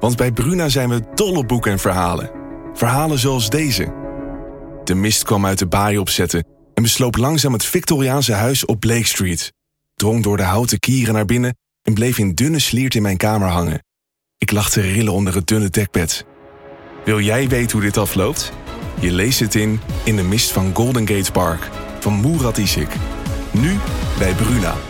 Want 0.00 0.16
bij 0.16 0.32
Bruna 0.32 0.68
zijn 0.68 0.88
we 0.88 1.02
dol 1.14 1.36
op 1.36 1.48
boeken 1.48 1.72
en 1.72 1.78
verhalen. 1.78 2.30
Verhalen 2.74 3.18
zoals 3.18 3.50
deze. 3.50 3.92
De 4.84 4.94
mist 4.94 5.22
kwam 5.22 5.46
uit 5.46 5.58
de 5.58 5.66
baai 5.66 5.98
opzetten 5.98 6.46
en 6.74 6.82
besloop 6.82 7.16
langzaam 7.16 7.52
het 7.52 7.64
Victoriaanse 7.64 8.32
huis 8.32 8.64
op 8.64 8.80
Blake 8.80 9.06
Street. 9.06 9.52
Drong 9.94 10.22
door 10.22 10.36
de 10.36 10.42
houten 10.42 10.78
kieren 10.78 11.14
naar 11.14 11.24
binnen 11.24 11.56
en 11.82 11.94
bleef 11.94 12.18
in 12.18 12.34
dunne 12.34 12.58
sliert 12.58 12.94
in 12.94 13.02
mijn 13.02 13.16
kamer 13.16 13.48
hangen. 13.48 13.84
Ik 14.38 14.50
lag 14.50 14.70
te 14.70 14.80
rillen 14.80 15.12
onder 15.12 15.34
het 15.34 15.46
dunne 15.46 15.68
dekbed. 15.68 16.26
Wil 17.04 17.20
jij 17.20 17.48
weten 17.48 17.72
hoe 17.72 17.86
dit 17.86 17.96
afloopt? 17.96 18.52
Je 19.00 19.12
leest 19.12 19.40
het 19.40 19.54
in 19.54 19.80
In 20.04 20.16
de 20.16 20.22
mist 20.22 20.52
van 20.52 20.74
Golden 20.74 21.08
Gate 21.08 21.32
Park 21.32 21.68
van 22.00 22.20
Murat 22.20 22.58
Isik. 22.58 22.94
Nu 23.50 23.78
bij 24.18 24.34
Bruna. 24.34 24.89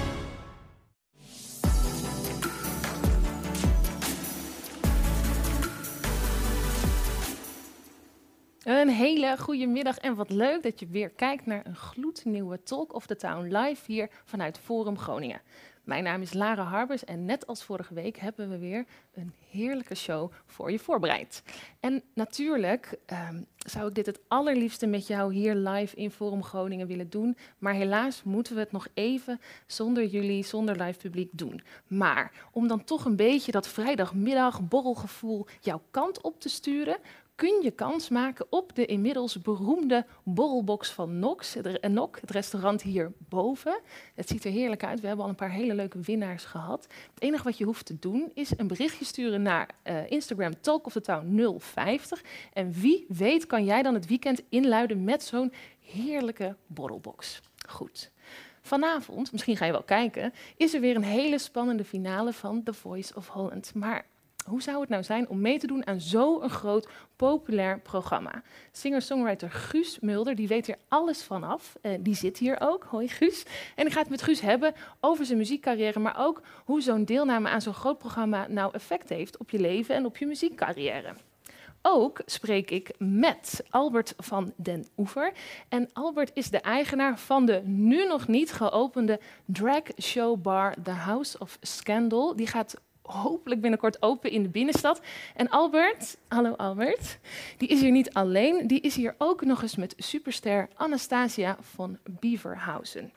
Een 8.70 8.88
hele 8.88 9.36
goede 9.38 9.66
middag 9.66 9.98
en 9.98 10.14
wat 10.14 10.30
leuk 10.30 10.62
dat 10.62 10.80
je 10.80 10.86
weer 10.86 11.10
kijkt 11.10 11.46
naar 11.46 11.66
een 11.66 11.76
gloednieuwe 11.76 12.62
Talk 12.62 12.94
of 12.94 13.06
the 13.06 13.16
Town 13.16 13.56
live 13.56 13.92
hier 13.92 14.10
vanuit 14.24 14.58
Forum 14.58 14.98
Groningen. 14.98 15.40
Mijn 15.84 16.04
naam 16.04 16.22
is 16.22 16.32
Lara 16.32 16.62
Harbers 16.62 17.04
en 17.04 17.24
net 17.24 17.46
als 17.46 17.64
vorige 17.64 17.94
week 17.94 18.16
hebben 18.16 18.48
we 18.48 18.58
weer 18.58 18.86
een 19.14 19.32
heerlijke 19.50 19.94
show 19.94 20.32
voor 20.46 20.70
je 20.70 20.78
voorbereid. 20.78 21.42
En 21.80 22.02
natuurlijk 22.14 22.98
um, 23.30 23.46
zou 23.56 23.88
ik 23.88 23.94
dit 23.94 24.06
het 24.06 24.20
allerliefste 24.28 24.86
met 24.86 25.06
jou 25.06 25.34
hier 25.34 25.54
live 25.54 25.96
in 25.96 26.10
Forum 26.10 26.42
Groningen 26.42 26.86
willen 26.86 27.10
doen, 27.10 27.36
maar 27.58 27.74
helaas 27.74 28.22
moeten 28.22 28.54
we 28.54 28.60
het 28.60 28.72
nog 28.72 28.88
even 28.94 29.40
zonder 29.66 30.06
jullie, 30.06 30.44
zonder 30.44 30.82
live 30.82 30.98
publiek 30.98 31.30
doen. 31.32 31.62
Maar 31.86 32.32
om 32.52 32.68
dan 32.68 32.84
toch 32.84 33.04
een 33.04 33.16
beetje 33.16 33.52
dat 33.52 33.68
vrijdagmiddag 33.68 34.68
borrelgevoel 34.68 35.46
jouw 35.60 35.82
kant 35.90 36.20
op 36.20 36.40
te 36.40 36.48
sturen, 36.48 36.96
kun 37.40 37.62
je 37.62 37.70
kans 37.70 38.08
maken 38.08 38.46
op 38.50 38.74
de 38.74 38.86
inmiddels 38.86 39.40
beroemde 39.40 40.06
borrelbox 40.22 40.90
van 40.90 41.18
Nox, 41.18 41.54
het, 41.54 41.88
Nok, 41.88 42.20
het 42.20 42.30
restaurant 42.30 42.82
hierboven. 42.82 43.80
Het 44.14 44.28
ziet 44.28 44.44
er 44.44 44.50
heerlijk 44.50 44.84
uit. 44.84 45.00
We 45.00 45.06
hebben 45.06 45.24
al 45.24 45.30
een 45.30 45.36
paar 45.36 45.50
hele 45.50 45.74
leuke 45.74 46.00
winnaars 46.00 46.44
gehad. 46.44 46.86
Het 47.14 47.22
enige 47.22 47.44
wat 47.44 47.58
je 47.58 47.64
hoeft 47.64 47.86
te 47.86 47.98
doen 47.98 48.30
is 48.34 48.58
een 48.58 48.66
berichtje 48.66 49.04
sturen 49.04 49.42
naar 49.42 49.68
uh, 49.84 50.10
Instagram 50.10 50.60
Talk 50.60 50.86
of 50.86 50.92
the 50.92 51.00
Town 51.00 51.56
050. 51.58 52.22
En 52.52 52.72
wie 52.72 53.04
weet 53.08 53.46
kan 53.46 53.64
jij 53.64 53.82
dan 53.82 53.94
het 53.94 54.06
weekend 54.06 54.42
inluiden 54.48 55.04
met 55.04 55.22
zo'n 55.22 55.52
heerlijke 55.80 56.56
borrelbox. 56.66 57.40
Goed. 57.68 58.10
Vanavond, 58.62 59.32
misschien 59.32 59.56
ga 59.56 59.64
je 59.64 59.72
wel 59.72 59.82
kijken, 59.82 60.32
is 60.56 60.74
er 60.74 60.80
weer 60.80 60.96
een 60.96 61.02
hele 61.02 61.38
spannende 61.38 61.84
finale 61.84 62.32
van 62.32 62.62
The 62.62 62.72
Voice 62.72 63.14
of 63.14 63.28
Holland. 63.28 63.74
Maar 63.74 64.06
hoe 64.50 64.62
zou 64.62 64.80
het 64.80 64.88
nou 64.88 65.02
zijn 65.02 65.28
om 65.28 65.40
mee 65.40 65.58
te 65.58 65.66
doen 65.66 65.86
aan 65.86 66.00
zo'n 66.00 66.50
groot 66.50 66.88
populair 67.16 67.80
programma? 67.80 68.42
Singer-songwriter 68.72 69.50
Guus 69.50 69.98
Mulder, 70.00 70.34
die 70.34 70.48
weet 70.48 70.68
er 70.68 70.76
alles 70.88 71.22
vanaf. 71.24 71.76
Uh, 71.82 71.92
die 72.00 72.14
zit 72.14 72.38
hier 72.38 72.56
ook. 72.60 72.84
Hoi 72.84 73.08
Guus. 73.08 73.44
En 73.76 73.86
ik 73.86 73.92
ga 73.92 74.00
het 74.00 74.10
met 74.10 74.22
Guus 74.22 74.40
hebben 74.40 74.74
over 75.00 75.24
zijn 75.24 75.38
muziekcarrière, 75.38 75.98
maar 75.98 76.18
ook 76.18 76.42
hoe 76.64 76.82
zo'n 76.82 77.04
deelname 77.04 77.48
aan 77.48 77.62
zo'n 77.62 77.74
groot 77.74 77.98
programma 77.98 78.46
nou 78.48 78.72
effect 78.74 79.08
heeft 79.08 79.38
op 79.38 79.50
je 79.50 79.58
leven 79.58 79.94
en 79.94 80.04
op 80.04 80.16
je 80.16 80.26
muziekcarrière. 80.26 81.14
Ook 81.82 82.20
spreek 82.26 82.70
ik 82.70 82.90
met 82.98 83.64
Albert 83.70 84.14
van 84.16 84.52
den 84.56 84.86
Oever. 84.96 85.32
En 85.68 85.88
Albert 85.92 86.30
is 86.34 86.50
de 86.50 86.60
eigenaar 86.60 87.18
van 87.18 87.46
de 87.46 87.62
nu 87.64 88.06
nog 88.06 88.28
niet 88.28 88.52
geopende 88.52 89.20
drag 89.44 89.82
show 90.02 90.42
bar 90.42 90.74
The 90.82 90.90
House 90.90 91.38
of 91.38 91.58
Scandal. 91.60 92.36
Die 92.36 92.46
gaat 92.46 92.80
hopelijk 93.12 93.60
binnenkort 93.60 94.02
open 94.02 94.30
in 94.30 94.42
de 94.42 94.48
binnenstad. 94.48 95.00
En 95.34 95.48
Albert, 95.48 96.16
hallo 96.28 96.52
Albert, 96.52 97.18
die 97.56 97.68
is 97.68 97.80
hier 97.80 97.90
niet 97.90 98.12
alleen, 98.12 98.66
die 98.66 98.80
is 98.80 98.94
hier 98.94 99.14
ook 99.18 99.44
nog 99.44 99.62
eens 99.62 99.76
met 99.76 99.94
superster 99.96 100.68
Anastasia 100.74 101.56
van 101.60 101.98
Beaverhausen. 102.20 103.12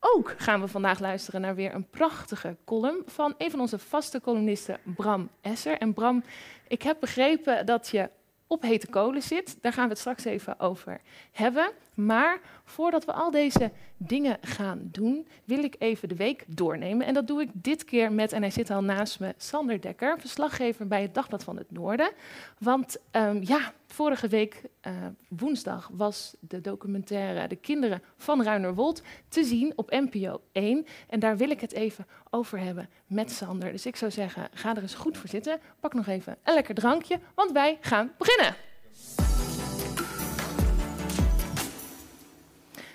Ook 0.00 0.34
gaan 0.36 0.60
we 0.60 0.68
vandaag 0.68 0.98
luisteren 0.98 1.40
naar 1.40 1.54
weer 1.54 1.74
een 1.74 1.88
prachtige 1.90 2.56
column 2.64 3.02
van 3.06 3.34
een 3.38 3.50
van 3.50 3.60
onze 3.60 3.78
vaste 3.78 4.20
columnisten, 4.20 4.78
Bram 4.96 5.30
Esser. 5.40 5.78
En 5.78 5.92
Bram, 5.92 6.22
ik 6.68 6.82
heb 6.82 6.96
begrepen 7.00 7.66
dat 7.66 7.88
je 7.88 8.10
op 8.50 8.62
hete 8.62 8.86
kolen 8.86 9.22
zit. 9.22 9.56
Daar 9.60 9.72
gaan 9.72 9.84
we 9.84 9.90
het 9.90 9.98
straks 9.98 10.24
even 10.24 10.60
over 10.60 11.00
hebben. 11.32 11.70
Maar 11.94 12.40
voordat 12.64 13.04
we 13.04 13.12
al 13.12 13.30
deze 13.30 13.70
dingen 13.96 14.38
gaan 14.40 14.78
doen, 14.82 15.26
wil 15.44 15.64
ik 15.64 15.74
even 15.78 16.08
de 16.08 16.16
week 16.16 16.44
doornemen. 16.46 17.06
En 17.06 17.14
dat 17.14 17.26
doe 17.26 17.40
ik 17.40 17.50
dit 17.52 17.84
keer 17.84 18.12
met, 18.12 18.32
en 18.32 18.40
hij 18.42 18.50
zit 18.50 18.70
al 18.70 18.82
naast 18.82 19.20
me, 19.20 19.34
Sander 19.36 19.80
Dekker, 19.80 20.20
verslaggever 20.20 20.86
bij 20.86 21.02
het 21.02 21.14
Dagblad 21.14 21.44
van 21.44 21.56
het 21.56 21.70
Noorden. 21.70 22.10
Want 22.58 22.96
um, 23.12 23.42
ja, 23.42 23.72
vorige 23.92 24.28
week 24.28 24.62
uh, 24.86 24.92
woensdag 25.28 25.90
was 25.92 26.34
de 26.40 26.60
documentaire 26.60 27.48
De 27.48 27.56
Kinderen 27.56 28.02
van 28.16 28.42
Ruinerwold 28.42 29.02
te 29.28 29.44
zien 29.44 29.72
op 29.76 29.90
NPO 29.90 30.40
1. 30.52 30.86
En 31.08 31.20
daar 31.20 31.36
wil 31.36 31.50
ik 31.50 31.60
het 31.60 31.72
even 31.72 32.06
over 32.30 32.58
hebben 32.58 32.88
met 33.06 33.30
Sander. 33.30 33.72
Dus 33.72 33.86
ik 33.86 33.96
zou 33.96 34.10
zeggen, 34.10 34.48
ga 34.54 34.76
er 34.76 34.82
eens 34.82 34.94
goed 34.94 35.18
voor 35.18 35.28
zitten. 35.28 35.60
Pak 35.80 35.94
nog 35.94 36.06
even 36.06 36.36
een 36.44 36.54
lekker 36.54 36.74
drankje, 36.74 37.20
want 37.34 37.52
wij 37.52 37.78
gaan 37.80 38.12
beginnen. 38.18 38.54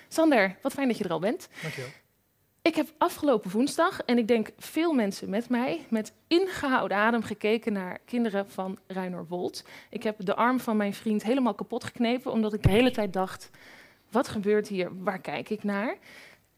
Sander, 0.08 0.56
wat 0.62 0.72
fijn 0.72 0.88
dat 0.88 0.98
je 0.98 1.04
er 1.04 1.10
al 1.10 1.18
bent. 1.18 1.48
Dankjewel. 1.62 1.90
Ik 2.66 2.74
heb 2.74 2.92
afgelopen 2.98 3.50
woensdag, 3.50 4.00
en 4.00 4.18
ik 4.18 4.28
denk 4.28 4.50
veel 4.58 4.92
mensen 4.92 5.30
met 5.30 5.48
mij, 5.48 5.86
met 5.88 6.12
ingehouden 6.26 6.96
adem 6.96 7.22
gekeken 7.22 7.72
naar 7.72 7.98
kinderen 8.04 8.50
van 8.50 8.78
Ruinerwold. 8.86 9.64
Ik 9.90 10.02
heb 10.02 10.16
de 10.18 10.34
arm 10.34 10.60
van 10.60 10.76
mijn 10.76 10.94
vriend 10.94 11.22
helemaal 11.22 11.54
kapot 11.54 11.84
geknepen, 11.84 12.32
omdat 12.32 12.52
ik 12.52 12.62
de 12.62 12.70
hele 12.70 12.90
tijd 12.90 13.12
dacht, 13.12 13.50
wat 14.10 14.28
gebeurt 14.28 14.68
hier, 14.68 14.90
waar 15.02 15.20
kijk 15.20 15.50
ik 15.50 15.64
naar? 15.64 15.96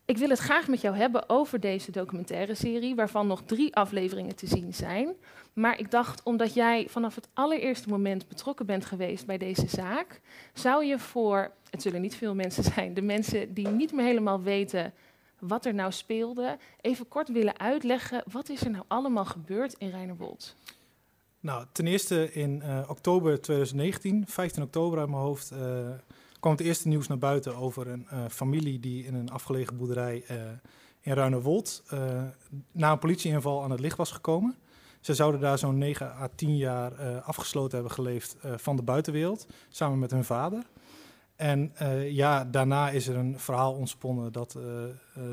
Ik 0.05 0.19
wil 0.19 0.29
het 0.29 0.39
graag 0.39 0.69
met 0.69 0.81
jou 0.81 0.97
hebben 0.97 1.29
over 1.29 1.61
deze 1.61 1.91
documentaire 1.91 2.55
serie, 2.55 2.95
waarvan 2.95 3.27
nog 3.27 3.43
drie 3.43 3.77
afleveringen 3.77 4.37
te 4.37 4.47
zien 4.47 4.75
zijn. 4.75 5.15
Maar 5.53 5.79
ik 5.79 5.91
dacht, 5.91 6.23
omdat 6.23 6.55
jij 6.55 6.87
vanaf 6.89 7.15
het 7.15 7.29
allereerste 7.35 7.89
moment 7.89 8.29
betrokken 8.29 8.67
bent 8.67 8.85
geweest 8.85 9.27
bij 9.27 9.39
deze 9.39 9.69
zaak, 9.69 10.21
zou 10.53 10.85
je 10.85 10.99
voor, 10.99 11.53
het 11.71 11.83
zullen 11.83 12.01
niet 12.01 12.17
veel 12.17 12.35
mensen 12.35 12.65
zijn, 12.75 12.95
de 12.95 13.03
mensen 13.03 13.55
die 13.55 13.69
niet 13.69 13.93
meer 13.93 14.05
helemaal 14.05 14.43
weten 14.43 14.93
wat 15.41 15.65
er 15.65 15.75
nou 15.75 15.93
speelde, 15.93 16.59
even 16.81 17.09
kort 17.09 17.29
willen 17.29 17.59
uitleggen, 17.59 18.23
wat 18.31 18.49
is 18.49 18.61
er 18.61 18.71
nou 18.71 18.85
allemaal 18.89 19.25
gebeurd 19.25 19.75
in 19.79 19.91
Reinerwold? 19.91 20.57
Nou, 21.41 21.67
ten 21.73 21.87
eerste 21.87 22.33
in 22.33 22.63
uh, 22.65 22.81
oktober 22.89 23.41
2019, 23.41 24.25
15 24.27 24.63
oktober 24.63 24.99
uit 24.99 25.09
mijn 25.09 25.23
hoofd, 25.23 25.53
uh, 25.53 25.59
kwam 26.41 26.53
het 26.53 26.61
eerste 26.61 26.89
nieuws 26.89 27.07
naar 27.07 27.19
buiten 27.19 27.57
over 27.57 27.89
een 27.89 28.07
uh, 28.13 28.25
familie 28.29 28.81
die 28.81 29.05
in 29.05 29.15
een 29.15 29.31
afgelegen 29.31 29.77
boerderij 29.77 30.25
in 31.01 31.13
Ruinerwold 31.13 31.83
na 32.73 32.93
een 32.93 32.99
politieinval 32.99 33.63
aan 33.63 33.71
het 33.71 33.81
licht 33.81 33.97
was 33.97 34.11
gekomen. 34.11 34.57
Ze 35.01 35.15
zouden 35.15 35.41
daar 35.41 35.59
zo'n 35.59 35.79
9 35.79 36.07
à 36.07 36.29
10 36.35 36.57
jaar 36.57 37.21
afgesloten 37.21 37.75
hebben 37.75 37.95
geleefd 37.95 38.37
van 38.43 38.77
de 38.77 38.83
buitenwereld, 38.83 39.47
samen 39.69 39.99
met 39.99 40.11
hun 40.11 40.25
vader. 40.25 40.63
En 41.39 41.73
uh, 41.83 42.11
ja, 42.11 42.45
daarna 42.45 42.91
is 42.91 43.09
er 43.09 43.17
een 43.17 43.39
verhaal 43.39 43.75
ontsponnen 43.75 44.33
dat, 44.33 44.59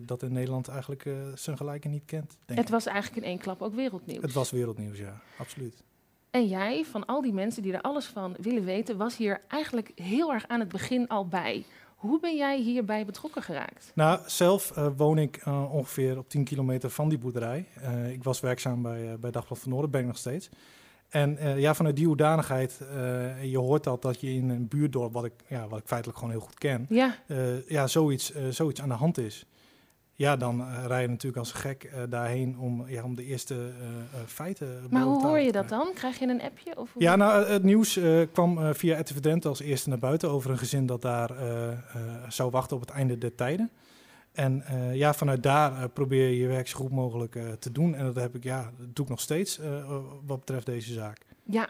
dat 0.04 0.24
in 0.24 0.34
Nederland 0.34 0.68
eigenlijk 0.68 1.10
zijn 1.34 1.58
gelijke 1.58 1.88
niet 1.88 2.06
kent. 2.06 2.38
Denk 2.46 2.60
het 2.60 2.70
was 2.70 2.86
eigenlijk 2.86 3.26
in 3.26 3.30
één 3.32 3.40
klap 3.40 3.62
ook 3.62 3.74
wereldnieuws. 3.74 4.22
Het 4.22 4.34
was 4.34 4.52
wereldnieuws, 4.52 4.98
ja, 4.98 5.22
absoluut. 5.38 5.84
En 6.36 6.48
jij, 6.48 6.86
van 6.86 7.06
al 7.06 7.22
die 7.22 7.34
mensen 7.34 7.64
die 7.64 7.74
er 7.74 7.82
alles 7.82 8.06
van 8.06 8.36
willen 8.42 8.66
weten, 8.66 8.98
was 8.98 9.18
hier 9.18 9.42
eigenlijk 9.48 9.92
heel 9.96 10.34
erg 10.34 10.48
aan 10.48 10.60
het 10.60 10.70
begin 10.70 11.08
al 11.08 11.28
bij. 11.28 11.66
Hoe 11.96 12.20
ben 12.20 12.36
jij 12.36 12.60
hierbij 12.60 13.06
betrokken 13.06 13.42
geraakt? 13.42 13.92
Nou, 13.94 14.20
zelf 14.26 14.78
uh, 14.78 14.88
woon 14.98 15.18
ik 15.18 15.46
uh, 15.46 15.74
ongeveer 15.74 16.18
op 16.18 16.30
10 16.30 16.44
kilometer 16.44 16.90
van 16.90 17.10
die 17.10 17.18
boerderij. 17.18 17.66
Uh, 17.82 18.12
ik 18.12 18.24
was 18.24 18.40
werkzaam 18.40 18.82
bij, 18.82 19.20
bij 19.20 19.32
Dagblad 19.32 19.60
van 19.60 19.72
Noorden, 19.72 19.92
ben 19.92 20.02
ik 20.02 20.08
nog 20.08 20.18
steeds. 20.18 20.50
En 21.16 21.60
ja, 21.60 21.74
vanuit 21.74 21.96
die 21.96 22.06
hoedanigheid, 22.06 22.80
je 23.42 23.58
hoort 23.58 23.84
dat 23.84 24.02
dat 24.02 24.22
je 24.22 24.34
in 24.34 24.50
een 24.50 24.68
buurtdorp, 24.68 25.14
wat 25.14 25.26
ik, 25.26 25.34
ja, 25.48 25.68
wat 25.68 25.80
ik 25.80 25.86
feitelijk 25.88 26.18
gewoon 26.20 26.34
heel 26.34 26.44
goed 26.44 26.58
ken, 26.58 26.86
ja. 26.90 27.16
ja, 27.68 27.88
zoiets, 27.88 28.34
zoiets 28.50 28.82
aan 28.82 28.90
de 28.90 28.96
hand 28.96 29.18
is. 29.18 29.46
ja, 30.16 30.36
dan 30.36 30.66
rij 30.88 31.02
je 31.02 31.08
natuurlijk 31.08 31.38
als 31.38 31.52
gek 31.52 31.90
daarheen 32.10 32.58
om, 32.60 32.88
ja, 32.88 33.04
om 33.04 33.16
de 33.16 33.24
eerste 33.24 33.56
feiten... 34.26 34.84
Maar 34.90 35.04
hoe 35.04 35.26
hoor 35.26 35.40
je 35.40 35.52
dat 35.52 35.70
dan? 35.70 35.88
Krijg 35.94 36.20
je 36.20 36.28
een 36.28 36.42
appje? 36.42 36.78
Of 36.78 36.94
hoe? 36.94 37.02
Ja, 37.02 37.16
nou, 37.16 37.46
het 37.46 37.64
nieuws 37.64 38.00
kwam 38.32 38.74
via 38.74 39.00
RTV 39.00 39.18
Drenthe 39.20 39.48
als 39.48 39.60
eerste 39.60 39.90
naar 39.90 40.00
buiten 40.00 40.30
over 40.30 40.52
een 40.52 40.58
gezin 40.58 40.86
dat 40.86 41.02
daar 41.02 41.32
zou 42.28 42.50
wachten 42.50 42.76
op 42.76 42.82
het 42.82 42.92
einde 42.92 43.18
der 43.18 43.36
tijden. 43.36 43.72
En 44.36 44.64
ja, 44.94 45.14
vanuit 45.14 45.44
daar 45.44 45.90
probeer 45.90 46.30
je 46.30 46.38
je 46.38 46.48
werk 46.48 46.68
zo 46.68 46.78
goed 46.78 46.92
mogelijk 46.92 47.38
te 47.60 47.72
doen. 47.72 47.96
En 47.96 48.06
dat 48.06 48.16
heb 48.16 48.36
ik, 48.36 48.44
ja, 48.44 48.72
dat 48.78 48.96
doe 48.96 49.06
ik 49.06 49.12
nog 49.12 49.22
steeds 49.22 49.60
wat 50.26 50.40
betreft 50.40 50.66
deze 50.66 50.94
zaak. 50.94 51.18
Ja, 51.44 51.70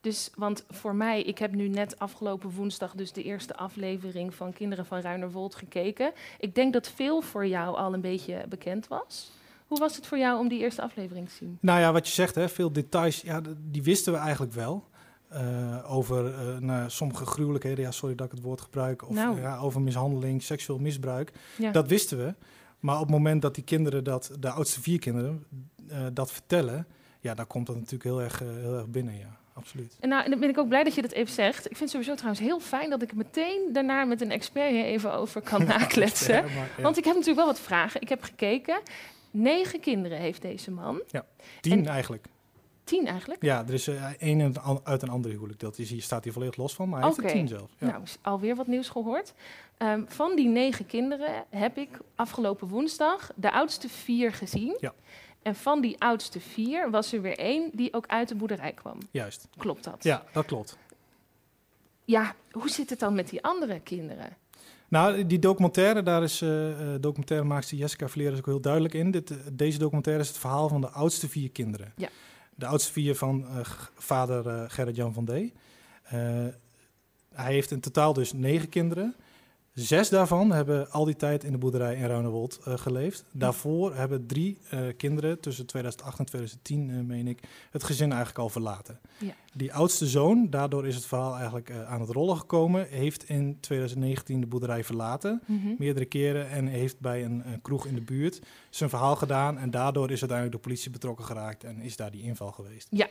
dus, 0.00 0.30
want 0.36 0.64
voor 0.70 0.94
mij, 0.94 1.22
ik 1.22 1.38
heb 1.38 1.54
nu 1.54 1.68
net 1.68 1.98
afgelopen 1.98 2.50
woensdag 2.50 2.94
dus 2.94 3.12
de 3.12 3.22
eerste 3.22 3.56
aflevering 3.56 4.34
van 4.34 4.52
Kinderen 4.52 4.86
van 4.86 5.00
Ruinerwold 5.00 5.54
gekeken. 5.54 6.12
Ik 6.38 6.54
denk 6.54 6.72
dat 6.72 6.88
veel 6.88 7.20
voor 7.20 7.46
jou 7.46 7.76
al 7.76 7.94
een 7.94 8.00
beetje 8.00 8.44
bekend 8.48 8.88
was. 8.88 9.32
Hoe 9.66 9.78
was 9.78 9.96
het 9.96 10.06
voor 10.06 10.18
jou 10.18 10.38
om 10.38 10.48
die 10.48 10.60
eerste 10.60 10.82
aflevering 10.82 11.28
te 11.28 11.34
zien? 11.34 11.58
Nou 11.60 11.80
ja, 11.80 11.92
wat 11.92 12.06
je 12.06 12.12
zegt, 12.12 12.34
hè, 12.34 12.48
veel 12.48 12.72
details, 12.72 13.20
ja, 13.20 13.40
die 13.70 13.82
wisten 13.82 14.12
we 14.12 14.18
eigenlijk 14.18 14.52
wel. 14.52 14.84
Uh, 15.34 15.92
over 15.94 16.26
uh, 16.26 16.58
nou, 16.58 16.90
sommige 16.90 17.26
gruwelijkheden, 17.26 17.84
ja, 17.84 17.90
sorry 17.90 18.14
dat 18.14 18.26
ik 18.26 18.32
het 18.32 18.42
woord 18.42 18.60
gebruik, 18.60 19.08
of 19.08 19.14
nou. 19.14 19.40
ja, 19.40 19.58
over 19.58 19.80
mishandeling, 19.80 20.42
seksueel 20.42 20.78
misbruik. 20.78 21.32
Ja. 21.58 21.70
Dat 21.70 21.88
wisten 21.88 22.18
we. 22.18 22.34
Maar 22.80 22.94
op 22.94 23.00
het 23.00 23.10
moment 23.10 23.42
dat 23.42 23.54
die 23.54 23.64
kinderen, 23.64 24.04
dat, 24.04 24.30
de 24.38 24.50
oudste 24.50 24.80
vier 24.80 24.98
kinderen, 24.98 25.44
uh, 25.90 25.98
dat 26.12 26.32
vertellen, 26.32 26.86
ja, 27.20 27.34
dan 27.34 27.46
komt 27.46 27.66
dat 27.66 27.76
natuurlijk 27.76 28.04
heel 28.04 28.22
erg, 28.22 28.38
heel 28.38 28.76
erg 28.76 28.88
binnen, 28.88 29.16
ja 29.16 29.38
absoluut. 29.54 29.96
En 30.00 30.08
nou, 30.08 30.30
dan 30.30 30.40
ben 30.40 30.48
ik 30.48 30.58
ook 30.58 30.68
blij 30.68 30.84
dat 30.84 30.94
je 30.94 31.02
dat 31.02 31.12
even 31.12 31.34
zegt. 31.34 31.58
Ik 31.58 31.76
vind 31.76 31.80
het 31.80 31.90
sowieso 31.90 32.14
trouwens 32.14 32.40
heel 32.40 32.60
fijn 32.60 32.90
dat 32.90 33.02
ik 33.02 33.14
meteen 33.14 33.68
daarna 33.72 34.04
met 34.04 34.20
een 34.20 34.30
expert 34.30 34.70
hier 34.70 34.84
even 34.84 35.12
over 35.12 35.40
kan 35.40 35.64
nakletsen. 35.74 36.44
Want 36.82 36.98
ik 36.98 37.04
heb 37.04 37.14
natuurlijk 37.14 37.36
wel 37.36 37.46
wat 37.46 37.60
vragen. 37.60 38.00
Ik 38.00 38.08
heb 38.08 38.22
gekeken. 38.22 38.80
Negen 39.30 39.80
kinderen 39.80 40.18
heeft 40.18 40.42
deze 40.42 40.70
man. 40.70 41.02
Ja, 41.10 41.24
tien 41.60 41.86
eigenlijk. 41.86 42.26
Tien 42.84 43.06
eigenlijk? 43.06 43.42
Ja, 43.42 43.64
er 43.66 43.74
is 43.74 43.88
uh, 43.88 44.04
één 44.18 44.54
uit 44.84 45.02
een 45.02 45.08
andere 45.08 45.34
huwelijk. 45.34 45.60
Dat 45.60 45.78
is, 45.78 45.90
hier 45.90 46.02
staat 46.02 46.24
hier 46.24 46.32
volledig 46.32 46.56
los 46.56 46.74
van, 46.74 46.88
maar 46.88 47.00
hij 47.00 47.08
heeft 47.08 47.24
er 47.24 47.32
tien 47.32 47.48
zelf. 47.48 47.70
Ja. 47.78 47.86
Nou, 47.86 48.02
alweer 48.22 48.56
wat 48.56 48.66
nieuws 48.66 48.88
gehoord. 48.88 49.34
Um, 49.78 50.04
van 50.08 50.36
die 50.36 50.48
negen 50.48 50.86
kinderen 50.86 51.44
heb 51.50 51.76
ik 51.76 51.88
afgelopen 52.14 52.68
woensdag 52.68 53.30
de 53.36 53.52
oudste 53.52 53.88
vier 53.88 54.32
gezien. 54.32 54.76
Ja. 54.80 54.92
En 55.42 55.54
van 55.54 55.80
die 55.80 56.00
oudste 56.00 56.40
vier 56.40 56.90
was 56.90 57.12
er 57.12 57.22
weer 57.22 57.38
één 57.38 57.70
die 57.72 57.92
ook 57.92 58.06
uit 58.06 58.28
de 58.28 58.34
boerderij 58.34 58.72
kwam. 58.72 58.98
Juist. 59.10 59.48
Klopt 59.56 59.84
dat? 59.84 60.04
Ja, 60.04 60.24
dat 60.32 60.44
klopt. 60.44 60.78
Ja, 62.04 62.34
hoe 62.50 62.70
zit 62.70 62.90
het 62.90 62.98
dan 62.98 63.14
met 63.14 63.28
die 63.28 63.42
andere 63.42 63.80
kinderen? 63.80 64.36
Nou, 64.88 65.26
die 65.26 65.38
documentaire, 65.38 66.02
daar 66.02 66.22
is 66.22 66.42
uh, 66.42 66.94
documentairemaakster 67.00 67.78
Jessica 67.78 68.08
Vleer 68.08 68.36
ook 68.36 68.46
heel 68.46 68.60
duidelijk 68.60 68.94
in. 68.94 69.10
Dit, 69.10 69.34
deze 69.52 69.78
documentaire 69.78 70.22
is 70.22 70.28
het 70.28 70.38
verhaal 70.38 70.68
van 70.68 70.80
de 70.80 70.88
oudste 70.88 71.28
vier 71.28 71.50
kinderen. 71.50 71.92
Ja. 71.96 72.08
De 72.54 72.66
oudste 72.66 72.92
vier 72.92 73.16
van 73.16 73.40
uh, 73.40 73.58
vader 73.96 74.46
uh, 74.46 74.64
Gerrit-Jan 74.66 75.12
van 75.12 75.24
D. 75.24 75.30
hij 77.32 77.52
heeft 77.52 77.70
in 77.70 77.80
totaal 77.80 78.12
dus 78.12 78.32
negen 78.32 78.68
kinderen. 78.68 79.14
Zes 79.74 80.08
daarvan 80.08 80.52
hebben 80.52 80.90
al 80.90 81.04
die 81.04 81.16
tijd 81.16 81.44
in 81.44 81.52
de 81.52 81.58
boerderij 81.58 81.96
in 81.96 82.06
Ruinewold 82.06 82.60
uh, 82.68 82.74
geleefd. 82.76 83.24
Daarvoor 83.32 83.94
hebben 83.94 84.26
drie 84.26 84.58
uh, 84.74 84.80
kinderen 84.96 85.40
tussen 85.40 85.66
2008 85.66 86.18
en 86.18 86.24
2010, 86.24 86.88
uh, 86.88 87.00
meen 87.00 87.26
ik, 87.26 87.40
het 87.70 87.84
gezin 87.84 88.08
eigenlijk 88.08 88.38
al 88.38 88.48
verlaten. 88.48 88.98
Ja. 89.18 89.34
Die 89.54 89.72
oudste 89.72 90.06
zoon, 90.06 90.50
daardoor 90.50 90.86
is 90.86 90.94
het 90.94 91.06
verhaal 91.06 91.34
eigenlijk 91.34 91.72
aan 91.86 92.00
het 92.00 92.10
rollen 92.10 92.36
gekomen, 92.36 92.88
heeft 92.88 93.28
in 93.28 93.60
2019 93.60 94.40
de 94.40 94.46
boerderij 94.46 94.84
verlaten, 94.84 95.42
mm 95.46 95.60
-hmm. 95.60 95.74
meerdere 95.78 96.06
keren, 96.06 96.50
en 96.50 96.66
heeft 96.66 97.00
bij 97.00 97.24
een, 97.24 97.42
een, 97.46 97.62
kroeg 97.62 97.86
in 97.86 97.94
de 97.94 98.00
buurt 98.00 98.40
zijn 98.70 98.90
verhaal 98.90 99.16
gedaan. 99.16 99.58
En 99.58 99.70
daardoor 99.70 100.10
is 100.10 100.20
uiteindelijk 100.20 100.62
de 100.62 100.68
politie 100.68 100.90
betrokken 100.90 101.24
geraakt 101.24 101.64
en 101.64 101.80
is 101.80 101.96
daar 101.96 102.10
die 102.10 102.22
inval 102.22 102.52
geweest. 102.52 102.88
Ja, 102.90 103.08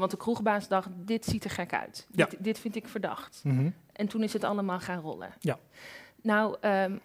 want 0.00 0.10
de 0.10 0.16
kroegbaas 0.16 0.68
dacht, 0.68 0.88
dit 0.96 1.24
ziet 1.24 1.44
er 1.44 1.50
gek 1.50 1.72
uit. 1.72 2.06
Ja. 2.10 2.26
Dit, 2.26 2.44
dit 2.44 2.58
vind 2.58 2.76
ik 2.76 2.88
verdacht. 2.88 3.40
Mm 3.44 3.56
-hmm. 3.56 3.74
En 3.92 4.08
toen 4.08 4.22
is 4.22 4.32
het 4.32 4.44
allemaal 4.44 4.80
gaan 4.80 5.00
rollen. 5.00 5.34
Ja. 5.40 5.58
Nou, 6.22 6.56
um, 6.60 7.00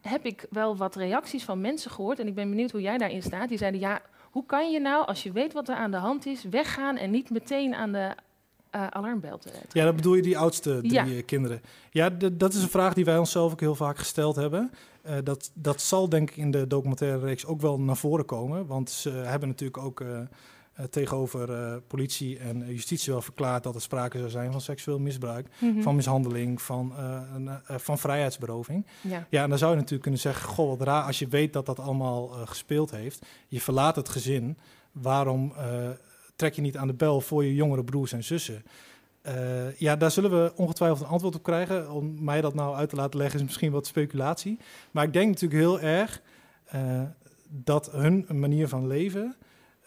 heb 0.00 0.24
ik 0.24 0.46
wel 0.50 0.76
wat 0.76 0.96
reacties 0.96 1.44
van 1.44 1.60
mensen 1.60 1.90
gehoord. 1.90 2.18
En 2.18 2.26
ik 2.26 2.34
ben 2.34 2.48
benieuwd 2.48 2.70
hoe 2.70 2.80
jij 2.80 2.98
daarin 2.98 3.22
staat. 3.22 3.48
Die 3.48 3.58
zeiden, 3.58 3.80
ja, 3.80 4.00
hoe 4.30 4.46
kan 4.46 4.70
je 4.70 4.80
nou, 4.80 5.06
als 5.06 5.22
je 5.22 5.32
weet 5.32 5.52
wat 5.52 5.68
er 5.68 5.74
aan 5.74 5.90
de 5.90 5.96
hand 5.96 6.26
is, 6.26 6.44
weggaan 6.50 6.96
en 6.96 7.10
niet 7.10 7.30
meteen 7.30 7.74
aan 7.74 7.92
de 7.92 8.14
uh, 8.74 8.86
alarmbel 8.86 9.38
trekken? 9.38 9.68
Ja, 9.72 9.84
dat 9.84 9.96
bedoel 9.96 10.14
je 10.14 10.22
die 10.22 10.38
oudste 10.38 10.78
drie 10.78 10.92
ja. 10.92 11.22
kinderen. 11.26 11.62
Ja, 11.90 12.10
dat 12.32 12.54
is 12.54 12.62
een 12.62 12.68
vraag 12.68 12.94
die 12.94 13.04
wij 13.04 13.18
onszelf 13.18 13.52
ook 13.52 13.60
heel 13.60 13.74
vaak 13.74 13.98
gesteld 13.98 14.36
hebben. 14.36 14.70
Uh, 15.06 15.14
dat, 15.24 15.50
dat 15.54 15.80
zal 15.80 16.08
denk 16.08 16.30
ik 16.30 16.36
in 16.36 16.50
de 16.50 16.66
documentaire 16.66 17.18
reeks 17.18 17.46
ook 17.46 17.60
wel 17.60 17.80
naar 17.80 17.96
voren 17.96 18.24
komen. 18.24 18.66
Want 18.66 18.90
ze 18.90 19.10
hebben 19.10 19.48
natuurlijk 19.48 19.78
ook... 19.78 20.00
Uh, 20.00 20.20
tegenover 20.90 21.50
uh, 21.50 21.76
politie 21.86 22.38
en 22.38 22.66
justitie 22.66 23.12
wel 23.12 23.22
verklaard 23.22 23.62
dat 23.62 23.74
er 23.74 23.80
sprake 23.80 24.18
zou 24.18 24.30
zijn 24.30 24.52
van 24.52 24.60
seksueel 24.60 24.98
misbruik, 24.98 25.48
mm 25.58 25.72
-hmm. 25.72 25.82
van 25.82 25.96
mishandeling, 25.96 26.62
van, 26.62 26.92
uh, 27.38 27.54
van 27.66 27.98
vrijheidsberoving. 27.98 28.86
Ja. 29.00 29.26
ja, 29.30 29.42
en 29.42 29.48
dan 29.48 29.58
zou 29.58 29.70
je 29.70 29.76
natuurlijk 29.76 30.02
kunnen 30.02 30.20
zeggen, 30.20 30.48
goh, 30.48 30.68
wat 30.68 30.86
raar, 30.86 31.02
als 31.02 31.18
je 31.18 31.26
weet 31.26 31.52
dat 31.52 31.66
dat 31.66 31.78
allemaal 31.78 32.28
gespeeld 32.28 32.90
heeft, 32.90 33.26
je 33.48 33.60
verlaat 33.60 33.96
het 33.96 34.08
gezin, 34.08 34.58
waarom 34.92 35.52
trek 36.36 36.54
je 36.54 36.60
niet 36.60 36.76
aan 36.76 36.86
de 36.86 36.94
bel 36.94 37.20
voor 37.20 37.44
je 37.44 37.54
jongere 37.54 37.84
broers 37.84 38.12
en 38.12 38.24
zussen? 38.24 38.62
ja, 39.76 39.96
daar 39.96 40.10
zullen 40.10 40.30
we 40.30 40.52
ongetwijfeld 40.56 41.00
een 41.00 41.06
antwoord 41.06 41.34
op 41.34 41.42
krijgen. 41.42 41.90
Om 41.90 42.24
mij 42.24 42.40
dat 42.40 42.54
nou 42.54 42.76
uit 42.76 42.88
te 42.88 42.96
laten 42.96 43.18
leggen 43.18 43.40
is 43.40 43.46
misschien 43.46 43.72
wat 43.72 43.86
speculatie. 43.86 44.58
Maar 44.90 45.04
ik 45.04 45.12
denk 45.12 45.28
natuurlijk 45.28 45.60
heel 45.60 45.80
erg 45.80 46.22
dat 47.48 47.92
hun 47.92 48.26
manier 48.28 48.68
van 48.68 48.86
leven 48.86 49.36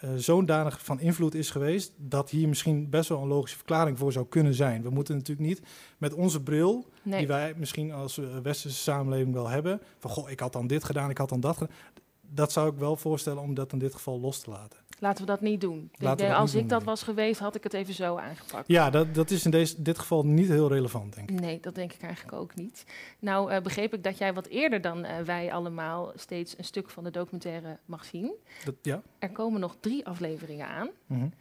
uh, 0.04 0.10
zodanig 0.16 0.84
van 0.84 1.00
invloed 1.00 1.36
is 1.36 1.50
geweest 1.50 1.94
dat 1.98 2.30
hier 2.30 2.48
misschien 2.48 2.90
best 2.90 3.10
wel 3.10 3.22
een 3.22 3.28
logische 3.28 3.58
verklaring 3.58 3.98
voor 3.98 4.12
zou 4.12 4.26
kunnen 4.26 4.54
zijn. 4.54 4.82
We 4.82 4.90
moeten 4.90 5.16
natuurlijk 5.16 5.48
niet 5.48 5.62
met 5.98 6.14
onze 6.14 6.42
bril, 6.42 6.86
nee. 7.04 7.18
die 7.18 7.28
wij 7.28 7.54
misschien 7.58 7.92
als 7.92 8.18
uh, 8.18 8.38
westerse 8.44 8.78
samenleving 8.78 9.34
wel 9.34 9.48
hebben, 9.48 9.82
van 10.00 10.12
goh, 10.12 10.30
ik 10.30 10.40
had 10.40 10.54
dan 10.54 10.68
dit 10.68 10.84
gedaan, 10.84 11.10
ik 11.10 11.18
had 11.18 11.30
dan 11.30 11.40
dat 11.40 11.58
gedaan. 11.58 11.76
Dat 12.22 12.52
zou 12.52 12.72
ik 12.72 12.78
wel 12.78 12.96
voorstellen 12.96 13.42
om 13.42 13.54
dat 13.54 13.74
in 13.74 13.80
dit 13.80 13.94
geval 13.94 14.20
los 14.20 14.40
te 14.40 14.50
laten. 14.50 14.80
Laten 15.02 15.26
we 15.26 15.32
dat 15.32 15.42
niet 15.42 15.62
doen. 15.62 15.90
Ik 15.98 16.18
denk, 16.18 16.34
als 16.34 16.56
ik 16.56 16.70
dat 16.70 16.84
was 16.84 17.04
geweest, 17.04 17.40
had 17.40 17.56
ik 17.56 17.64
het 17.64 17.74
even 17.74 17.94
zo 17.94 18.18
aangepakt. 18.18 18.68
Ja, 18.68 18.90
dat, 18.90 19.16
dat 19.16 19.32
is 19.32 19.46
in 19.46 19.52
deze, 19.52 19.82
dit 19.82 20.00
geval 20.00 20.26
niet 20.26 20.48
heel 20.48 20.68
relevant, 20.68 21.16
denk 21.16 21.30
ik. 21.30 21.40
Nee, 21.40 21.60
dat 21.60 21.76
denk 21.76 21.94
ik 21.94 22.02
eigenlijk 22.02 22.34
ook 22.34 22.56
niet. 22.56 22.86
Nou, 23.20 23.54
uh, 23.54 23.62
begreep 23.62 23.94
ik 23.94 24.04
dat 24.04 24.18
jij 24.18 24.34
wat 24.34 24.48
eerder 24.48 24.82
dan 24.82 25.06
uh, 25.06 25.20
wij 25.20 25.54
allemaal 25.54 26.12
steeds 26.16 26.58
een 26.58 26.64
stuk 26.64 26.90
van 26.90 27.04
de 27.04 27.12
documentaire 27.12 27.78
mag 27.86 28.06
zien. 28.06 28.34
Dat, 28.66 28.76
ja. 28.82 29.02
Er 29.20 29.30
komen 29.30 29.60
nog 29.60 29.76
drie 29.80 30.06
afleveringen 30.06 30.68
aan. 30.68 30.90
Mm 31.06 31.20
-hmm. 31.20 31.34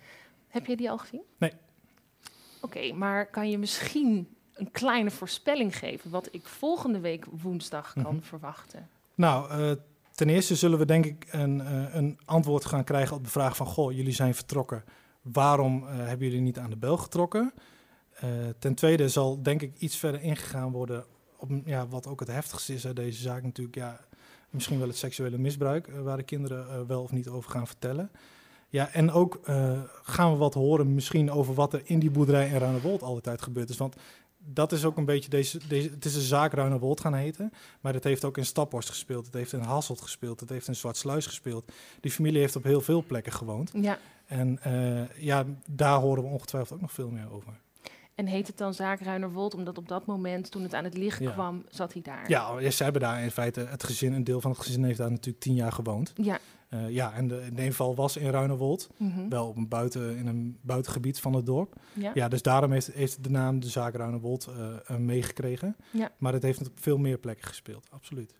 Heb 0.48 0.66
je 0.66 0.76
die 0.76 0.90
al 0.90 0.98
gezien? 0.98 1.22
Nee. 1.38 1.52
Oké, 2.60 2.76
okay, 2.76 2.92
maar 2.92 3.26
kan 3.26 3.50
je 3.50 3.58
misschien 3.58 4.28
een 4.52 4.70
kleine 4.70 5.10
voorspelling 5.10 5.76
geven 5.76 6.10
wat 6.10 6.28
ik 6.30 6.46
volgende 6.46 7.00
week 7.00 7.24
woensdag 7.30 7.92
kan 7.92 8.02
mm 8.02 8.10
-hmm. 8.10 8.22
verwachten? 8.22 8.88
Nou, 9.14 9.60
uh, 9.60 9.72
Ten 10.20 10.28
eerste 10.28 10.54
zullen 10.54 10.78
we 10.78 10.84
denk 10.84 11.06
ik 11.06 11.26
een, 11.30 11.60
uh, 11.60 11.94
een 11.94 12.18
antwoord 12.24 12.64
gaan 12.64 12.84
krijgen 12.84 13.16
op 13.16 13.24
de 13.24 13.30
vraag 13.30 13.56
van... 13.56 13.66
goh, 13.66 13.92
jullie 13.92 14.12
zijn 14.12 14.34
vertrokken. 14.34 14.84
Waarom 15.22 15.82
uh, 15.82 15.88
hebben 15.90 16.26
jullie 16.26 16.42
niet 16.42 16.58
aan 16.58 16.70
de 16.70 16.76
bel 16.76 16.96
getrokken? 16.96 17.52
Uh, 18.24 18.30
ten 18.58 18.74
tweede 18.74 19.08
zal 19.08 19.42
denk 19.42 19.62
ik 19.62 19.78
iets 19.78 19.96
verder 19.96 20.22
ingegaan 20.22 20.72
worden... 20.72 21.04
op 21.36 21.50
ja, 21.64 21.86
wat 21.88 22.06
ook 22.06 22.20
het 22.20 22.28
heftigste 22.28 22.74
is 22.74 22.86
uit 22.86 22.96
deze 22.96 23.22
zaak 23.22 23.42
natuurlijk... 23.42 23.76
Ja, 23.76 24.00
misschien 24.50 24.78
wel 24.78 24.88
het 24.88 24.96
seksuele 24.96 25.38
misbruik... 25.38 25.90
waar 26.02 26.16
de 26.16 26.22
kinderen 26.22 26.86
wel 26.86 27.02
of 27.02 27.12
niet 27.12 27.28
over 27.28 27.50
gaan 27.50 27.66
vertellen. 27.66 28.10
Ja, 28.68 28.92
en 28.92 29.10
ook 29.10 29.40
gaan 30.02 30.32
we 30.32 30.36
wat 30.38 30.54
horen 30.54 30.94
misschien 30.94 31.30
over 31.30 31.54
wat 31.54 31.72
er 31.72 31.82
in 31.84 31.98
die 31.98 32.10
boerderij 32.10 32.48
in 32.48 32.58
Ruinewold 32.58 33.02
al 33.02 33.12
die 33.12 33.22
tijd 33.22 33.42
gebeurd 33.42 33.70
is. 33.70 33.76
Want 33.76 33.96
dat 34.44 34.72
is 34.72 34.84
ook 34.84 34.96
een 34.96 35.04
beetje 35.04 35.30
deze, 35.30 35.58
deze. 35.68 35.90
Het 35.90 36.04
is 36.04 36.14
een 36.14 36.20
zaak 36.20 36.52
Ruinerwold 36.52 37.00
gaan 37.00 37.14
heten. 37.14 37.52
Maar 37.80 37.94
het 37.94 38.04
heeft 38.04 38.24
ook 38.24 38.38
in 38.38 38.46
Staphorst 38.46 38.88
gespeeld. 38.88 39.26
Het 39.26 39.34
heeft 39.34 39.52
in 39.52 39.60
Hasselt 39.60 40.00
gespeeld. 40.00 40.40
Het 40.40 40.48
heeft 40.48 40.68
in 40.68 40.76
Zwartsluis 40.76 41.26
gespeeld. 41.26 41.72
Die 42.00 42.10
familie 42.10 42.40
heeft 42.40 42.56
op 42.56 42.62
heel 42.62 42.80
veel 42.80 43.04
plekken 43.06 43.32
gewoond. 43.32 43.70
Ja. 43.74 43.98
En 44.26 44.58
uh, 44.66 45.16
ja, 45.16 45.44
daar 45.66 45.98
horen 46.00 46.22
we 46.22 46.28
ongetwijfeld 46.28 46.74
ook 46.74 46.80
nog 46.80 46.92
veel 46.92 47.10
meer 47.10 47.32
over. 47.32 47.52
En 48.14 48.26
heet 48.26 48.46
het 48.46 48.58
dan 48.58 48.74
zaak 48.74 49.00
Ruinerwold, 49.00 49.54
omdat 49.54 49.78
op 49.78 49.88
dat 49.88 50.06
moment, 50.06 50.50
toen 50.50 50.62
het 50.62 50.74
aan 50.74 50.84
het 50.84 50.96
licht 50.96 51.20
ja. 51.20 51.30
kwam, 51.30 51.64
zat 51.68 51.92
hij 51.92 52.02
daar? 52.02 52.28
Ja, 52.28 52.70
ze 52.70 52.82
hebben 52.82 53.02
daar 53.02 53.22
in 53.22 53.30
feite 53.30 53.60
het 53.60 53.84
gezin, 53.84 54.12
een 54.12 54.24
deel 54.24 54.40
van 54.40 54.50
het 54.50 54.60
gezin 54.60 54.84
heeft 54.84 54.98
daar 54.98 55.10
natuurlijk 55.10 55.44
tien 55.44 55.54
jaar 55.54 55.72
gewoond. 55.72 56.12
Ja. 56.14 56.38
Uh, 56.74 56.90
ja, 56.90 57.12
en 57.12 57.28
de, 57.28 57.48
de 57.54 57.64
inval 57.64 57.94
was 57.94 58.16
in 58.16 58.30
Ruinerwold, 58.30 58.88
mm 58.96 59.10
-hmm. 59.10 59.28
wel 59.28 59.48
op 59.48 59.56
een 59.56 59.68
buiten, 59.68 60.16
in 60.16 60.26
een 60.26 60.58
buitengebied 60.60 61.20
van 61.20 61.32
het 61.32 61.46
dorp. 61.46 61.74
Ja, 61.92 62.10
ja 62.14 62.28
dus 62.28 62.42
daarom 62.42 62.72
heeft, 62.72 62.92
heeft 62.92 63.24
de 63.24 63.30
naam 63.30 63.60
de 63.60 63.68
zaak 63.68 63.94
Ruinerwold 63.94 64.48
uh, 64.90 64.96
meegekregen. 64.96 65.76
Ja. 65.90 66.10
Maar 66.18 66.32
het 66.32 66.42
heeft 66.42 66.68
op 66.68 66.80
veel 66.80 66.98
meer 66.98 67.18
plekken 67.18 67.46
gespeeld, 67.46 67.86
absoluut. 67.90 68.34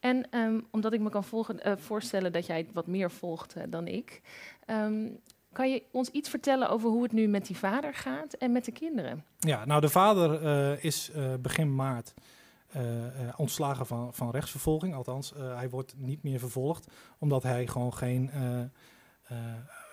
En 0.00 0.26
um, 0.30 0.66
omdat 0.70 0.92
ik 0.92 1.00
me 1.00 1.10
kan 1.10 1.24
volgen, 1.24 1.68
uh, 1.68 1.72
voorstellen 1.76 2.32
dat 2.32 2.46
jij 2.46 2.58
het 2.58 2.72
wat 2.72 2.86
meer 2.86 3.10
volgt 3.10 3.54
dan 3.68 3.86
ik, 3.86 4.20
um, 4.66 5.18
kan 5.52 5.70
je 5.70 5.82
ons 5.90 6.08
iets 6.08 6.28
vertellen 6.28 6.70
over 6.70 6.90
hoe 6.90 7.02
het 7.02 7.12
nu 7.12 7.26
met 7.26 7.46
die 7.46 7.56
vader 7.56 7.94
gaat 7.94 8.32
en 8.32 8.52
met 8.52 8.64
de 8.64 8.72
kinderen? 8.72 9.24
Ja, 9.38 9.64
nou 9.64 9.80
de 9.80 9.88
vader 9.88 10.84
is 10.84 11.10
begin 11.40 11.74
maart 11.74 12.14
eh, 12.16 12.22
eh, 12.22 12.37
ontslagen 13.36 13.86
van, 13.86 14.14
van 14.14 14.30
rechtsvervolging. 14.30 14.94
Althans, 14.94 15.32
eh, 15.34 15.56
hij 15.56 15.70
wordt 15.70 15.94
niet 15.96 16.22
meer 16.22 16.38
vervolgd 16.38 16.86
omdat 17.18 17.42
hij 17.42 17.66
gewoon 17.66 17.94
geen, 17.94 18.30
eh, 18.30 18.60
eh, 18.60 18.68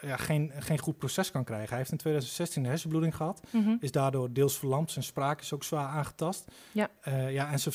ja, 0.01 0.17
geen, 0.17 0.51
geen 0.59 0.79
goed 0.79 0.97
proces 0.97 1.31
kan 1.31 1.43
krijgen. 1.43 1.69
Hij 1.69 1.77
heeft 1.77 1.91
in 1.91 1.97
2016 1.97 2.63
een 2.63 2.69
hersenbloeding 2.69 3.15
gehad, 3.15 3.41
Mhm. 3.51 3.75
is 3.79 3.91
daardoor 3.91 4.33
deels 4.33 4.57
verlamd. 4.57 4.91
Zijn 4.91 5.05
spraak 5.05 5.41
is 5.41 5.53
ook 5.53 5.63
zwaar 5.63 5.87
aangetast. 5.87 6.51
Ja. 6.71 6.89
Eh, 7.01 7.31
ja, 7.33 7.45
en 7.47 7.53
eh, 7.53 7.57
zijn 7.57 7.73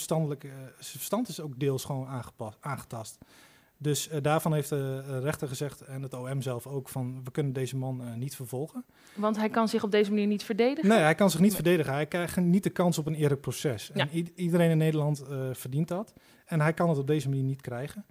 verstand 0.78 1.28
is 1.28 1.40
ook 1.40 1.59
deels 1.61 1.85
gewoon 1.85 2.07
aangepast, 2.07 2.57
aangetast. 2.61 3.19
Dus 3.83 4.09
eh, 4.09 4.23
daarvan 4.23 4.53
heeft 4.53 4.69
de 4.69 5.03
eh, 5.07 5.19
rechter 5.23 5.49
gezegd, 5.49 5.81
en 5.81 6.03
het 6.03 6.15
OM 6.15 6.43
zelf 6.43 6.67
ook, 6.67 6.89
van 6.89 7.21
we 7.25 7.31
kunnen 7.31 7.53
deze 7.53 7.77
man 7.77 8.03
eh, 8.03 8.15
niet 8.15 8.37
vervolgen. 8.37 8.85
Want 9.15 9.37
hij 9.37 9.49
kan 9.49 9.69
zich 9.69 9.83
op 9.83 9.91
deze 9.91 10.11
manier 10.11 10.27
niet 10.27 10.43
verdedigen. 10.43 10.89
Nee, 10.89 10.99
hij 10.99 11.15
kan 11.15 11.31
zich 11.31 11.41
niet 11.41 11.49
Nee. 11.53 11.61
verdedigen. 11.61 11.93
Hij 11.93 12.07
krijgt 12.07 12.37
niet 12.37 12.63
de 12.63 12.71
kans 12.71 12.99
op 12.99 13.07
een 13.07 13.15
eerlijk 13.15 13.41
proces. 13.41 13.91
Ja. 13.95 14.09
En 14.09 14.29
iedereen 14.35 14.71
in 14.71 14.79
Nederland 14.79 15.25
verdient 15.53 15.89
dat. 15.89 16.15
En 16.47 16.61
hij 16.61 16.73
kan 16.73 16.89
het 16.89 16.99
op 16.99 17.07
deze 17.07 17.29
manier 17.29 17.45
niet 17.45 17.61
krijgen. 17.61 18.05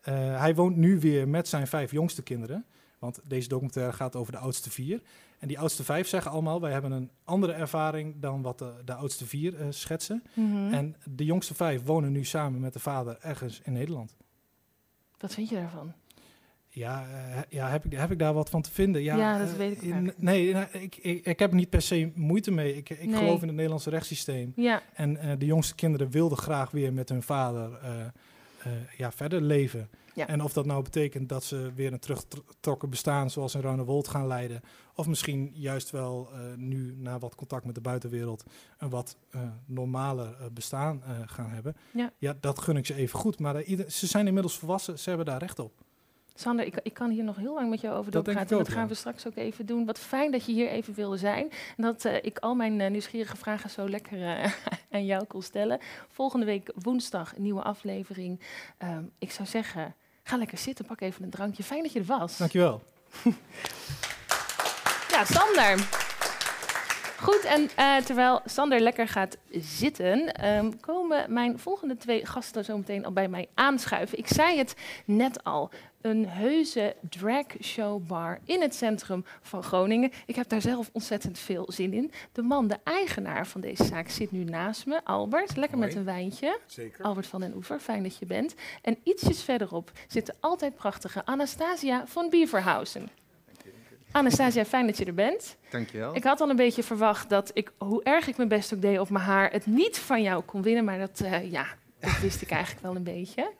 Hij 0.00 0.54
woont 0.54 0.76
nu 0.76 1.00
weer 1.00 1.28
met 1.28 1.48
zijn 1.48 1.66
vijf 1.66 1.90
jongste 1.90 2.22
kinderen. 2.22 2.64
Want 2.98 3.20
deze 3.24 3.48
documentaire 3.48 3.92
gaat 3.92 4.16
over 4.16 4.32
de 4.32 4.38
oudste 4.38 4.70
vier. 4.70 5.02
En 5.38 5.48
die 5.48 5.58
oudste 5.58 5.84
vijf 5.84 6.08
zeggen 6.08 6.30
allemaal... 6.30 6.60
wij 6.60 6.72
hebben 6.72 6.92
een 6.92 7.10
andere 7.24 7.52
ervaring 7.52 8.14
dan 8.20 8.42
wat 8.42 8.58
de, 8.58 8.72
de 8.84 8.94
oudste 8.94 9.26
vier 9.26 9.54
schetsen. 9.70 10.22
Mhm. 10.34 10.72
En 10.72 10.96
de 11.04 11.24
jongste 11.24 11.54
vijf 11.54 11.84
wonen 11.84 12.12
nu 12.12 12.24
samen 12.24 12.60
met 12.60 12.72
de 12.72 12.78
vader 12.78 13.16
ergens 13.20 13.60
in 13.64 13.72
Nederland. 13.72 14.16
Wat 15.20 15.34
vind 15.34 15.48
je 15.48 15.54
daarvan? 15.54 15.92
Ja, 16.72 17.04
eh, 17.12 17.40
ja 17.48 17.68
heb, 17.68 17.84
ik, 17.84 17.92
heb 17.92 18.10
ik 18.10 18.18
daar 18.18 18.32
wat 18.34 18.50
van 18.50 18.62
te 18.62 18.70
vinden? 18.70 19.02
Ja, 19.02 19.16
Ja, 19.16 19.38
dat 19.38 19.48
eh, 19.50 19.54
weet 19.54 19.82
ik 19.82 19.90
graag. 19.90 20.02
Nee, 20.16 20.52
nou, 20.52 20.66
ik, 20.72 20.96
ik, 20.96 21.26
ik 21.26 21.38
heb 21.38 21.50
er 21.50 21.56
niet 21.56 21.70
per 21.70 21.82
se 21.82 22.12
moeite 22.14 22.50
mee. 22.50 22.76
Ik, 22.76 22.90
ik 22.90 23.04
Nee. 23.04 23.16
geloof 23.18 23.40
in 23.40 23.46
het 23.46 23.56
Nederlandse 23.56 23.90
rechtssysteem. 23.90 24.52
Ja, 24.56 24.82
En 24.94 25.16
eh, 25.16 25.30
de 25.38 25.46
jongste 25.46 25.74
kinderen 25.74 26.10
wilden 26.10 26.38
graag 26.38 26.70
weer 26.70 26.92
met 26.92 27.08
hun 27.08 27.22
vader 27.22 27.78
ja, 28.96 29.12
verder 29.12 29.40
leven. 29.42 29.88
Ja. 30.20 30.26
En 30.28 30.42
of 30.42 30.52
dat 30.52 30.66
nou 30.66 30.82
betekent 30.82 31.28
dat 31.28 31.44
ze 31.44 31.72
weer 31.74 31.92
een 31.92 31.98
teruggetrokken 31.98 32.90
bestaan 32.90 33.30
zoals 33.30 33.54
in 33.54 33.60
Ruinewold 33.60 34.08
gaan 34.08 34.26
leiden. 34.26 34.60
Of 34.94 35.06
misschien 35.06 35.50
juist 35.54 35.90
wel 35.90 36.28
eh, 36.32 36.40
nu 36.56 36.94
na 36.96 37.18
wat 37.18 37.34
contact 37.34 37.64
met 37.64 37.74
de 37.74 37.80
buitenwereld 37.80 38.44
een 38.78 38.90
wat 38.90 39.16
eh, 39.30 39.40
normaler 39.66 40.26
eh, 40.40 40.46
bestaan 40.52 41.02
gaan 41.26 41.50
hebben. 41.50 41.76
Ja. 42.18 42.34
dat 42.40 42.58
gun 42.58 42.76
ik 42.76 42.86
ze 42.86 42.94
even 42.94 43.18
goed. 43.18 43.38
Maar 43.38 43.62
ieder- 43.62 43.90
ze 43.90 44.06
zijn 44.06 44.26
inmiddels 44.26 44.58
volwassen, 44.58 44.98
ze 44.98 45.08
hebben 45.08 45.26
daar 45.26 45.38
recht 45.38 45.58
op. 45.58 45.72
Sander, 46.34 46.66
ik, 46.66 46.80
ik 46.82 46.94
kan 46.94 47.10
hier 47.10 47.24
nog 47.24 47.36
heel 47.36 47.54
lang 47.54 47.70
met 47.70 47.80
jou 47.80 47.96
over 47.96 48.12
Dat 48.12 48.24
doorpraten. 48.24 48.56
Dat 48.56 48.66
ook, 48.66 48.72
gaan 48.72 48.82
ja. 48.82 48.88
we 48.88 48.94
straks 48.94 49.26
ook 49.26 49.36
even 49.36 49.66
doen. 49.66 49.84
Wat 49.84 49.98
fijn 49.98 50.30
dat 50.30 50.44
je 50.46 50.52
hier 50.52 50.68
even 50.68 50.94
wilde 50.94 51.16
zijn. 51.16 51.50
En 51.76 51.82
dat 51.82 52.04
ik 52.04 52.38
al 52.38 52.54
mijn 52.54 52.92
nieuwsgierige 52.92 53.36
vragen 53.36 53.70
zo 53.70 53.88
lekker 53.88 54.54
aan 54.90 55.04
jou 55.04 55.24
kon 55.24 55.42
stellen. 55.42 55.78
Volgende 56.08 56.46
week 56.46 56.72
woensdag 56.74 57.36
een 57.36 57.42
nieuwe 57.42 57.62
aflevering. 57.62 58.40
Ehm, 58.78 59.04
ik 59.18 59.30
zou 59.30 59.48
zeggen, 59.48 59.94
ga 60.30 60.36
lekker 60.36 60.58
zitten, 60.58 60.84
pak 60.84 61.00
even 61.00 61.22
een 61.22 61.30
drankje. 61.30 61.62
Fijn 61.62 61.82
dat 61.82 61.92
je 61.92 61.98
er 61.98 62.04
was. 62.04 62.36
Dankjewel. 62.36 62.82
Ja, 65.10 65.24
Sander. 65.24 66.08
Goed, 67.22 67.44
en 67.44 67.70
eh, 67.76 67.96
terwijl 67.96 68.40
Sander 68.44 68.80
lekker 68.80 69.08
gaat 69.08 69.36
zitten, 69.50 70.34
ehm, 70.34 70.70
komen 70.80 71.32
mijn 71.32 71.58
volgende 71.58 71.96
twee 71.96 72.26
gasten 72.26 72.64
zo 72.64 72.76
meteen 72.76 73.04
al 73.04 73.12
bij 73.12 73.28
mij 73.28 73.48
aanschuiven. 73.54 74.18
Ik 74.18 74.26
zei 74.26 74.58
het 74.58 74.74
net 75.04 75.44
al, 75.44 75.70
een 76.00 76.28
heuse 76.28 76.96
drag 77.08 77.44
show 77.62 78.06
bar 78.06 78.38
in 78.44 78.60
het 78.60 78.74
centrum 78.74 79.24
van 79.42 79.62
Groningen. 79.62 80.12
Ik 80.26 80.34
heb 80.34 80.48
daar 80.48 80.60
zelf 80.60 80.90
ontzettend 80.92 81.38
veel 81.38 81.72
zin 81.72 81.92
in. 81.92 82.12
De 82.32 82.42
man, 82.42 82.68
de 82.68 82.78
eigenaar 82.84 83.46
van 83.46 83.60
deze 83.60 83.84
zaak, 83.84 84.08
zit 84.08 84.30
nu 84.30 84.44
naast 84.44 84.86
me. 84.86 85.04
Albert, 85.04 85.56
lekker 85.56 85.78
met 85.78 85.94
een 85.94 86.04
wijntje. 86.04 86.58
Zeker. 86.66 87.04
Albert 87.04 87.26
van 87.26 87.40
den 87.40 87.54
Oever, 87.54 87.78
fijn 87.78 88.02
dat 88.02 88.16
je 88.16 88.26
bent. 88.26 88.54
En 88.82 88.98
ietsjes 89.04 89.42
verderop 89.42 89.92
zit 90.08 90.26
de 90.26 90.34
altijd 90.40 90.74
prachtige 90.74 91.24
Anastasia 91.24 92.06
van 92.06 92.30
Beaverhausen. 92.30 93.08
Anastasia, 94.12 94.64
fijn 94.64 94.86
dat 94.86 94.98
je 94.98 95.04
er 95.04 95.14
bent. 95.14 95.56
Dankjewel. 95.70 96.16
Ik 96.16 96.24
had 96.24 96.40
al 96.40 96.50
een 96.50 96.56
beetje 96.56 96.82
verwacht 96.82 97.28
dat 97.28 97.50
ik, 97.54 97.72
hoe 97.78 98.02
erg 98.02 98.26
ik 98.26 98.36
mijn 98.36 98.48
best 98.48 98.74
ook 98.74 98.82
deed 98.82 98.98
op 98.98 99.10
mijn 99.10 99.24
haar, 99.24 99.52
het 99.52 99.66
niet 99.66 99.98
van 99.98 100.22
jou 100.22 100.42
kon 100.42 100.62
winnen. 100.62 100.84
Maar 100.84 100.98
dat, 100.98 101.20
eh, 101.20 101.50
ja, 101.50 101.66
dat 102.00 102.20
wist 102.20 102.42
ik 102.42 102.50
eigenlijk 102.50 102.82
wel 102.82 102.96
een 102.96 103.02
beetje. 103.02 103.52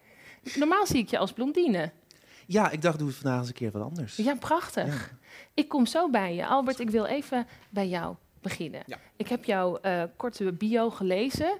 Normaal 0.54 0.86
zie 0.86 0.98
ik 0.98 1.08
je 1.08 1.18
als 1.18 1.32
blondine. 1.32 1.90
Ja, 2.46 2.70
ik 2.70 2.82
dacht, 2.82 2.98
doe 2.98 3.08
het 3.08 3.16
vandaag 3.16 3.38
eens 3.38 3.48
een 3.48 3.54
keer 3.54 3.70
wat 3.70 3.82
anders. 3.82 4.16
Ja, 4.16 4.34
prachtig. 4.34 5.10
Ja. 5.10 5.18
Ik 5.54 5.68
kom 5.68 5.86
zo 5.86 6.10
bij 6.10 6.34
je. 6.34 6.46
Albert, 6.46 6.80
ik 6.80 6.90
wil 6.90 7.04
even 7.04 7.46
bij 7.68 7.88
jou 7.88 8.16
beginnen. 8.40 8.82
Ja. 8.86 8.98
Ik 9.16 9.28
heb 9.28 9.44
jouw 9.44 9.76
eh, 9.76 10.02
korte 10.16 10.52
bio 10.52 10.90
gelezen. 10.90 11.58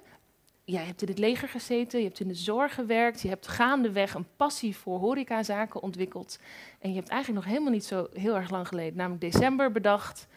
Jij 0.71 0.85
hebt 0.85 1.01
in 1.01 1.07
het 1.07 1.17
leger 1.17 1.47
gezeten, 1.47 1.99
je 1.99 2.05
hebt 2.05 2.19
in 2.19 2.27
de 2.27 2.33
zorg 2.33 2.73
gewerkt, 2.73 3.21
je 3.21 3.27
hebt 3.27 3.47
gaandeweg 3.47 4.13
een 4.13 4.27
passie 4.35 4.75
voor 4.75 4.99
horecazaken 4.99 5.81
ontwikkeld. 5.81 6.39
En 6.79 6.89
je 6.89 6.95
hebt 6.95 7.09
eigenlijk 7.09 7.43
nog 7.43 7.53
helemaal 7.53 7.73
niet 7.73 7.85
zo 7.85 8.07
heel 8.13 8.35
erg 8.35 8.49
lang 8.49 8.67
geleden, 8.67 8.97
namelijk 8.97 9.21
december, 9.21 9.71
bedacht, 9.71 10.27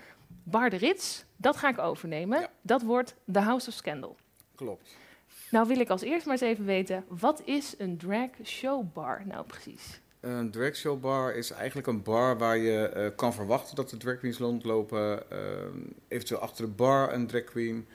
Bar 0.43 0.71
de 0.71 0.77
Rits, 0.77 1.25
dat 1.37 1.57
ga 1.57 1.69
ik 1.69 1.79
overnemen. 1.79 2.41
Ja. 2.41 2.51
Dat 2.63 2.83
wordt 2.83 3.15
The 3.33 3.39
House 3.39 3.69
of 3.69 3.75
Scandal. 3.75 4.17
Klopt. 4.55 4.97
Nou 5.51 5.67
wil 5.67 5.81
ik 5.81 5.89
als 5.89 6.03
eerst 6.03 6.27
maar 6.27 6.35
eens 6.35 6.45
even 6.51 6.65
weten, 6.65 7.05
wat 7.09 7.43
is 7.45 7.75
een 7.79 7.97
drag 7.97 8.29
show 8.45 8.93
bar 8.93 9.23
nou 9.27 9.47
precies? 9.47 10.01
Een 10.21 10.51
drag 10.51 10.77
show 10.77 11.01
bar 11.01 11.35
is 11.35 11.51
eigenlijk 11.51 11.87
een 11.87 12.03
bar 12.03 12.39
waar 12.39 12.57
je 12.57 12.89
eh, 12.89 13.17
kan 13.17 13.33
verwachten 13.33 13.77
dat 13.77 13.91
er 13.91 13.99
drag 13.99 14.19
queens 14.19 14.39
rondlopen. 14.39 15.31
Eh, 15.31 15.39
eventueel 16.09 16.41
achter 16.41 16.65
de 16.65 16.73
bar 16.73 17.13
een 17.13 17.27
drag 17.27 17.45
queen. 17.45 17.87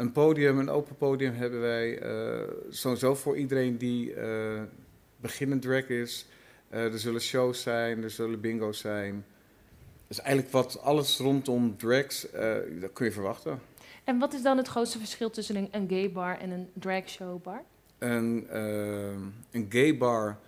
Een 0.00 0.12
podium, 0.12 0.58
een 0.58 0.68
open 0.68 0.96
podium 0.96 1.34
hebben 1.34 1.60
wij. 1.60 1.98
eh, 1.98 2.48
sowieso 2.70 3.14
voor 3.14 3.36
iedereen 3.36 3.76
die 3.76 4.14
eh 4.14 4.62
beginnend 5.16 5.62
drag 5.62 5.88
is. 5.88 6.26
Eh, 6.68 6.92
er 6.92 6.98
zullen 6.98 7.20
shows 7.20 7.62
zijn, 7.62 8.02
er 8.02 8.10
zullen 8.10 8.40
bingo's 8.40 8.78
zijn. 8.78 9.24
Dus 10.08 10.20
eigenlijk 10.20 10.52
wat 10.52 10.80
alles 10.82 11.18
rondom 11.18 11.76
drags, 11.76 12.26
dat 12.80 12.92
kun 12.92 13.06
je 13.06 13.12
verwachten. 13.12 13.60
En 14.04 14.18
wat 14.18 14.32
is 14.32 14.42
dan 14.42 14.56
het 14.56 14.68
grootste 14.68 14.98
verschil 14.98 15.30
tussen 15.30 15.56
een, 15.56 15.68
een 15.70 15.88
gay 15.88 16.12
bar 16.12 16.38
en 16.38 16.50
een 16.50 16.68
drag 16.72 17.08
show 17.08 17.42
bar? 17.42 17.62
Een, 17.98 18.46
een 19.50 19.66
gay 19.68 19.96
bar, 19.96 20.38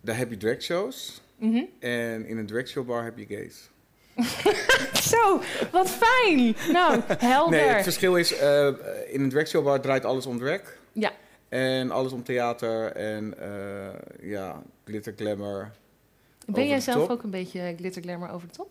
daar 0.00 0.16
heb 0.16 0.30
je 0.30 0.36
drag 0.36 0.62
shows. 0.62 1.22
Mhm. 1.38 1.64
En 1.78 2.26
in 2.26 2.38
een 2.38 2.46
drag 2.46 2.66
show 2.68 2.86
bar 2.86 3.04
heb 3.04 3.18
je 3.18 3.26
gays. 3.26 3.70
Zo, 5.08 5.40
wat 5.72 5.90
fijn. 5.90 6.56
Nou, 6.72 7.00
helder. 7.18 7.58
Nee, 7.58 7.68
het 7.68 7.82
verschil 7.82 8.16
is, 8.16 8.38
eh, 8.38 8.66
in 9.08 9.20
een 9.20 9.28
drag 9.30 9.46
show 9.46 9.64
bar 9.64 9.80
draait 9.80 10.04
alles 10.04 10.26
om 10.26 10.38
drag. 10.38 10.60
Ja. 10.92 11.12
En 11.48 11.90
alles 11.90 12.12
om 12.12 12.22
theater 12.22 12.92
en 12.92 13.38
eh, 13.38 14.30
ja, 14.30 14.62
glitter, 14.84 15.12
glamour. 15.16 15.70
ben 16.46 16.66
jij 16.66 16.80
zelf 16.80 17.00
top. 17.00 17.10
ook 17.10 17.22
een 17.22 17.30
beetje 17.30 17.74
glitter 17.76 18.02
glamour 18.02 18.30
over 18.30 18.48
de 18.48 18.54
top? 18.54 18.70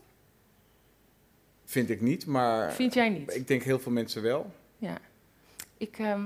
Vind 1.65 1.89
ik 1.89 2.01
niet, 2.01 2.25
maar 2.25 2.73
Vind 2.73 2.93
jij 2.93 3.09
niet? 3.09 3.35
ik 3.35 3.47
denk 3.47 3.63
heel 3.63 3.79
veel 3.79 3.91
mensen 3.91 4.21
wel. 4.21 4.51
Ja. 4.77 4.97
Ik 5.77 5.97
ehm, 5.99 6.23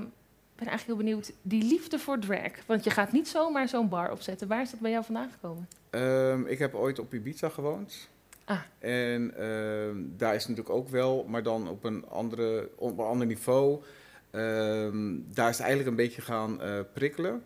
ben 0.56 0.68
eigenlijk 0.68 0.86
heel 0.86 0.96
benieuwd, 0.96 1.32
die 1.42 1.62
liefde 1.62 1.98
voor 1.98 2.18
drag. 2.18 2.52
Want 2.66 2.84
je 2.84 2.90
gaat 2.90 3.12
niet 3.12 3.28
zomaar 3.28 3.68
zo'n 3.68 3.88
bar 3.88 4.10
opzetten. 4.10 4.48
Waar 4.48 4.62
is 4.62 4.70
dat 4.70 4.80
bij 4.80 4.90
jou 4.90 5.04
vandaan 5.04 5.30
gekomen? 5.30 5.68
Ehm, 5.90 6.46
ik 6.46 6.58
heb 6.58 6.74
ooit 6.74 6.98
op 6.98 7.14
Ibiza 7.14 7.48
gewoond. 7.48 8.08
Ah. 8.50 8.60
En 8.78 9.34
ehm, 9.36 9.96
daar 10.16 10.34
is 10.34 10.46
het 10.46 10.48
natuurlijk 10.48 10.76
ook 10.76 10.88
wel, 10.88 11.24
maar 11.28 11.42
dan 11.42 11.68
op 11.68 11.84
een, 11.84 12.08
andere, 12.08 12.68
op 12.76 12.98
een 12.98 13.04
ander 13.04 13.26
niveau. 13.26 13.82
Ehm, 14.30 15.18
daar 15.34 15.48
is 15.48 15.56
het 15.56 15.66
eigenlijk 15.66 15.86
een 15.88 16.04
beetje 16.04 16.22
gaan 16.22 16.62
eh, 16.62 16.78
prikkelen. 16.92 17.42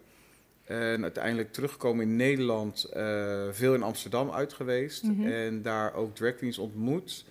En 0.64 1.02
uiteindelijk 1.02 1.52
teruggekomen 1.52 2.04
in 2.04 2.16
Nederland, 2.16 2.84
eh, 2.84 3.42
veel 3.50 3.74
in 3.74 3.82
Amsterdam 3.82 4.30
uit 4.30 4.52
geweest. 4.52 5.02
Mhm. 5.02 5.26
En 5.26 5.62
daar 5.62 5.94
ook 5.94 6.14
drag 6.14 6.34
queens 6.34 6.58
ontmoet. 6.58 7.24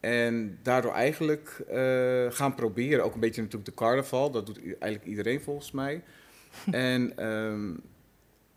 En 0.00 0.58
daardoor 0.62 0.92
eigenlijk 0.92 1.64
eh, 1.68 2.26
gaan 2.28 2.54
proberen, 2.54 3.04
ook 3.04 3.14
een 3.14 3.20
beetje 3.20 3.42
natuurlijk 3.42 3.70
de 3.70 3.76
carnaval. 3.76 4.30
Dat 4.30 4.46
doet 4.46 4.58
eigenlijk 4.58 5.04
iedereen 5.04 5.40
volgens 5.40 5.70
mij. 5.70 6.02
en 6.70 7.16
ehm, 7.16 7.70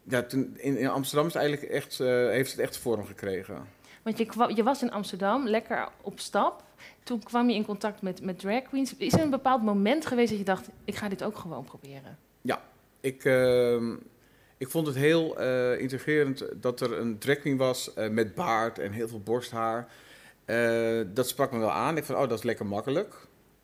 ja, 0.04 0.24
toen, 0.24 0.58
in, 0.58 0.78
in 0.78 0.88
Amsterdam 0.88 1.28
is 1.28 1.34
het 1.34 1.42
eigenlijk 1.42 1.72
echt, 1.72 1.98
heeft 2.32 2.52
het 2.52 2.60
echt 2.60 2.78
vorm 2.78 3.06
gekregen. 3.06 3.76
Want 4.06 4.18
je, 4.18 4.26
kwa- 4.26 4.52
je 4.56 4.64
was 4.64 4.82
in 4.82 4.92
Amsterdam, 4.92 5.48
lekker 5.48 5.88
op 6.02 6.20
stap. 6.20 6.64
Toen 7.04 7.24
kwam 7.24 7.50
je 7.50 7.56
in 7.56 7.66
contact 7.66 8.02
met, 8.02 8.22
met 8.22 8.40
drag 8.40 8.62
queens. 8.62 8.96
Is 8.98 9.14
er 9.14 9.22
een 9.22 9.30
bepaald 9.30 9.62
moment 9.64 10.06
geweest 10.06 10.30
dat 10.30 10.38
je 10.40 10.46
dacht, 10.46 10.68
ik 10.84 10.96
ga 10.96 11.10
dit 11.10 11.24
ook 11.24 11.38
gewoon 11.38 11.64
proberen? 11.64 12.18
Ik, 13.02 13.26
ehm, 13.26 13.92
ik 14.58 14.70
vond 14.70 14.88
het 14.88 14.96
heel 14.96 15.40
eh 15.40 15.80
intrigerend 15.80 16.46
dat 16.56 16.82
er 16.82 17.00
een 17.00 17.18
drag 17.18 17.40
queen 17.40 17.58
was 17.58 17.94
eh, 17.94 18.10
met 18.10 18.36
baard 18.36 18.80
en 18.80 18.92
heel 18.92 19.08
veel 19.08 19.20
borsthaar. 19.20 19.88
Eh, 20.46 21.00
dat 21.08 21.28
sprak 21.28 21.52
me 21.52 21.60
wel 21.60 21.72
aan. 21.72 21.98
Ik 21.98 22.04
vond, 22.04 22.20
oh, 22.20 22.30
dat 22.30 22.38
is 22.38 22.44
lekker 22.44 22.66
makkelijk. 22.66 23.16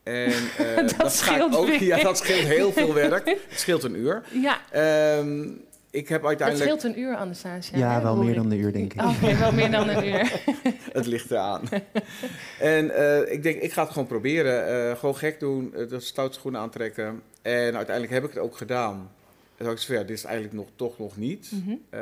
En 0.03 0.31
Dat 0.98 0.98
ga 0.98 1.03
ik 1.03 1.10
scheelt 1.10 1.55
ook. 1.55 1.65
weer. 1.67 1.83
Ja, 1.98 2.03
dat 2.03 2.17
scheelt 2.17 2.43
heel 2.48 2.71
veel 2.71 2.93
werk. 2.93 3.25
Het 3.25 3.60
scheelt 3.60 3.83
een 3.83 3.95
uur. 3.95 4.24
Ja, 4.31 4.60
Ehm, 4.71 5.50
ik 5.91 6.07
heb 6.07 6.21
Dat 6.21 6.29
uiteindelijk... 6.29 6.69
scheelt 6.69 6.95
een 6.95 7.01
uur, 7.01 7.15
Anastasia. 7.15 7.77
Ja, 7.77 7.95
hè, 7.95 8.01
wel 8.01 8.15
meer 8.15 8.29
ik. 8.29 8.36
dan 8.36 8.51
een 8.51 8.60
uur, 8.60 8.74
denk 8.74 8.93
ik. 8.93 9.01
Oké, 9.01 9.38
wel 9.38 9.51
meer 9.51 9.71
dan 9.71 9.89
een 9.89 10.07
uur. 10.07 10.41
Het 10.93 11.05
ligt 11.05 11.31
eraan. 11.31 11.62
en 12.60 12.95
eh, 12.95 13.31
ik 13.33 13.43
denk, 13.43 13.62
ik 13.62 13.71
ga 13.71 13.81
het 13.83 13.91
gewoon 13.91 14.07
proberen. 14.07 14.89
Eh, 14.89 14.98
gewoon 14.98 15.15
gek 15.15 15.39
doen, 15.39 15.74
uh, 15.75 15.89
de 15.89 16.00
stoute 16.00 16.33
schoenen 16.33 16.62
aantrekken. 16.62 17.21
En 17.41 17.75
uiteindelijk 17.75 18.12
heb 18.13 18.24
ik 18.24 18.29
het 18.29 18.39
ook 18.39 18.57
gedaan. 18.57 18.95
En 18.95 19.67
dan 19.67 19.67
dacht 19.67 19.79
ik, 19.79 19.88
zo, 19.88 19.93
ja, 19.93 20.07
dit 20.07 20.17
is 20.17 20.24
eigenlijk 20.24 20.55
nog, 20.55 20.67
toch 20.75 20.98
nog 20.98 21.17
niet. 21.17 21.51
Mhm. 21.51 21.75
Eh, 21.89 22.01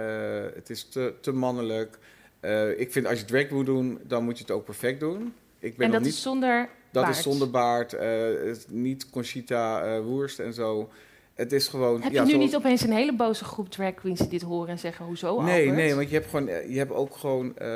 het 0.56 0.70
is 0.70 0.84
te, 0.90 1.14
te 1.22 1.32
mannelijk. 1.32 1.98
Eh, 2.40 2.80
ik 2.80 2.92
vind 2.92 3.06
als 3.08 3.20
je 3.20 3.26
drag 3.26 3.50
moet 3.50 3.66
doen, 3.66 4.00
dan 4.04 4.24
moet 4.24 4.38
je 4.38 4.44
het 4.44 4.52
ook 4.54 4.66
perfect 4.66 5.00
doen. 5.00 5.34
Ik 5.60 5.78
ben 5.78 5.86
En 5.86 5.92
nog 5.92 6.00
dat 6.00 6.02
niet, 6.02 6.14
is 6.14 6.22
zonder 6.22 6.70
dat 6.92 7.04
baard. 7.04 7.16
is 7.16 7.24
zonder 7.24 7.50
baard, 7.50 7.94
eh, 7.94 8.10
het 8.46 8.66
niet 8.70 9.10
Conchita 9.10 9.84
eh 9.84 10.00
Woerst 10.00 10.40
en 10.40 10.54
zo. 10.54 10.90
Het 11.40 11.52
is 11.52 11.68
gewoon... 11.68 12.02
Heb 12.02 12.12
ja, 12.12 12.20
je 12.20 12.26
nu 12.26 12.32
zoals- 12.32 12.46
niet 12.46 12.56
opeens 12.56 12.82
een 12.82 12.92
hele 12.92 13.14
boze 13.16 13.44
groep 13.44 13.70
drag 13.70 13.94
queens 13.94 14.20
die 14.20 14.28
dit 14.28 14.42
horen 14.42 14.70
en 14.70 14.80
zeggen, 14.80 15.06
hoezo 15.06 15.42
Nee, 15.42 15.60
Albert? 15.60 15.76
nee, 15.84 15.96
want 15.96 16.10
je 16.10 16.16
hebt, 16.16 16.30
gewoon, 16.30 16.48
eh, 16.48 16.70
je 16.70 16.78
hebt 16.78 16.92
ook 16.92 17.16
gewoon 17.16 17.58
eh, 17.58 17.68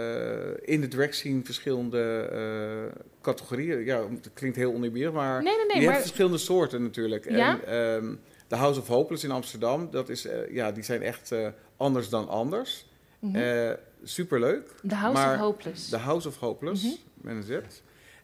in 0.62 0.82
de 0.82 0.88
drag 0.88 1.14
scene 1.14 1.42
verschillende 1.44 2.30
eh, 2.32 3.02
categorieën. 3.22 3.86
Ja, 3.86 4.02
het 4.10 4.30
klinkt 4.34 4.58
heel 4.58 4.74
oneerbiedig, 4.74 5.12
maar 5.12 5.44
Nee, 5.44 5.56
nee, 5.58 5.66
nee, 5.66 5.76
je 5.78 5.82
maar... 5.84 5.92
hebt 5.94 6.06
verschillende 6.06 6.38
soorten 6.38 6.82
natuurlijk. 6.84 7.30
Ja? 7.30 7.60
En 7.64 7.96
ehm, 8.02 8.14
de 8.48 8.56
House 8.56 8.80
of 8.80 8.88
Hopeless 8.88 9.24
in 9.24 9.32
Amsterdam, 9.32 9.88
dat 9.92 10.10
is, 10.10 10.28
ja, 10.52 10.72
die 10.72 10.84
zijn 10.84 11.02
echt 11.02 11.32
anders 11.78 12.10
dan 12.10 12.28
anders. 12.28 12.86
Mhm. 13.20 13.76
Superleuk. 14.04 14.70
The 14.88 14.96
House 14.96 15.22
of 15.34 15.36
Hopeless. 15.36 15.90
De 15.90 15.98
House 15.98 16.28
of 16.28 16.38
Hopeless, 16.38 16.84
Mhm. 16.84 16.94
met 17.16 17.36
een 17.36 17.44
Z. 17.44 17.82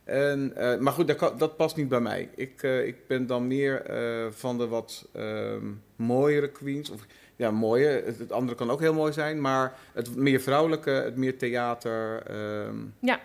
En, 0.10 0.56
eh, 0.56 0.80
maar 0.80 0.94
goed, 0.94 1.20
dat, 1.20 1.39
dat 1.39 1.58
past 1.58 1.75
niet 1.75 1.88
bij 1.88 2.00
mij. 2.00 2.30
Ik, 2.36 2.63
eh, 2.63 2.88
ik 2.88 3.08
ben 3.08 3.28
dan 3.28 3.48
meer 3.48 3.82
eh, 3.82 4.32
van 4.32 4.58
de 4.58 4.68
wat 4.68 5.08
ehm, 5.13 5.66
mooiere 5.96 6.50
queens. 6.51 6.89
Of, 6.89 7.06
ja, 7.36 7.51
mooie. 7.51 7.88
Het, 7.88 8.20
het 8.20 8.32
andere 8.32 8.58
kan 8.58 8.70
ook 8.70 8.80
heel 8.80 8.94
mooi 8.94 9.13
zijn. 9.13 9.42
Maar 9.42 9.78
het 9.94 10.16
meer 10.16 10.39
vrouwelijke, 10.39 10.89
het 10.89 11.16
meer 11.16 11.38
theater. 11.38 12.24
ehm, 12.25 13.18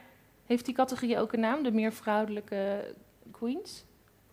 Heeft 0.46 0.64
die 0.64 0.74
categorie 0.74 1.18
ook 1.18 1.32
een 1.32 1.40
naam, 1.40 1.62
de 1.62 1.72
meer 1.72 1.92
vrouwelijke 1.92 2.84
queens? 3.30 3.84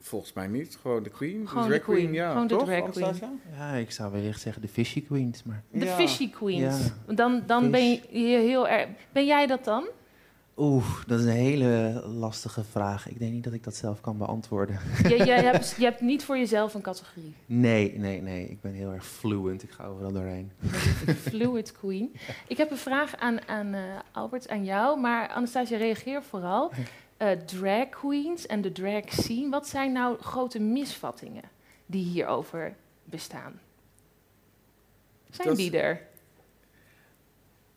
volgens 0.03 0.33
mij 0.33 0.47
niet. 0.47 0.77
Gewoon 0.81 1.03
de 1.03 1.09
queen. 1.09 1.47
Gewoon 1.47 1.63
de 1.63 1.69
de 1.69 1.75
drag 1.79 1.85
queen, 1.85 2.03
queen. 2.05 2.13
ja. 2.13 2.31
Gewoon 2.31 2.47
de 2.47 2.55
toch, 2.55 2.63
drag 2.65 2.91
queen. 2.91 3.05
Anastasia? 3.05 3.33
Ja, 3.57 3.73
ik 3.73 3.91
zou 3.91 4.11
wellicht 4.11 4.41
zeggen 4.41 4.61
de 4.61 4.67
Fishy 4.67 5.05
Queens, 5.05 5.43
maar... 5.43 5.63
De 5.71 5.85
Ja. 5.85 5.95
fishy 5.95 6.29
queens. 6.29 6.85
Ja. 7.07 7.13
Dan, 7.13 7.43
dan 7.45 7.71
ben 7.71 7.89
je 7.89 8.37
heel 8.37 8.67
erg... 8.67 8.87
Ben 9.11 9.25
jij 9.25 9.47
dat 9.47 9.63
dan? 9.63 9.87
Oeh, 10.57 10.85
dat 11.07 11.19
is 11.19 11.25
een 11.25 11.31
hele 11.31 12.03
lastige 12.07 12.63
vraag. 12.63 13.07
Ik 13.09 13.19
denk 13.19 13.31
niet 13.31 13.43
dat 13.43 13.53
ik 13.53 13.63
dat 13.63 13.75
zelf 13.75 14.01
kan 14.01 14.17
beantwoorden. 14.17 14.79
Je, 15.03 15.17
je, 15.17 15.31
hebt, 15.51 15.75
je 15.77 15.83
hebt 15.83 16.01
niet 16.01 16.23
voor 16.23 16.37
jezelf 16.37 16.73
een 16.73 16.81
categorie. 16.81 17.33
Nee, 17.45 17.97
nee, 17.97 18.21
nee. 18.21 18.47
Ik 18.49 18.61
ben 18.61 18.73
heel 18.73 18.91
erg 18.91 19.05
fluent. 19.05 19.63
Ik 19.63 19.71
ga 19.71 19.85
overal 19.85 20.11
doorheen. 20.11 20.51
Fluid 21.21 21.71
queen. 21.71 22.15
Ik 22.47 22.57
heb 22.57 22.71
een 22.71 22.77
vraag 22.77 23.15
aan, 23.15 23.47
aan 23.47 23.73
eh, 23.73 23.81
Albert, 24.11 24.49
aan 24.49 24.63
jou. 24.65 24.99
Maar 24.99 25.27
Anastasia, 25.29 25.77
reageer 25.77 26.23
vooral. 26.23 26.71
Eh, 27.17 27.31
drag 27.31 27.89
queens 27.89 28.45
en 28.47 28.61
de 28.61 28.71
drag 28.71 29.03
scene. 29.09 29.49
Wat 29.49 29.67
zijn 29.67 29.91
nou 29.91 30.17
grote 30.19 30.59
misvattingen 30.59 31.43
die 31.85 32.03
hierover 32.03 32.75
bestaan? 33.03 33.59
Zijn 35.29 35.47
Dat- 35.47 35.57
die 35.57 35.77
er? 35.79 36.09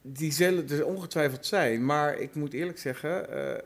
Die 0.07 0.33
zullen 0.33 0.69
er 0.71 0.87
ongetwijfeld 0.87 1.47
zijn. 1.47 1.85
Maar 1.85 2.19
ik 2.19 2.35
moet 2.35 2.53
eerlijk 2.53 2.79
zeggen... 2.79 3.31
eh, 3.55 3.63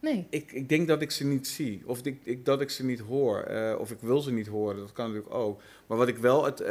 Nee. 0.00 0.26
Ik, 0.30 0.52
ik 0.52 0.68
denk 0.68 0.88
dat 0.88 1.02
ik 1.02 1.10
ze 1.10 1.26
niet 1.26 1.48
zie. 1.48 1.82
Of 1.86 2.00
ik, 2.02 2.18
ik, 2.22 2.44
dat 2.44 2.60
ik 2.60 2.70
ze 2.70 2.84
niet 2.84 3.00
hoor. 3.00 3.38
eh, 3.40 3.78
of 3.78 3.90
ik 3.90 3.96
wil 4.00 4.20
ze 4.20 4.32
niet 4.32 4.46
horen. 4.46 4.76
Dat 4.78 4.92
kan 4.92 5.06
natuurlijk 5.06 5.34
ook. 5.34 5.60
Maar 5.86 5.98
wat 5.98 6.08
ik 6.08 6.16
wel... 6.16 6.44
Het, 6.44 6.60
eh, 6.60 6.68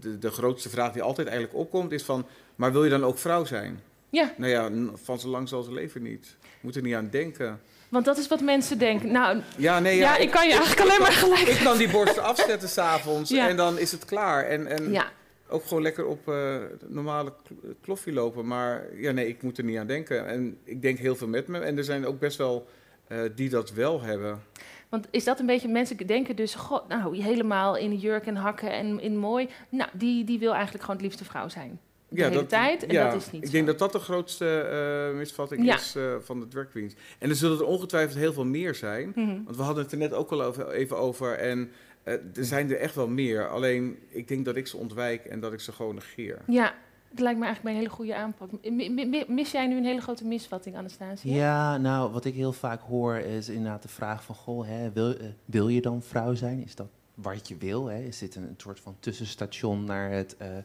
de, 0.00 0.18
de 0.18 0.30
grootste 0.30 0.68
vraag 0.68 0.92
die 0.92 1.02
altijd 1.02 1.26
eigenlijk 1.28 1.58
opkomt 1.58 1.92
is 1.92 2.02
van... 2.02 2.26
Maar 2.56 2.72
wil 2.72 2.84
je 2.84 2.90
dan 2.90 3.04
ook 3.04 3.18
vrouw 3.18 3.44
zijn? 3.44 3.80
Ja, 4.10 4.32
Nou 4.36 4.50
ja, 4.50 4.70
van 5.02 5.20
zo 5.20 5.28
lang 5.28 5.48
zal 5.48 5.62
ze 5.62 5.72
leven 5.72 6.02
niet. 6.02 6.36
Moet 6.60 6.76
er 6.76 6.82
niet 6.82 6.94
aan 6.94 7.08
denken. 7.10 7.60
want 7.88 8.04
dat 8.04 8.18
is 8.18 8.28
wat 8.28 8.40
mensen 8.40 8.78
denken. 8.78 9.10
Nou, 9.12 9.40
Ja, 9.56 9.78
nee, 9.80 9.96
ja, 9.96 10.14
ja, 10.14 10.16
ik 10.22 10.30
kan 10.30 10.44
je 10.48 10.50
eigenlijk 10.52 10.80
alleen 10.80 11.00
maar 11.00 11.12
gelijk. 11.12 11.48
ik 11.48 11.64
kan 11.64 11.78
die 11.78 11.90
borsten 11.96 12.22
afzetten 12.22 12.68
s'avonds 12.68 13.30
Ja. 13.30 13.48
en 13.48 13.56
dan 13.56 13.78
is 13.78 13.92
het 13.92 14.04
klaar. 14.04 14.44
En, 14.44 14.66
en 14.66 14.92
Ja, 14.92 15.10
ook 15.48 15.64
gewoon 15.64 15.82
lekker 15.82 16.06
op 16.06 16.28
eh, 16.28 16.56
normale 16.86 17.32
kl- 17.44 17.54
kloffie 17.80 18.12
lopen. 18.12 18.46
Maar 18.46 18.86
ja, 18.96 19.10
nee, 19.12 19.28
ik 19.28 19.42
moet 19.42 19.58
er 19.58 19.64
niet 19.64 19.78
aan 19.78 19.86
denken. 19.86 20.26
En 20.26 20.58
ik 20.64 20.82
denk 20.82 20.98
heel 20.98 21.16
veel 21.16 21.28
met 21.28 21.46
me. 21.48 21.58
En 21.58 21.76
er 21.76 21.84
zijn 21.84 22.06
ook 22.06 22.18
best 22.18 22.38
wel 22.38 22.66
eh, 23.08 23.18
die 23.34 23.48
dat 23.48 23.72
wel 23.72 24.00
hebben. 24.02 24.42
want 24.88 25.06
is 25.10 25.24
dat 25.24 25.40
een 25.40 25.46
beetje... 25.46 25.68
Mensen 25.68 25.96
denken 26.06 26.36
dus, 26.36 26.54
god, 26.54 26.88
nou, 26.88 27.16
helemaal 27.22 27.76
in 27.76 27.96
jurk 27.96 28.26
en 28.26 28.36
hakken 28.36 28.70
en 28.72 29.00
in 29.00 29.16
mooi. 29.16 29.48
Nou, 29.68 29.90
die, 29.92 30.24
die 30.24 30.38
wil 30.38 30.52
eigenlijk 30.52 30.80
gewoon 30.84 30.96
het 30.96 31.06
liefste 31.06 31.24
vrouw 31.24 31.48
zijn. 31.48 31.80
De 32.08 32.22
hele 32.22 32.46
tijd. 32.46 32.86
En 32.86 32.92
ja, 32.92 33.10
dat 33.10 33.20
is 33.20 33.30
niet 33.30 33.40
Ik 33.42 33.46
zo. 33.46 33.52
denk 33.52 33.66
dat 33.66 33.78
dat 33.78 33.92
de 33.92 33.98
grootste 33.98 34.58
eh, 34.60 35.18
misvatting 35.18 35.64
Ja. 35.64 35.74
is 35.74 35.96
van 36.20 36.40
de 36.40 36.48
drag 36.48 36.68
queens. 36.70 36.94
En 37.18 37.28
er 37.30 37.36
zullen 37.36 37.58
er 37.58 37.64
ongetwijfeld 37.64 38.18
heel 38.18 38.32
veel 38.32 38.44
meer 38.44 38.74
zijn. 38.74 39.12
Mhm. 39.14 39.44
Want 39.44 39.56
we 39.56 39.62
hadden 39.62 39.82
het 39.82 39.92
er 39.92 39.98
net 39.98 40.12
ook 40.12 40.30
al 40.30 40.42
over, 40.42 40.70
even 40.70 40.96
over. 40.96 41.32
En 41.32 41.70
eh, 42.06 42.12
er 42.36 42.44
zijn 42.44 42.70
er 42.70 42.78
echt 42.78 42.94
wel 42.94 43.08
meer. 43.08 43.48
Alleen 43.48 43.98
ik 44.08 44.28
denk 44.28 44.44
dat 44.44 44.56
ik 44.56 44.66
ze 44.66 44.76
ontwijk 44.76 45.24
en 45.24 45.40
dat 45.40 45.52
ik 45.52 45.60
ze 45.60 45.72
gewoon 45.72 45.94
negeer. 45.94 46.38
Ja, 46.46 46.74
het 47.10 47.20
lijkt 47.20 47.38
me 47.38 47.44
eigenlijk 47.44 47.62
bij 47.62 47.72
een 47.72 47.78
hele 47.78 47.90
goede 47.90 48.14
aanpak. 48.14 48.50
Mi- 48.70 48.90
mi- 48.90 49.06
mi- 49.06 49.24
Mis 49.28 49.50
jij 49.50 49.66
nu 49.66 49.76
een 49.76 49.84
hele 49.84 50.00
grote 50.00 50.24
misvatting, 50.26 50.76
Anastasia? 50.76 51.34
Ja, 51.34 51.76
nou, 51.76 52.12
wat 52.12 52.24
ik 52.24 52.34
heel 52.34 52.52
vaak 52.52 52.80
hoor 52.80 53.16
is 53.16 53.48
inderdaad 53.48 53.82
de 53.82 53.88
vraag 53.88 54.24
van... 54.24 54.34
Goh, 54.34 54.66
hè, 54.66 54.92
wil, 54.92 55.16
eh, 55.16 55.26
wil 55.44 55.68
je 55.68 55.80
dan 55.80 56.02
vrouw 56.02 56.34
zijn? 56.34 56.64
Is 56.64 56.74
dat 56.74 56.88
wat 57.14 57.48
je 57.48 57.56
wil? 57.56 57.86
Hè? 57.86 57.98
Is 58.02 58.18
dit 58.18 58.34
een, 58.34 58.42
een 58.42 58.54
soort 58.56 58.80
van 58.80 58.96
tussenstation 59.00 59.84
naar 59.84 60.10
het, 60.10 60.36
eh, 60.36 60.56
eh, 60.58 60.62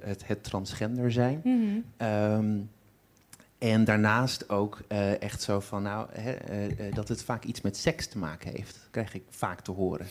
het, 0.00 0.26
het 0.26 0.44
transgender 0.44 1.12
zijn? 1.12 1.40
Mhm. 1.44 1.80
Ehm, 1.96 2.58
en 3.58 3.84
daarnaast 3.84 4.48
ook 4.50 4.80
eh, 4.88 5.22
echt 5.22 5.42
zo 5.42 5.60
van, 5.60 5.82
nou, 5.82 6.08
hè, 6.12 6.36
dat 6.92 7.08
het 7.08 7.22
vaak 7.22 7.44
iets 7.44 7.60
met 7.60 7.76
seks 7.76 8.06
te 8.06 8.18
maken 8.18 8.50
heeft. 8.52 8.74
Dat 8.74 8.88
krijg 8.90 9.14
ik 9.14 9.22
vaak 9.30 9.60
te 9.60 9.70
horen. 9.70 10.06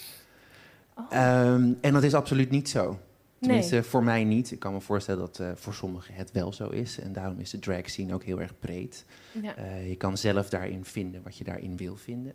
Oh, 0.99 1.05
Ehm, 1.17 1.73
en 1.81 1.93
dat 1.93 2.03
is 2.03 2.13
absoluut 2.13 2.49
niet 2.49 2.69
zo. 2.69 2.87
nee. 2.89 2.97
Tenminste, 3.39 3.83
voor 3.83 4.03
mij 4.03 4.23
niet. 4.23 4.51
Ik 4.51 4.59
kan 4.59 4.73
me 4.73 4.81
voorstellen 4.81 5.19
dat 5.19 5.39
eh, 5.39 5.51
voor 5.55 5.73
sommigen 5.73 6.13
het 6.13 6.31
wel 6.31 6.53
zo 6.53 6.69
is. 6.69 6.99
En 6.99 7.13
daarom 7.13 7.39
is 7.39 7.49
de 7.49 7.59
drag 7.59 7.89
scene 7.89 8.13
ook 8.13 8.23
heel 8.23 8.41
erg 8.41 8.59
breed. 8.59 9.05
Ja. 9.41 9.55
Eh, 9.55 9.89
je 9.89 9.95
kan 9.95 10.17
zelf 10.17 10.49
daarin 10.49 10.85
vinden 10.85 11.23
wat 11.23 11.37
je 11.37 11.43
daarin 11.43 11.77
wil 11.77 11.95
vinden. 11.95 12.33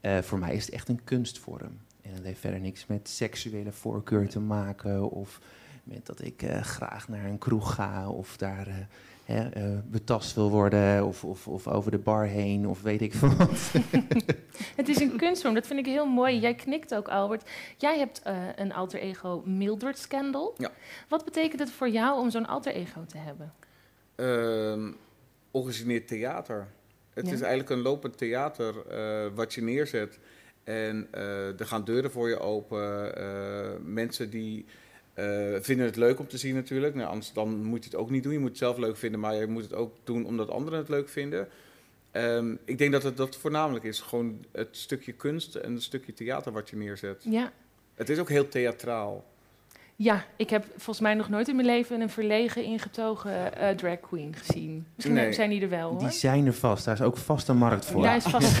Eh, 0.00 0.18
voor 0.18 0.38
mij 0.38 0.54
is 0.54 0.64
het 0.66 0.74
echt 0.74 0.88
een 0.88 1.04
kunstvorm. 1.04 1.78
En 2.02 2.12
het 2.14 2.24
heeft 2.24 2.40
verder 2.40 2.60
niks 2.60 2.86
met 2.86 3.08
seksuele 3.08 3.72
voorkeur 3.72 4.28
te 4.28 4.40
maken. 4.40 5.10
Of 5.10 5.40
met 5.84 6.06
dat 6.06 6.22
ik 6.22 6.44
graag 6.60 7.08
naar 7.08 7.24
een 7.24 7.38
kroeg 7.38 7.74
ga. 7.74 8.08
Of 8.08 8.36
daar 8.36 8.88
hè, 9.26 9.48
eh, 9.48 9.78
betast 9.84 10.34
wil 10.34 10.50
worden. 10.50 11.06
Of, 11.06 11.24
of, 11.24 11.48
of 11.48 11.68
over 11.68 11.90
de 11.90 11.98
bar 11.98 12.24
heen. 12.24 12.68
Of 12.68 12.82
weet 12.82 13.00
ik 13.02 13.14
veel 13.14 13.36
wat. 13.36 13.72
Het 14.76 14.88
is 14.88 15.00
een 15.00 15.16
kunstvorm, 15.16 15.54
dat 15.54 15.66
vind 15.66 15.78
ik 15.78 15.86
heel 15.86 16.06
mooi. 16.06 16.38
Jij 16.38 16.54
knikt 16.54 16.94
ook, 16.94 17.08
Albert. 17.08 17.50
Jij 17.76 17.98
hebt 17.98 18.22
eh, 18.22 18.36
een 18.56 18.72
alter 18.72 19.00
ego 19.00 19.42
Mildred 19.44 19.98
Scandal. 19.98 20.54
Ja. 20.58 20.70
Wat 21.08 21.24
betekent 21.24 21.60
het 21.60 21.70
voor 21.70 21.88
jou 21.88 22.20
om 22.20 22.30
zo'n 22.30 22.46
alter 22.46 22.72
ego 22.72 23.04
te 23.06 23.18
hebben? 23.18 23.52
Ehm 24.14 24.90
origineert 25.50 26.08
theater. 26.08 26.66
Het 27.14 27.26
Ja. 27.26 27.32
is 27.32 27.40
eigenlijk 27.40 27.70
een 27.70 27.82
lopend 27.82 28.18
theater 28.18 28.86
eh, 28.86 29.26
wat 29.34 29.54
je 29.54 29.62
neerzet. 29.62 30.18
En 30.64 31.08
eh, 31.10 31.60
er 31.60 31.66
gaan 31.66 31.84
deuren 31.84 32.10
voor 32.10 32.28
je 32.28 32.38
open. 32.38 33.16
eh, 33.16 33.70
mensen 33.84 34.30
die 34.30 34.66
eh, 35.16 35.54
vinden 35.60 35.86
het 35.86 35.96
leuk 35.96 36.18
om 36.18 36.28
te 36.28 36.38
zien 36.38 36.54
natuurlijk. 36.54 36.94
Nou, 36.94 37.08
anders 37.08 37.32
dan 37.32 37.64
moet 37.64 37.84
je 37.84 37.90
het 37.90 37.98
ook 37.98 38.10
niet 38.10 38.22
doen. 38.22 38.32
Je 38.32 38.38
moet 38.38 38.48
het 38.48 38.58
zelf 38.58 38.76
leuk 38.76 38.96
vinden, 38.96 39.20
maar 39.20 39.34
je 39.34 39.46
moet 39.46 39.62
het 39.62 39.74
ook 39.74 39.94
doen 40.04 40.26
omdat 40.26 40.50
anderen 40.50 40.78
het 40.78 40.88
leuk 40.88 41.08
vinden. 41.08 41.48
Ehm, 42.10 42.54
ik 42.64 42.78
denk 42.78 42.92
dat 42.92 43.02
het 43.02 43.16
dat 43.16 43.36
voornamelijk 43.36 43.84
is. 43.84 44.00
Gewoon 44.00 44.44
het 44.52 44.68
stukje 44.70 45.12
kunst 45.12 45.54
en 45.54 45.72
het 45.72 45.82
stukje 45.82 46.12
theater 46.12 46.52
wat 46.52 46.70
je 46.70 46.76
neerzet. 46.76 47.24
Ja. 47.28 47.52
Het 47.94 48.08
is 48.08 48.18
ook 48.18 48.28
heel 48.28 48.48
theatraal. 48.48 49.24
Ja, 49.98 50.24
ik 50.36 50.50
heb 50.50 50.64
volgens 50.70 51.00
mij 51.00 51.14
nog 51.14 51.28
nooit 51.28 51.48
in 51.48 51.54
mijn 51.56 51.66
leven 51.68 52.00
een 52.00 52.10
verlegen, 52.10 52.64
ingetogen 52.64 53.56
eh, 53.58 53.68
drag 53.76 54.00
queen 54.00 54.34
gezien. 54.36 54.86
Misschien 54.94 55.16
Nee. 55.16 55.32
zijn 55.32 55.50
die 55.50 55.60
er 55.62 55.68
wel, 55.68 55.90
hoor. 55.90 55.98
Die 55.98 56.10
zijn 56.10 56.46
er 56.46 56.52
vast. 56.54 56.84
Daar 56.84 56.94
is 56.94 57.00
ook 57.02 57.16
vast 57.16 57.48
een 57.48 57.56
markt 57.56 57.84
voor. 57.84 58.02
Daar 58.02 58.16
is 58.16 58.24
vast... 58.24 58.60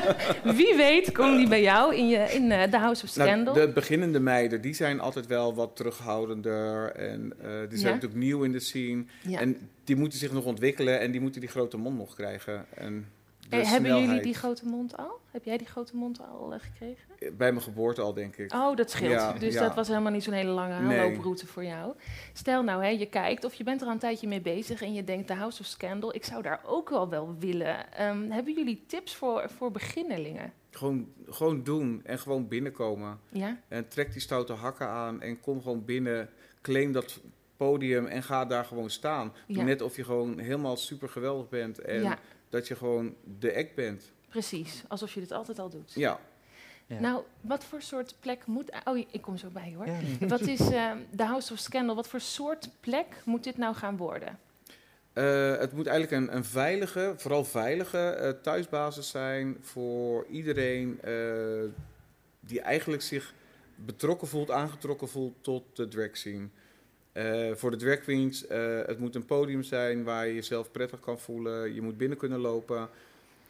Wie 0.58 0.74
weet 0.76 1.12
komen 1.12 1.38
die 1.38 1.48
bij 1.48 1.62
jou 1.62 1.94
in, 1.96 2.08
je, 2.08 2.18
in 2.18 2.50
eh, 2.52 2.62
The 2.62 2.76
House 2.76 3.04
of 3.04 3.16
Nou, 3.16 3.28
Scandal. 3.28 3.54
de 3.54 3.68
beginnende 3.72 4.20
meiden, 4.20 4.60
die 4.60 4.74
zijn 4.74 5.00
altijd 5.00 5.26
wel 5.26 5.54
wat 5.54 5.76
terughoudender. 5.76 6.90
En 6.92 7.32
eh, 7.40 7.48
die 7.68 7.78
zijn 7.78 7.88
Ja? 7.88 7.94
natuurlijk 7.94 8.20
nieuw 8.22 8.42
in 8.42 8.52
de 8.52 8.60
scene. 8.60 9.04
ja. 9.22 9.40
En 9.40 9.56
die 9.84 9.96
moeten 9.96 10.18
zich 10.18 10.32
nog 10.32 10.44
ontwikkelen 10.44 11.00
en 11.00 11.10
die 11.10 11.20
moeten 11.20 11.40
die 11.40 11.50
grote 11.50 11.76
mond 11.76 11.96
nog 11.98 12.14
krijgen. 12.14 12.64
En 12.74 13.06
de 13.56 13.64
Eh, 13.64 13.70
hebben 13.70 14.00
jullie 14.00 14.22
die 14.22 14.34
grote 14.34 14.66
mond 14.66 14.96
al? 14.96 15.20
Heb 15.30 15.44
jij 15.44 15.56
die 15.56 15.66
grote 15.66 15.96
mond 15.96 16.20
al 16.20 16.52
eh, 16.52 16.60
gekregen? 16.60 17.36
Bij 17.36 17.52
mijn 17.52 17.62
geboorte 17.62 18.00
al, 18.00 18.12
denk 18.14 18.36
ik. 18.36 18.52
Oh, 18.52 18.76
dat 18.76 18.90
scheelt. 18.90 19.12
Ja, 19.12 19.32
dus 19.32 19.54
ja. 19.54 19.60
dat 19.60 19.74
was 19.74 19.88
helemaal 19.88 20.12
niet 20.12 20.22
zo'n 20.22 20.32
hele 20.32 20.50
lange 20.50 20.80
Nee. 20.80 21.00
aanlooproute 21.00 21.46
voor 21.46 21.64
jou. 21.64 21.94
Stel 22.32 22.62
nou, 22.62 22.82
hè, 22.82 22.88
je 22.88 23.06
kijkt 23.06 23.44
of 23.44 23.54
je 23.54 23.64
bent 23.64 23.80
er 23.80 23.86
al 23.86 23.92
een 23.92 23.98
tijdje 23.98 24.28
mee 24.28 24.40
bezig 24.40 24.82
en 24.82 24.92
je 24.92 25.04
denkt, 25.04 25.26
The 25.26 25.34
House 25.34 25.60
of 25.60 25.66
Scandal, 25.66 26.14
ik 26.14 26.24
zou 26.24 26.42
daar 26.42 26.60
ook 26.64 26.88
wel 26.90 27.08
wel 27.08 27.36
willen. 27.38 27.92
Ehm, 27.92 28.30
hebben 28.30 28.54
jullie 28.54 28.84
tips 28.86 29.14
voor, 29.14 29.50
voor 29.56 29.70
beginnelingen? 29.70 30.52
Gewoon, 30.70 31.08
gewoon 31.28 31.62
doen 31.62 32.00
en 32.04 32.18
gewoon 32.18 32.48
binnenkomen. 32.48 33.18
Ja? 33.28 33.60
En 33.68 33.88
trek 33.88 34.12
die 34.12 34.20
stoute 34.20 34.52
hakken 34.52 34.88
aan 34.88 35.20
en 35.20 35.40
kom 35.40 35.62
gewoon 35.62 35.84
binnen. 35.84 36.28
claim 36.60 36.92
dat 36.92 37.20
podium 37.56 38.06
en 38.06 38.22
ga 38.22 38.44
daar 38.44 38.64
gewoon 38.64 38.90
staan. 38.90 39.32
Ja. 39.46 39.62
Net 39.62 39.82
of 39.82 39.96
je 39.96 40.04
gewoon 40.04 40.38
helemaal 40.38 40.76
super 40.76 41.08
geweldig 41.08 41.48
bent 41.48 41.78
en 41.78 42.02
Ja, 42.02 42.18
dat 42.52 42.68
je 42.68 42.76
gewoon 42.76 43.14
de 43.38 43.56
act 43.56 43.74
bent. 43.74 44.12
precies. 44.28 44.82
Alsof 44.88 45.14
je 45.14 45.20
dit 45.20 45.32
altijd 45.32 45.58
al 45.58 45.68
doet. 45.68 45.92
Ja, 45.94 46.20
Ja. 46.86 47.00
Nou, 47.00 47.22
wat 47.40 47.64
voor 47.64 47.82
soort 47.82 48.14
plek 48.20 48.46
moet... 48.46 48.70
Oh, 48.84 48.98
ik 48.98 49.20
kom 49.20 49.36
zo 49.36 49.48
bij 49.48 49.70
je, 49.70 49.76
hoor. 49.76 49.86
Ja. 49.86 49.98
Wat 50.34 50.40
is 50.40 50.60
eh, 50.60 50.90
de 51.10 51.24
House 51.24 51.52
of 51.52 51.58
Scandal? 51.58 51.94
Wat 51.94 52.08
voor 52.08 52.20
soort 52.20 52.68
plek 52.80 53.06
moet 53.24 53.44
dit 53.44 53.56
nou 53.56 53.74
gaan 53.74 53.96
worden? 53.96 54.38
Eh, 55.12 55.56
het 55.56 55.72
moet 55.72 55.86
eigenlijk 55.86 56.22
een, 56.22 56.36
een 56.36 56.44
veilige, 56.44 57.14
vooral 57.16 57.44
veilige 57.44 57.98
eh, 57.98 58.30
thuisbasis 58.30 59.10
zijn 59.10 59.56
voor 59.60 60.26
iedereen 60.30 61.00
eh, 61.02 61.12
die 62.40 62.60
eigenlijk 62.60 63.02
zich 63.02 63.34
betrokken 63.74 64.28
voelt, 64.28 64.50
aangetrokken 64.50 65.08
voelt 65.08 65.34
tot 65.40 65.76
de 65.76 65.88
drag 65.88 66.16
scene. 66.16 66.48
Eh, 67.12 67.50
voor 67.54 67.70
de 67.70 67.76
drag 67.76 68.00
queens, 68.00 68.46
eh, 68.46 68.78
het 68.86 68.98
moet 68.98 69.14
een 69.14 69.24
podium 69.24 69.62
zijn 69.62 70.04
waar 70.04 70.26
je 70.26 70.34
jezelf 70.34 70.70
prettig 70.70 71.00
kan 71.00 71.18
voelen. 71.18 71.74
Je 71.74 71.82
moet 71.82 71.96
binnen 71.96 72.18
kunnen 72.18 72.38
lopen. 72.38 72.88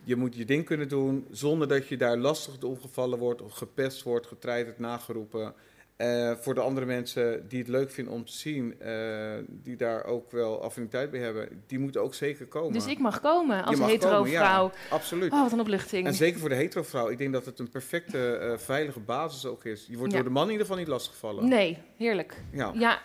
Je 0.05 0.16
moet 0.16 0.35
je 0.37 0.44
ding 0.44 0.64
kunnen 0.64 0.88
doen 0.88 1.27
zonder 1.31 1.68
dat 1.68 1.88
je 1.88 1.96
daar 1.96 2.16
lastig 2.16 2.62
ongevallen 2.62 3.18
wordt, 3.18 3.42
of 3.42 3.53
gepest 3.53 4.03
wordt, 4.03 4.27
getreiterd, 4.27 4.79
nageroepen. 4.79 5.55
Eh, 6.02 6.32
voor 6.36 6.54
de 6.54 6.60
andere 6.60 6.86
mensen 6.86 7.48
die 7.48 7.58
het 7.58 7.68
leuk 7.68 7.90
vinden 7.90 8.14
om 8.14 8.24
te 8.24 8.32
zien, 8.32 8.80
eh, 8.80 9.32
die 9.48 9.76
daar 9.76 10.04
ook 10.04 10.30
wel 10.30 10.62
affiniteit 10.62 11.10
bij 11.10 11.20
hebben, 11.20 11.62
die 11.66 11.78
moeten 11.78 12.02
ook 12.02 12.14
zeker 12.14 12.46
komen. 12.46 12.72
Dus 12.72 12.86
ik 12.86 12.98
mag 12.98 13.20
komen 13.20 13.64
als 13.64 13.78
hetero 13.78 14.10
komen, 14.16 14.30
ja. 14.30 14.44
vrouw. 14.50 14.70
Absoluut. 14.90 15.32
Oh, 15.32 15.42
wat 15.42 15.52
een 15.52 15.60
opluchting. 15.60 16.06
En 16.06 16.14
zeker 16.14 16.40
voor 16.40 16.48
de 16.48 16.54
hetero 16.54 16.82
vrouw. 16.82 17.08
Ik 17.08 17.18
denk 17.18 17.32
dat 17.32 17.44
het 17.46 17.58
een 17.58 17.70
perfecte, 17.70 18.36
eh, 18.36 18.58
veilige 18.58 19.00
basis 19.00 19.46
ook 19.46 19.64
is. 19.64 19.86
Je 19.88 19.96
wordt 19.96 20.12
Ja. 20.12 20.18
door 20.18 20.26
de 20.28 20.34
man 20.34 20.44
in 20.44 20.50
ieder 20.50 20.66
geval 20.66 20.80
niet 20.80 20.90
lastiggevallen. 20.90 21.48
Nee, 21.48 21.78
heerlijk. 21.96 22.36
Ja. 22.52 22.70
Ja, 22.74 23.00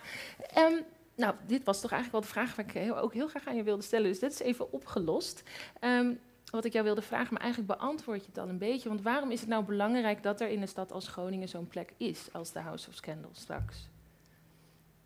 ehm, 0.53 0.73
nou, 1.15 1.36
dit 1.47 1.63
was 1.63 1.81
toch 1.81 1.91
eigenlijk 1.91 2.12
wel 2.12 2.21
de 2.21 2.39
vraag 2.39 2.55
waar 2.55 2.65
ik 2.65 2.71
heel- 2.71 2.99
ook 2.99 3.13
heel 3.13 3.27
graag 3.27 3.47
aan 3.47 3.55
je 3.55 3.63
wilde 3.63 3.83
stellen. 3.83 4.07
Dus 4.10 4.19
dit 4.19 4.31
is 4.31 4.39
even 4.39 4.71
opgelost. 4.71 5.43
Ehm, 5.79 6.12
wat 6.51 6.65
ik 6.65 6.73
jou 6.73 6.86
wilde 6.86 7.01
vragen, 7.01 7.33
maar 7.33 7.41
eigenlijk 7.41 7.79
beantwoord 7.79 8.21
je 8.21 8.27
het 8.27 8.38
al 8.38 8.49
een 8.49 8.57
beetje. 8.57 8.89
Want 8.89 9.01
waarom 9.01 9.31
is 9.31 9.39
het 9.39 9.49
nou 9.49 9.63
belangrijk 9.63 10.23
dat 10.23 10.41
er 10.41 10.49
in 10.49 10.62
een 10.62 10.67
stad 10.67 10.91
als 10.91 11.07
Groningen 11.07 11.49
zo'n 11.49 11.67
plek 11.67 11.93
is 11.97 12.27
als 12.31 12.51
de 12.51 12.60
House 12.60 12.89
of 12.89 12.95
Scandal 12.95 13.29
straks? 13.33 13.88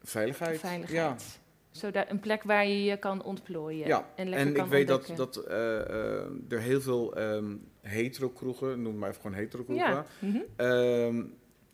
Veiligheid. 0.01 0.60
Veiligheid. 0.60 1.39
Zodat 1.71 2.06
een 2.10 2.19
plek 2.19 2.43
waar 2.43 2.67
je 2.67 2.84
je 2.84 2.97
kan 2.97 3.23
ontplooien 3.23 3.88
Ja, 3.88 4.06
en 4.15 4.23
Ja. 4.23 4.30
lekker 4.30 4.47
En 4.47 4.54
kan 4.54 4.65
ik 4.65 4.71
weet 4.71 4.88
dat, 4.88 5.10
ontdekken. 5.10 5.25
dat 5.34 5.45
eh, 5.45 5.80
eh, 5.80 6.25
er 6.49 6.60
heel 6.60 6.82
veel 6.82 7.15
ehm 7.15 7.56
hetero-kroegen, 7.82 8.82
noem 8.82 8.97
maar 8.97 9.10
even 9.10 9.21
gewoon 9.21 9.38
hetero-kroegen, 9.38 9.88
Ja. 9.91 10.06
mhm. 10.19 10.38
ehm, 10.56 11.23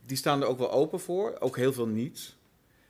die 0.06 0.18
staan 0.18 0.42
er 0.42 0.48
ook 0.48 0.58
wel 0.58 0.72
open 0.72 1.00
voor. 1.00 1.36
Ook 1.40 1.56
heel 1.56 1.74
veel 1.74 1.88
niet. 1.88 2.36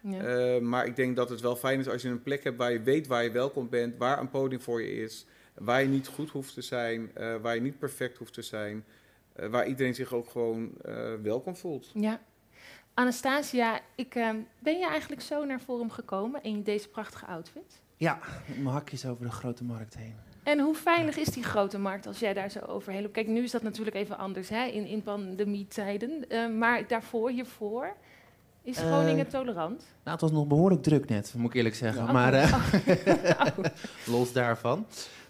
ja. 0.01 0.19
Eh, 0.55 0.61
maar 0.61 0.85
ik 0.85 0.95
denk 0.95 1.15
dat 1.15 1.29
het 1.29 1.41
wel 1.41 1.55
fijn 1.55 1.79
is 1.79 1.87
als 1.89 2.01
je 2.01 2.09
een 2.09 2.21
plek 2.21 2.43
hebt 2.43 2.57
waar 2.57 2.71
je 2.71 2.81
weet 2.81 3.07
waar 3.07 3.23
je 3.23 3.31
welkom 3.31 3.69
bent, 3.69 3.97
waar 3.97 4.19
een 4.19 4.29
podium 4.29 4.61
voor 4.61 4.81
je 4.81 4.95
is, 4.95 5.25
waar 5.57 5.81
je 5.81 5.87
niet 5.87 6.07
goed 6.07 6.29
hoeft 6.29 6.53
te 6.53 6.61
zijn, 6.61 7.11
eh, 7.13 7.35
waar 7.35 7.55
je 7.55 7.61
niet 7.61 7.79
perfect 7.79 8.17
hoeft 8.17 8.33
te 8.33 8.41
zijn, 8.41 8.85
eh, 9.33 9.47
waar 9.49 9.67
iedereen 9.67 9.95
zich 9.95 10.13
ook 10.13 10.29
gewoon 10.29 10.71
eh, 10.81 10.93
welkom 11.21 11.55
voelt. 11.55 11.91
Ja. 11.93 12.19
Anastasia, 12.93 13.79
ik, 13.95 14.15
ehm, 14.15 14.37
ben 14.59 14.79
je 14.79 14.87
eigenlijk 14.87 15.21
zo 15.21 15.45
naar 15.45 15.59
Forum 15.59 15.91
gekomen 15.91 16.43
in 16.43 16.63
deze 16.63 16.89
prachtige 16.89 17.25
outfit? 17.25 17.81
Ja, 17.97 18.19
met 18.47 18.57
mijn 18.57 18.75
hakjes 18.75 19.05
over 19.05 19.25
de 19.25 19.31
grote 19.31 19.63
markt 19.63 19.97
heen. 19.97 20.15
En 20.43 20.59
hoe 20.59 20.75
veilig 20.75 21.17
is 21.17 21.27
die 21.27 21.43
grote 21.43 21.79
markt 21.79 22.07
als 22.07 22.19
jij 22.19 22.33
daar 22.33 22.49
zo 22.51 22.59
overheen 22.59 23.01
loopt? 23.01 23.13
Kijk, 23.13 23.27
nu 23.27 23.43
is 23.43 23.51
dat 23.51 23.61
natuurlijk 23.61 23.95
even 23.95 24.17
anders 24.17 24.49
hè, 24.49 24.65
in, 24.65 24.85
in 24.85 25.03
pandemietijden. 25.03 26.29
Eh, 26.29 26.49
maar 26.49 26.87
daarvoor, 26.87 27.29
hiervoor, 27.29 27.95
is 28.63 28.77
Groningen 28.77 29.27
tolerant? 29.27 29.77
Nou, 29.79 30.11
het 30.11 30.21
was 30.21 30.31
nog 30.31 30.47
behoorlijk 30.47 30.83
druk 30.83 31.09
net, 31.09 31.33
moet 31.37 31.49
ik 31.49 31.55
eerlijk 31.55 31.75
zeggen. 31.75 32.05
Ja. 32.05 32.11
Maar 32.11 32.33
eh, 32.33 32.53
Oh. 33.39 33.57
los 34.15 34.33
daarvan. 34.33 34.85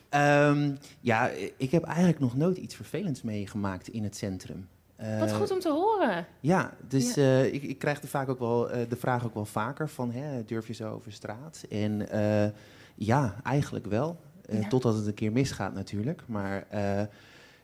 Ehm, 0.09 0.75
ja, 0.99 1.29
ik 1.57 1.71
heb 1.71 1.83
eigenlijk 1.83 2.19
nog 2.19 2.35
nooit 2.35 2.57
iets 2.57 2.75
vervelends 2.75 3.21
meegemaakt 3.21 3.87
in 3.87 4.03
het 4.03 4.15
centrum. 4.15 4.67
Eh, 4.95 5.19
Wat 5.19 5.33
goed 5.33 5.51
om 5.51 5.59
te 5.59 5.69
horen. 5.71 6.25
Ja, 6.39 6.73
dus 6.87 7.13
Ja. 7.13 7.21
eh, 7.21 7.53
ik, 7.53 7.63
ik 7.63 7.77
krijg 7.79 7.99
de, 7.99 8.07
vaak 8.07 8.29
ook 8.29 8.39
wel, 8.39 8.69
eh, 8.71 8.89
de 8.89 8.95
vraag 8.95 9.25
ook 9.25 9.33
wel 9.33 9.45
vaker 9.45 9.89
van, 9.89 10.11
hè, 10.11 10.43
durf 10.45 10.67
je 10.67 10.73
zo 10.73 10.93
over 10.93 11.11
straat? 11.11 11.65
En 11.69 12.09
eh, 12.09 12.49
ja, 12.95 13.35
eigenlijk 13.43 13.85
wel. 13.85 14.19
Eh, 14.45 14.61
Ja. 14.61 14.67
Totdat 14.67 14.95
het 14.95 15.07
een 15.07 15.13
keer 15.13 15.31
misgaat 15.31 15.73
natuurlijk. 15.73 16.23
Maar 16.27 16.65
eh, 16.69 17.01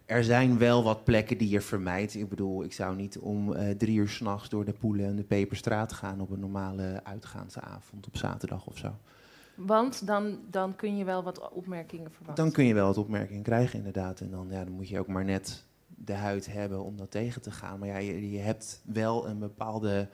er 0.06 0.24
zijn 0.24 0.58
wel 0.58 0.84
wat 0.84 1.04
plekken 1.04 1.38
die 1.38 1.50
je 1.50 1.62
vermijdt. 1.62 2.16
Ik 2.16 2.30
bedoel, 2.30 2.64
ik 2.64 2.74
zou 2.74 2.96
niet 2.96 3.20
om 3.20 3.54
eh, 3.54 3.70
drie 3.76 3.98
uur 3.98 4.10
s'nachts 4.10 4.50
door 4.50 4.66
de 4.66 4.74
Poelen 4.74 5.06
en 5.06 5.16
de 5.16 5.24
Peperstraat 5.24 5.94
gaan 5.94 6.20
op 6.22 6.30
een 6.30 6.40
normale 6.40 7.00
uitgaansavond 7.04 8.08
op 8.08 8.18
zaterdag 8.18 8.66
of 8.66 8.78
zo. 8.78 8.96
Want 9.56 10.08
dan, 10.08 10.40
dan 10.50 10.76
kun 10.76 10.98
je 10.98 11.04
wel 11.04 11.24
wat 11.24 11.50
opmerkingen 11.50 12.12
verwachten. 12.12 12.44
Dan 12.44 12.54
kun 12.54 12.66
je 12.66 12.74
wel 12.74 12.88
wat 12.88 12.98
opmerkingen 12.98 13.44
krijgen, 13.44 13.78
inderdaad. 13.78 14.20
En 14.20 14.30
dan, 14.30 14.48
ja, 14.50 14.64
dan 14.64 14.74
moet 14.74 14.90
je 14.90 15.00
ook 15.00 15.08
maar 15.08 15.26
net 15.26 15.66
de 15.88 16.14
huid 16.14 16.46
hebben 16.46 16.84
om 16.84 16.98
dat 16.98 17.12
tegen 17.12 17.42
te 17.42 17.52
gaan. 17.52 17.80
Maar 17.80 17.88
ja, 17.88 17.98
je, 17.98 18.32
je 18.32 18.40
hebt 18.40 18.82
wel 18.86 19.28
een 19.28 19.40
bepaalde 19.40 20.10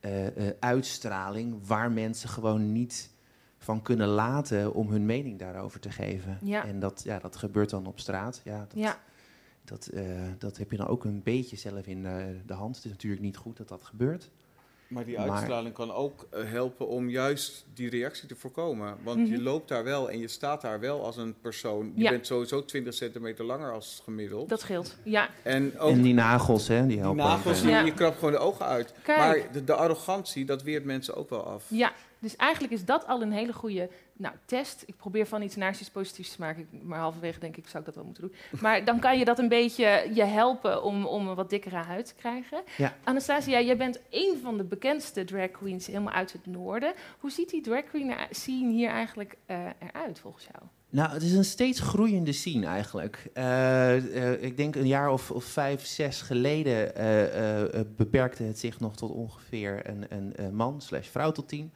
eh, 0.00 0.26
eh, 0.26 0.54
uitstraling 0.60 1.66
waar 1.66 1.92
mensen 1.92 2.28
gewoon 2.28 2.72
niet 2.72 3.10
van 3.58 3.82
kunnen 3.82 4.08
laten 4.08 4.74
om 4.74 4.90
hun 4.90 5.06
mening 5.06 5.38
daarover 5.38 5.80
te 5.80 5.90
geven. 5.90 6.38
Ja. 6.42 6.66
En 6.66 6.80
dat, 6.80 7.02
ja, 7.04 7.18
dat 7.18 7.36
gebeurt 7.36 7.70
dan 7.70 7.86
op 7.86 8.00
straat. 8.00 8.40
Ja, 8.44 8.58
dat, 8.58 8.72
Ja, 8.74 8.98
dat, 9.64 9.86
eh, 9.86 10.04
dat 10.38 10.56
heb 10.56 10.70
je 10.70 10.76
dan 10.76 10.86
ook 10.86 11.04
een 11.04 11.22
beetje 11.22 11.56
zelf 11.56 11.86
in 11.86 12.02
de 12.46 12.54
hand. 12.54 12.76
Het 12.76 12.84
is 12.84 12.90
natuurlijk 12.90 13.22
niet 13.22 13.36
goed 13.36 13.56
dat 13.56 13.68
dat 13.68 13.82
gebeurt. 13.82 14.30
Maar 14.88 15.04
die 15.04 15.16
Maar- 15.18 15.30
uitstraling 15.30 15.74
kan 15.74 15.92
ook 15.92 16.26
eh, 16.30 16.40
helpen 16.44 16.88
om 16.88 17.08
juist 17.10 17.64
die 17.74 17.90
reactie 17.90 18.28
te 18.28 18.36
voorkomen. 18.36 18.96
Want 19.02 19.18
Mhm. 19.18 19.30
je 19.30 19.42
loopt 19.42 19.68
daar 19.68 19.84
wel 19.84 20.10
en 20.10 20.18
je 20.18 20.28
staat 20.28 20.60
daar 20.60 20.80
wel 20.80 21.04
als 21.04 21.16
een 21.16 21.34
persoon. 21.40 21.92
Je 21.94 22.02
Ja. 22.02 22.10
bent 22.10 22.26
sowieso 22.26 22.64
20 22.64 22.94
centimeter 22.94 23.44
langer 23.44 23.72
als 23.72 24.00
gemiddeld. 24.04 24.48
dat 24.48 24.60
scheelt. 24.60 24.96
Ja, 25.02 25.28
en 25.42 25.78
ook 25.78 25.90
en 25.92 26.02
die 26.02 26.14
nagels, 26.14 26.68
hè, 26.68 26.78
die 26.78 26.86
die 26.86 26.98
helpen. 26.98 27.16
nagels, 27.24 27.58
ook, 27.58 27.64
je, 27.64 27.70
Ja. 27.70 27.80
je 27.80 27.94
krabt 27.94 28.18
gewoon 28.18 28.32
de 28.32 28.38
ogen 28.38 28.66
uit. 28.66 28.92
kijk. 29.02 29.18
Maar 29.18 29.52
de, 29.52 29.64
de 29.64 29.74
arrogantie, 29.74 30.44
dat 30.44 30.62
weert 30.62 30.84
mensen 30.84 31.14
ook 31.16 31.30
wel 31.30 31.42
af. 31.44 31.64
Ja, 31.68 31.92
dus 32.18 32.36
eigenlijk 32.36 32.72
is 32.72 32.84
dat 32.84 33.06
al 33.06 33.22
een 33.22 33.32
hele 33.32 33.52
goede 33.52 33.88
nou, 34.18 34.34
test. 34.44 34.82
Ik 34.86 34.96
probeer 34.96 35.26
van 35.26 35.42
iets 35.42 35.56
naar 35.56 35.76
iets 35.80 35.90
positiefs 35.90 36.30
te 36.30 36.40
maken, 36.40 36.68
maar 36.82 36.98
halverwege 36.98 37.40
denk 37.40 37.56
ik, 37.56 37.68
zou 37.68 37.78
ik 37.78 37.84
dat 37.84 37.94
wel 37.94 38.04
moeten 38.04 38.22
doen. 38.22 38.60
Maar 38.60 38.84
dan 38.84 38.98
kan 38.98 39.18
je 39.18 39.24
dat 39.24 39.38
een 39.38 39.48
beetje 39.48 40.10
je 40.14 40.24
helpen 40.24 40.82
om, 40.82 41.06
om 41.06 41.28
een 41.28 41.34
wat 41.34 41.50
dikkere 41.50 41.76
huid 41.76 42.06
te 42.06 42.14
krijgen. 42.14 42.62
Ja. 42.76 42.96
Anastasia, 43.04 43.60
jij 43.60 43.76
bent 43.76 44.00
een 44.10 44.38
van 44.42 44.56
de 44.56 44.64
bekendste 44.64 45.24
drag 45.24 45.50
queens 45.50 45.86
helemaal 45.86 46.12
uit 46.12 46.32
het 46.32 46.46
noorden. 46.46 46.92
Hoe 47.18 47.30
ziet 47.30 47.50
die 47.50 47.62
drag 47.62 47.84
queen 47.84 48.14
scene 48.30 48.72
hier 48.72 48.90
eigenlijk 48.90 49.36
eh, 49.46 49.66
eruit 49.78 50.18
volgens 50.18 50.44
jou? 50.52 50.64
Nou, 50.90 51.12
het 51.12 51.22
is 51.22 51.32
een 51.32 51.44
steeds 51.44 51.80
groeiende 51.80 52.32
scene 52.32 52.66
eigenlijk. 52.66 53.30
Eh, 53.32 53.96
eh, 53.96 54.42
ik 54.42 54.56
denk 54.56 54.76
een 54.76 54.86
jaar 54.86 55.10
of, 55.10 55.30
of 55.30 55.44
vijf, 55.44 55.86
zes 55.86 56.20
geleden 56.20 56.92
beperkte 57.96 58.42
het 58.42 58.58
zich 58.58 58.80
nog 58.80 58.96
tot 58.96 59.10
ongeveer 59.10 59.88
een, 59.88 60.06
een, 60.08 60.36
eh, 60.36 60.48
man 60.48 60.80
slash 60.80 61.08
vrouw 61.08 61.32
tot 61.32 61.48
tien. 61.48 61.72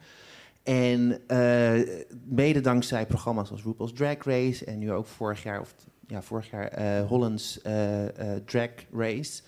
En 0.63 1.21
eh, 1.27 1.81
mede 2.25 2.61
dankzij 2.61 3.05
programma's 3.05 3.51
als 3.51 3.63
RuPaul's 3.63 3.93
Drag 3.93 4.23
Race 4.23 4.65
en 4.65 4.79
nu 4.79 4.91
ook 4.91 5.05
vorig 5.05 5.43
jaar, 5.43 5.59
of 5.59 5.75
ja, 6.07 6.21
vorig 6.21 6.49
jaar 6.49 6.67
eh, 6.67 7.07
Holland's 7.07 7.61
eh, 7.61 8.05
Drag 8.45 8.69
Race, 8.93 9.41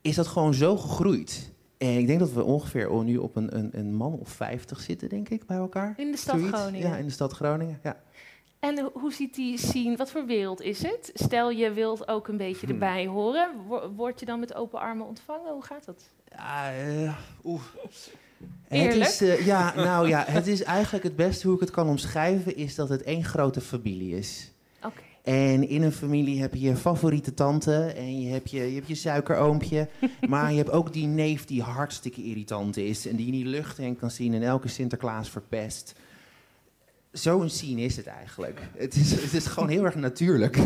is 0.00 0.14
dat 0.14 0.26
gewoon 0.26 0.54
zo 0.54 0.76
gegroeid. 0.76 1.52
En 1.78 1.98
ik 1.98 2.06
denk 2.06 2.18
dat 2.18 2.32
we 2.32 2.44
ongeveer 2.44 3.04
nu 3.04 3.16
op 3.16 3.36
een, 3.36 3.56
een, 3.56 3.70
een 3.72 3.94
man 3.94 4.12
of 4.12 4.28
vijftig 4.28 4.80
zitten, 4.80 5.08
denk 5.08 5.28
ik, 5.28 5.46
bij 5.46 5.56
elkaar. 5.56 5.94
In 5.96 6.10
de 6.10 6.16
stad 6.16 6.38
Zoiets. 6.38 6.58
Groningen. 6.58 6.88
Ja, 6.88 6.96
in 6.96 7.06
de 7.06 7.12
stad 7.12 7.32
Groningen, 7.32 7.78
ja. 7.82 7.96
En 8.60 8.78
ho- 8.80 8.90
hoe 8.94 9.12
ziet 9.12 9.34
die 9.34 9.58
scene, 9.58 9.96
wat 9.96 10.10
voor 10.10 10.26
wereld 10.26 10.60
is 10.60 10.82
het? 10.82 11.10
Stel 11.14 11.50
je 11.50 11.72
wilt 11.72 12.08
ook 12.08 12.28
een 12.28 12.36
beetje 12.36 12.66
Hmm. 12.66 12.74
erbij 12.74 13.06
horen, 13.06 13.50
Wo- 13.66 13.90
word 13.96 14.20
je 14.20 14.26
dan 14.26 14.40
met 14.40 14.54
open 14.54 14.78
armen 14.80 15.06
ontvangen? 15.06 15.52
Hoe 15.52 15.62
gaat 15.64 15.84
dat? 15.84 16.10
Ja, 16.36 16.72
eh, 16.72 17.16
oeh. 17.44 17.62
Eerlijk? 18.68 18.94
Het 18.94 19.08
is, 19.08 19.20
eh, 19.20 19.46
ja, 19.46 19.74
nou 19.74 20.08
ja, 20.08 20.24
het 20.26 20.46
is 20.46 20.62
eigenlijk 20.62 21.04
het 21.04 21.16
beste 21.16 21.46
hoe 21.46 21.54
ik 21.54 21.60
het 21.60 21.70
kan 21.70 21.88
omschrijven, 21.88 22.56
is 22.56 22.74
dat 22.74 22.88
het 22.88 23.02
één 23.02 23.24
grote 23.24 23.60
familie 23.60 24.16
is. 24.16 24.52
Oké. 24.84 25.00
En 25.22 25.68
in 25.68 25.82
een 25.82 25.92
familie 25.92 26.40
heb 26.40 26.54
je 26.54 26.60
je 26.60 26.76
favoriete 26.76 27.34
tante 27.34 27.84
en 27.96 28.20
je 28.20 28.28
hebt 28.32 28.50
je, 28.50 28.62
je, 28.68 28.74
hebt 28.74 28.88
je 28.88 28.94
suikeroompje. 28.94 29.88
maar 30.28 30.50
je 30.50 30.56
hebt 30.56 30.70
ook 30.70 30.92
die 30.92 31.06
neef 31.06 31.44
die 31.44 31.62
hartstikke 31.62 32.22
irritant 32.24 32.76
is 32.76 33.06
en 33.06 33.16
die 33.16 33.26
je 33.26 33.32
niet 33.32 33.46
lucht 33.46 33.76
heen 33.76 33.96
kan 33.96 34.10
zien 34.10 34.34
en 34.34 34.42
elke 34.42 34.68
Sinterklaas 34.68 35.30
verpest. 35.30 35.94
Zo'n 37.18 37.48
scene 37.48 37.80
is 37.80 37.96
het 37.96 38.06
eigenlijk. 38.06 38.60
Het 38.76 38.94
is, 38.94 39.10
het 39.10 39.32
is 39.32 39.46
gewoon 39.46 39.68
heel 39.68 39.84
erg 39.84 39.94
natuurlijk. 39.94 40.56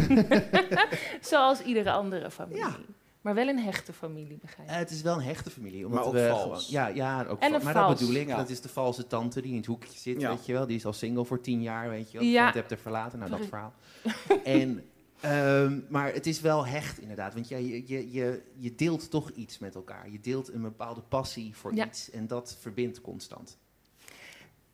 Zoals 1.21 1.63
iedere 1.63 1.91
andere 1.93 2.31
familie. 2.31 2.63
Ja. 2.65 2.77
Maar 3.21 3.35
wel 3.35 3.49
een 3.49 3.59
hechte 3.59 3.93
familie, 3.93 4.39
begrijp 4.41 4.69
ik. 4.69 4.75
Eh, 4.75 4.81
het 4.81 4.91
is 4.91 5.03
wel 5.03 5.15
een 5.17 5.23
hechte 5.23 5.51
familie. 5.51 5.87
Omdat 5.87 5.99
Maar 5.99 6.09
ook 6.09 6.15
we 6.15 6.29
vals. 6.29 6.67
Gewoon, 6.67 6.85
ja, 6.85 6.87
ja, 6.95 7.25
ook 7.27 7.41
En 7.41 7.63
maar 7.63 7.75
dat 7.75 7.99
bedoel 7.99 8.15
ik. 8.15 8.27
Ja. 8.29 8.37
Dat 8.37 8.49
is 8.49 8.61
de 8.61 8.69
valse 8.69 9.07
tante 9.07 9.41
die 9.41 9.51
in 9.51 9.57
het 9.57 9.67
hoekje 9.67 9.99
zit, 9.99 10.21
Ja. 10.21 10.29
weet 10.31 10.47
je 10.47 10.53
wel. 10.53 10.67
Die 10.67 10.77
is 10.77 10.87
al 10.87 10.93
single 10.93 11.25
voor 11.25 11.41
tien 11.41 11.63
jaar, 11.63 11.89
weet 11.89 12.11
je 12.11 12.19
wel. 12.19 12.27
Ja. 12.27 12.53
Hebt 12.53 12.69
te 12.69 12.77
verlaten. 12.77 13.19
Nou, 13.19 13.31
dat 13.31 13.47
verhaal. 13.47 13.73
en, 14.45 14.85
ehm, 15.21 15.79
maar 15.89 16.13
het 16.13 16.27
is 16.27 16.41
wel 16.41 16.67
hecht, 16.67 16.99
inderdaad. 17.01 17.35
Want 17.35 17.49
ja, 17.49 17.57
je, 17.57 17.83
je, 17.87 18.13
je, 18.13 18.43
je 18.57 18.75
deelt 18.75 19.11
toch 19.11 19.31
iets 19.31 19.59
met 19.59 19.75
elkaar. 19.75 20.11
Je 20.11 20.21
deelt 20.21 20.53
een 20.53 20.63
bepaalde 20.63 21.01
passie 21.01 21.57
voor 21.57 21.75
Ja. 21.75 21.87
iets. 21.87 22.11
En 22.11 22.27
dat 22.27 22.57
verbindt 22.61 23.01
constant. 23.01 23.59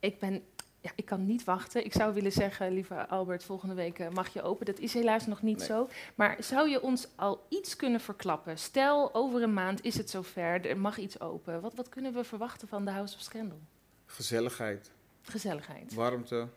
ik 0.00 0.18
ben 0.18 0.42
ja, 0.86 0.92
ik 0.94 1.04
kan 1.04 1.26
niet 1.26 1.44
wachten. 1.44 1.84
Ik 1.84 1.92
zou 1.92 2.14
willen 2.14 2.32
zeggen, 2.32 2.72
lieve 2.72 3.06
Albert, 3.08 3.44
volgende 3.44 3.74
week 3.74 3.98
eh, 3.98 4.08
mag 4.08 4.28
je 4.32 4.42
open. 4.42 4.66
Dat 4.66 4.78
is 4.78 4.94
helaas 4.94 5.26
nog 5.26 5.42
niet 5.42 5.58
Nee. 5.58 5.66
zo. 5.66 5.88
Maar 6.14 6.36
zou 6.40 6.68
je 6.68 6.82
ons 6.82 7.06
al 7.16 7.46
iets 7.48 7.76
kunnen 7.76 8.00
verklappen? 8.00 8.58
Stel, 8.58 9.14
over 9.14 9.42
een 9.42 9.52
maand 9.52 9.84
is 9.84 9.96
het 9.96 10.10
zover, 10.10 10.66
er 10.66 10.76
mag 10.78 10.98
iets 10.98 11.20
open. 11.20 11.60
Wat, 11.60 11.74
wat 11.74 11.88
kunnen 11.88 12.12
we 12.12 12.24
verwachten 12.24 12.68
van 12.68 12.84
de 12.84 12.90
House 12.90 13.14
of 13.14 13.20
Scandal? 13.20 13.58
Gezelligheid, 14.06 14.90
Gezelligheid. 15.22 15.94
warmte 15.94 16.48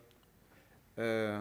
eh, 0.94 1.38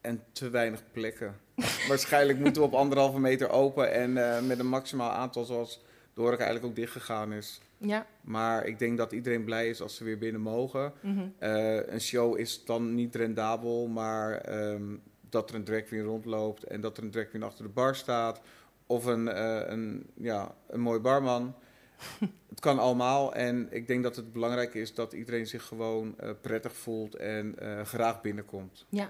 en 0.00 0.24
te 0.32 0.50
weinig 0.50 0.82
plekken. 0.92 1.40
Waarschijnlijk 1.88 2.38
moeten 2.38 2.62
we 2.62 2.68
op 2.68 2.74
anderhalve 2.74 3.20
meter 3.20 3.50
open 3.50 3.92
en 3.92 4.16
eh, 4.36 4.42
met 4.42 4.58
een 4.58 4.68
maximaal 4.68 5.10
aantal 5.10 5.44
zoals 5.44 5.80
de 6.14 6.20
horeca 6.20 6.44
eigenlijk 6.44 6.66
ook 6.70 6.76
dichtgegaan 6.76 7.32
is. 7.32 7.60
Ja. 7.82 8.06
Maar 8.20 8.66
ik 8.66 8.78
denk 8.78 8.98
dat 8.98 9.12
iedereen 9.12 9.44
blij 9.44 9.68
is 9.68 9.80
als 9.80 9.96
ze 9.96 10.04
weer 10.04 10.18
binnen 10.18 10.40
mogen. 10.40 10.92
mhm. 11.00 11.28
Eh, 11.38 11.86
een 11.86 12.00
show 12.00 12.38
is 12.38 12.64
dan 12.64 12.94
niet 12.94 13.14
rendabel, 13.14 13.86
maar 13.86 14.36
ehm, 14.36 14.96
dat 15.30 15.48
er 15.50 15.54
een 15.54 15.64
drag 15.64 15.82
queen 15.82 16.02
rondloopt 16.02 16.64
en 16.64 16.80
dat 16.80 16.96
er 16.96 17.02
een 17.02 17.10
drag 17.10 17.28
queen 17.28 17.42
achter 17.42 17.64
de 17.64 17.70
bar 17.70 17.94
staat. 17.94 18.40
Of 18.86 19.04
een, 19.04 19.28
eh, 19.28 19.60
een, 19.66 20.06
ja, 20.14 20.54
een 20.68 20.80
mooi 20.80 21.00
barman. 21.00 21.54
het 22.48 22.60
kan 22.60 22.78
allemaal. 22.78 23.34
En 23.34 23.66
ik 23.70 23.86
denk 23.86 24.02
dat 24.02 24.16
het 24.16 24.32
belangrijk 24.32 24.74
is 24.74 24.94
dat 24.94 25.12
iedereen 25.12 25.46
zich 25.46 25.62
gewoon 25.62 26.14
eh, 26.18 26.30
prettig 26.40 26.76
voelt 26.76 27.14
en 27.14 27.54
graag 27.84 28.20
binnenkomt. 28.20 28.86
Goh, 28.90 29.06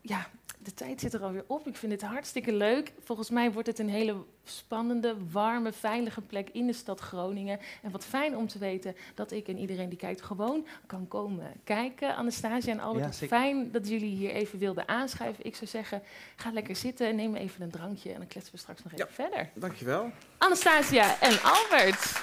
Ja, 0.00 0.26
de 0.66 0.74
tijd 0.74 1.00
zit 1.00 1.14
er 1.14 1.22
alweer 1.22 1.44
op. 1.46 1.66
Ik 1.66 1.76
vind 1.76 1.92
het 1.92 2.02
hartstikke 2.02 2.52
leuk. 2.52 2.92
Volgens 3.04 3.30
mij 3.30 3.52
wordt 3.52 3.68
het 3.68 3.78
een 3.78 3.88
hele 3.88 4.24
spannende, 4.44 5.16
warme, 5.30 5.72
veilige 5.72 6.20
plek 6.20 6.48
in 6.52 6.66
de 6.66 6.72
stad 6.72 7.00
Groningen. 7.00 7.58
En 7.82 7.90
wat 7.90 8.04
fijn 8.04 8.36
om 8.36 8.48
te 8.48 8.58
weten 8.58 8.96
dat 9.14 9.30
ik 9.30 9.48
en 9.48 9.58
iedereen 9.58 9.88
die 9.88 9.98
kijkt 9.98 10.22
gewoon 10.22 10.66
kan 10.86 11.08
komen 11.08 11.52
kijken. 11.64 12.16
Anastasia 12.16 12.72
en 12.72 12.80
Albert, 12.80 13.18
Ja, 13.18 13.26
fijn 13.26 13.70
dat 13.72 13.88
jullie 13.88 14.16
hier 14.16 14.30
even 14.30 14.58
wilden 14.58 14.88
aanschuiven. 14.88 15.44
Ik 15.44 15.56
zou 15.56 15.66
zeggen, 15.66 16.02
ga 16.36 16.50
lekker 16.50 16.76
zitten 16.76 17.08
en 17.08 17.16
neem 17.16 17.34
even 17.34 17.62
een 17.62 17.70
drankje 17.70 18.12
en 18.12 18.18
dan 18.18 18.26
kletsen 18.26 18.52
we 18.52 18.58
straks 18.58 18.82
nog 18.82 18.92
even 18.92 19.12
verder. 19.12 19.50
Dankjewel. 19.54 20.10
Anastasia 20.38 21.20
en 21.20 21.42
Albert. 21.42 22.22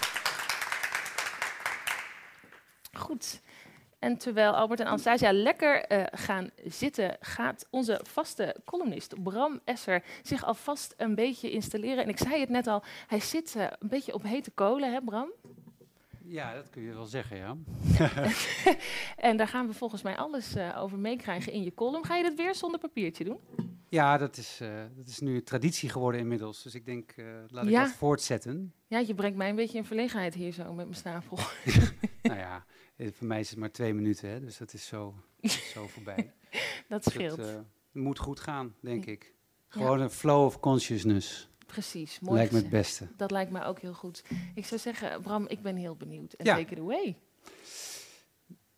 Goed. 2.94 3.42
En 4.04 4.18
terwijl 4.18 4.52
Albert 4.56 4.80
en 4.80 4.86
Anastasia 4.86 5.34
lekker 5.34 5.84
eh, 5.86 6.04
gaan 6.12 6.50
zitten, 6.66 7.18
gaat 7.20 7.68
onze 7.70 8.00
vaste 8.10 8.56
columnist 8.66 9.24
Bram 9.24 9.60
Esser 9.64 10.04
zich 10.22 10.46
alvast 10.46 10.94
een 10.98 11.16
beetje 11.16 11.52
installeren. 11.52 12.04
En 12.04 12.10
ik 12.10 12.18
zei 12.18 12.40
het 12.40 12.50
net 12.50 12.68
al, 12.68 12.84
hij 13.08 13.20
zit 13.20 13.56
eh, 13.56 13.64
een 13.80 13.88
beetje 13.88 14.14
op 14.14 14.24
hete 14.24 14.52
kolen, 14.52 14.94
hè 14.94 15.02
Bram? 15.02 15.32
Ja, 16.26 16.54
dat 16.54 16.70
kun 16.70 16.82
je 16.82 16.94
wel 16.94 17.06
zeggen, 17.06 17.38
ja. 17.38 17.56
En 19.30 19.38
daar 19.38 19.48
gaan 19.48 19.68
we 19.68 19.74
volgens 19.74 20.02
mij 20.02 20.16
alles 20.16 20.56
eh, 20.56 20.82
over 20.82 20.98
meekrijgen 20.98 21.52
in 21.52 21.64
je 21.64 21.74
column. 21.74 22.06
Ga 22.06 22.16
je 22.16 22.24
dat 22.24 22.36
weer 22.36 22.56
zonder 22.56 22.80
papiertje 22.80 23.24
doen? 23.24 23.40
Ja, 23.90 24.18
dat 24.18 24.38
is, 24.38 24.60
eh, 24.62 24.70
dat 24.96 25.08
is 25.08 25.20
nu 25.20 25.44
traditie 25.44 25.90
geworden 25.90 26.22
inmiddels. 26.22 26.64
Dus 26.64 26.76
ik 26.76 26.86
denk, 26.86 27.12
eh, 27.16 27.26
laat 27.48 27.64
ik 27.66 27.70
Ja. 27.70 27.84
dat 27.84 27.92
voortzetten. 27.92 28.74
Ja, 28.88 29.00
je 29.00 29.14
brengt 29.14 29.38
mij 29.38 29.50
een 29.50 29.56
beetje 29.56 29.78
in 29.78 29.86
verlegenheid 29.86 30.34
hier 30.34 30.52
zo 30.52 30.64
met 30.64 30.86
mijn 30.86 30.96
snavel. 30.96 31.38
nou 32.22 32.40
ja, 32.40 32.66
voor 32.98 33.28
mij 33.28 33.40
is 33.40 33.50
het 33.50 33.60
maar 33.60 33.72
twee 33.72 33.94
minuten, 33.94 34.30
hè, 34.30 34.40
dus 34.40 34.58
dat 34.58 34.74
is 34.74 34.86
zo, 34.86 35.14
zo 35.74 35.88
voorbij. 35.88 36.34
Dat 36.88 37.04
Dus 37.04 37.14
scheelt. 37.14 37.38
het 37.38 37.48
eh, 37.48 37.60
moet 37.92 38.20
goed 38.20 38.40
gaan, 38.40 38.76
denk 38.80 39.06
ik. 39.06 39.34
Gewoon 39.68 40.02
een 40.02 40.10
flow 40.10 40.46
of 40.46 40.60
consciousness. 40.60 41.50
Precies, 41.66 42.20
mooi 42.20 42.38
Lijkt 42.38 42.52
me 42.52 42.58
het 42.60 42.70
beste. 42.70 43.08
Dat 43.18 43.32
lijkt 43.32 43.52
mij 43.52 43.66
ook 43.66 43.80
heel 43.80 43.94
goed. 43.94 44.24
Ik 44.56 44.66
zou 44.66 44.80
zeggen, 44.82 45.22
Bram, 45.22 45.48
ik 45.48 45.62
ben 45.62 45.76
heel 45.76 45.96
benieuwd. 45.96 46.34
En 46.34 46.46
Ja. 46.46 46.56
take 46.56 46.72
it 46.74 46.80
away. 46.80 47.18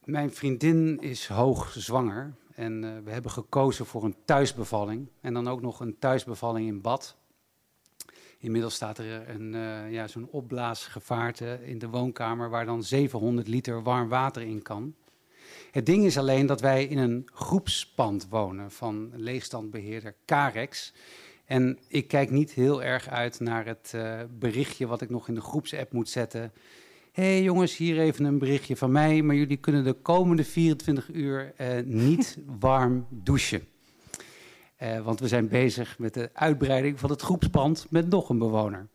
Mijn 0.04 0.34
vriendin 0.34 1.00
is 1.02 1.28
hoogzwanger 1.28 2.36
en 2.56 2.84
eh, 2.84 3.04
we 3.04 3.12
hebben 3.12 3.32
gekozen 3.32 3.86
voor 3.86 4.04
een 4.04 4.16
thuisbevalling. 4.26 5.08
En 5.22 5.34
dan 5.34 5.48
ook 5.48 5.62
nog 5.62 5.80
een 5.80 6.00
thuisbevalling 6.00 6.68
in 6.68 6.82
bad. 6.82 7.18
Inmiddels 8.40 8.76
staat 8.76 8.98
er 8.98 9.30
een, 9.30 9.56
eh, 9.56 9.92
ja, 9.92 10.08
zo'n 10.08 10.28
opblaasgevaarte 10.32 11.60
in 11.64 11.80
de 11.80 11.90
woonkamer 11.90 12.50
waar 12.50 12.66
dan 12.66 12.84
700 12.84 13.48
liter 13.48 13.84
warm 13.84 14.10
water 14.10 14.42
in 14.42 14.62
kan. 14.62 14.96
Het 15.72 15.86
ding 15.86 16.06
is 16.06 16.18
alleen 16.18 16.46
dat 16.46 16.62
wij 16.62 16.86
in 16.86 16.98
een 16.98 17.28
groepspand 17.34 18.28
wonen 18.30 18.72
van 18.72 19.12
leegstandbeheerder 19.16 20.16
Carex. 20.26 20.94
En 21.46 21.80
ik 21.88 22.08
kijk 22.08 22.30
niet 22.30 22.52
heel 22.52 22.84
erg 22.84 23.10
uit 23.10 23.40
naar 23.40 23.66
het 23.66 23.92
eh, 23.96 24.20
berichtje 24.40 24.88
wat 24.88 25.02
ik 25.02 25.10
nog 25.10 25.28
in 25.28 25.36
de 25.36 25.42
groepsapp 25.42 25.92
moet 25.92 26.10
zetten 26.10 26.54
hé 27.16 27.24
hey 27.24 27.44
jongens, 27.44 27.78
hier 27.78 28.00
even 28.00 28.26
een 28.26 28.38
berichtje 28.38 28.76
van 28.76 28.92
mij, 28.92 29.22
maar 29.22 29.36
jullie 29.36 29.58
kunnen 29.58 29.84
de 29.84 29.94
komende 29.94 30.44
24 30.44 31.10
uur 31.14 31.54
eh, 31.56 31.84
niet 31.86 32.38
warm 32.60 33.08
douchen. 33.10 33.68
Eh, 34.76 35.00
want 35.00 35.20
we 35.20 35.28
zijn 35.28 35.48
bezig 35.48 36.00
met 36.00 36.14
de 36.14 36.30
uitbreiding 36.34 37.00
van 37.00 37.10
het 37.10 37.22
groepspand 37.22 37.86
met 37.90 38.10
nog 38.10 38.30
een 38.30 38.38
bewoner. 38.38 38.88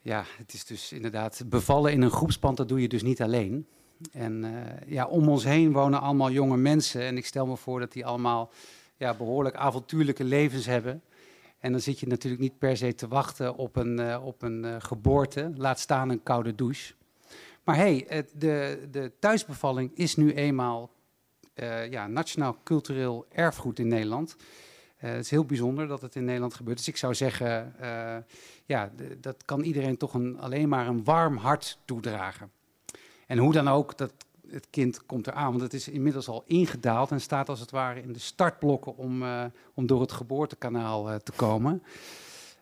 Ja, 0.00 0.24
het 0.36 0.52
is 0.52 0.64
dus 0.64 0.92
inderdaad 0.92 1.42
bevallen 1.46 1.92
in 1.92 2.02
een 2.02 2.10
groepspand, 2.10 2.56
dat 2.56 2.68
doe 2.68 2.80
je 2.80 2.88
dus 2.88 3.02
niet 3.02 3.22
alleen. 3.22 3.68
En 4.12 4.44
eh, 4.44 4.90
ja, 4.92 5.06
om 5.06 5.28
ons 5.28 5.44
heen 5.44 5.72
wonen 5.72 6.00
allemaal 6.00 6.30
jonge 6.30 6.56
mensen 6.56 7.02
en 7.02 7.16
ik 7.16 7.26
stel 7.26 7.46
me 7.46 7.56
voor 7.56 7.80
dat 7.80 7.92
die 7.92 8.06
allemaal 8.06 8.50
ja, 8.96 9.14
behoorlijk 9.14 9.56
avontuurlijke 9.56 10.24
levens 10.24 10.66
hebben. 10.66 11.02
En 11.58 11.72
dan 11.72 11.80
zit 11.80 12.00
je 12.00 12.06
natuurlijk 12.06 12.42
niet 12.42 12.58
per 12.58 12.76
se 12.76 12.94
te 12.94 13.08
wachten 13.08 13.56
op 13.56 13.76
een, 13.76 13.98
eh, 13.98 14.26
op 14.26 14.42
een 14.42 14.82
geboorte, 14.82 15.52
laat 15.56 15.78
staan 15.78 16.08
een 16.08 16.22
koude 16.22 16.54
douche. 16.54 16.94
Maar 17.64 17.76
hey, 17.76 18.26
de, 18.32 18.86
de 18.90 19.12
thuisbevalling 19.18 19.90
is 19.94 20.16
nu 20.16 20.32
eenmaal 20.32 20.90
eh, 21.54 21.90
ja, 21.90 22.06
nationaal 22.06 22.56
cultureel 22.64 23.26
erfgoed 23.28 23.78
in 23.78 23.88
Nederland. 23.88 24.36
Eh, 24.96 25.10
het 25.10 25.24
is 25.24 25.30
heel 25.30 25.44
bijzonder 25.44 25.86
dat 25.86 26.00
het 26.00 26.14
in 26.14 26.24
Nederland 26.24 26.54
gebeurt. 26.54 26.76
Dus 26.76 26.88
ik 26.88 26.96
zou 26.96 27.14
zeggen, 27.14 27.74
eh, 27.80 28.16
ja, 28.64 28.90
dat 29.20 29.44
kan 29.44 29.60
iedereen 29.60 29.96
toch 29.96 30.14
een, 30.14 30.40
alleen 30.40 30.68
maar 30.68 30.86
een 30.86 31.04
warm 31.04 31.36
hart 31.36 31.78
toedragen. 31.84 32.50
En 33.26 33.38
hoe 33.38 33.52
dan 33.52 33.68
ook, 33.68 33.98
dat, 33.98 34.12
het 34.48 34.66
kind 34.70 35.06
komt 35.06 35.26
eraan, 35.26 35.50
want 35.50 35.60
het 35.60 35.74
is 35.74 35.88
inmiddels 35.88 36.28
al 36.28 36.42
ingedaald 36.46 37.10
en 37.10 37.20
staat 37.20 37.48
als 37.48 37.60
het 37.60 37.70
ware 37.70 38.02
in 38.02 38.12
de 38.12 38.18
startblokken 38.18 38.96
om, 38.96 39.24
om 39.74 39.86
door 39.86 40.00
het 40.00 40.12
geboortekanaal 40.12 41.18
te 41.22 41.32
komen. 41.32 41.82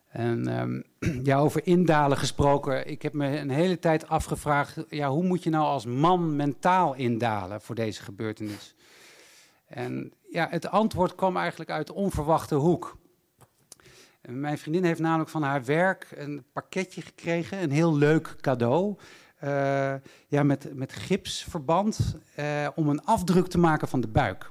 En 0.09 0.46
ehm, 0.46 0.81
ja, 1.28 1.38
over 1.38 1.66
indalen 1.66 2.18
gesproken, 2.18 2.88
ik 2.88 3.02
heb 3.02 3.12
me 3.12 3.38
een 3.38 3.50
hele 3.50 3.78
tijd 3.78 4.09
afgevraagd, 4.09 4.85
ja, 4.88 5.11
hoe 5.11 5.24
moet 5.24 5.42
je 5.42 5.50
nou 5.50 5.64
als 5.64 5.87
man 5.87 6.37
mentaal 6.37 6.94
indalen 6.94 7.61
voor 7.61 7.74
deze 7.74 8.02
gebeurtenis? 8.02 8.74
En 9.72 10.12
ja, 10.30 10.46
het 10.50 10.68
antwoord 10.68 11.14
kwam 11.14 11.37
eigenlijk 11.37 11.70
uit 11.70 11.90
onverwachte 11.90 12.54
hoek. 12.54 12.98
Mijn 14.22 14.58
vriendin 14.58 14.85
heeft 14.85 15.00
namelijk 15.00 15.30
van 15.30 15.42
haar 15.42 15.64
werk 15.64 16.08
een 16.14 16.44
pakketje 16.52 17.02
gekregen, 17.02 17.62
een 17.62 17.70
heel 17.70 17.96
leuk 17.96 18.37
cadeau. 18.40 18.96
eh, 19.38 19.94
ja, 20.28 20.42
met, 20.42 20.74
met 20.74 20.92
gipsverband 20.92 22.16
eh, 22.35 22.68
om 22.74 22.88
een 22.88 23.04
afdruk 23.04 23.46
te 23.46 23.58
maken 23.58 23.88
van 23.88 24.00
de 24.00 24.08
buik. 24.08 24.50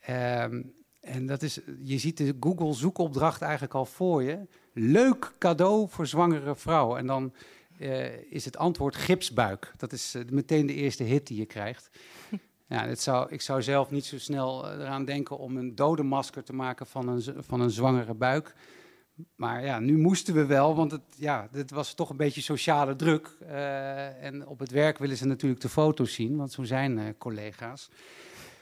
Ehm, 0.00 0.62
en 1.00 1.26
dat 1.26 1.42
is, 1.42 1.60
je 1.82 1.98
ziet 1.98 2.16
de 2.16 2.36
Google 2.40 2.72
zoekopdracht 2.72 3.42
eigenlijk 3.42 3.74
al 3.74 3.86
voor 3.86 4.22
je. 4.22 4.46
Leuk 4.72 5.32
cadeau 5.38 5.88
voor 5.88 6.06
zwangere 6.06 6.56
vrouw. 6.56 6.96
En 6.96 7.06
dan 7.06 7.32
eh, 7.78 8.32
is 8.32 8.44
het 8.44 8.56
antwoord 8.56 8.96
gipsbuik. 8.96 9.72
Dat 9.76 9.92
is 9.92 10.16
meteen 10.30 10.66
de 10.66 10.74
eerste 10.74 11.02
hit 11.02 11.26
die 11.26 11.38
je 11.38 11.46
krijgt. 11.46 11.90
Ja, 12.68 12.86
het 12.86 13.00
zou, 13.00 13.30
ik 13.30 13.40
zou 13.40 13.62
zelf 13.62 13.90
niet 13.90 14.04
zo 14.04 14.18
snel 14.18 14.70
eh, 14.70 14.80
eraan 14.80 15.04
denken 15.04 15.38
om 15.38 15.56
een 15.56 15.74
dodenmasker 15.74 16.44
te 16.44 16.52
maken 16.52 16.86
van 16.86 17.08
een, 17.08 17.22
van 17.38 17.60
een 17.60 17.70
zwangere 17.70 18.14
buik. 18.14 18.54
Maar 19.36 19.64
ja, 19.64 19.78
nu 19.78 19.98
moesten 19.98 20.34
we 20.34 20.46
wel, 20.46 20.74
want 20.74 20.90
het, 20.90 21.02
ja, 21.16 21.48
dit 21.52 21.70
was 21.70 21.94
toch 21.94 22.10
een 22.10 22.16
beetje 22.16 22.40
sociale 22.40 22.96
druk. 22.96 23.36
Eh, 23.40 24.24
en 24.24 24.46
op 24.46 24.58
het 24.58 24.70
werk 24.70 24.98
willen 24.98 25.16
ze 25.16 25.26
natuurlijk 25.26 25.60
de 25.60 25.68
foto's 25.68 26.14
zien, 26.14 26.36
want 26.36 26.52
zo 26.52 26.64
zijn 26.64 26.98
eh, 26.98 27.04
collega's. 27.18 27.90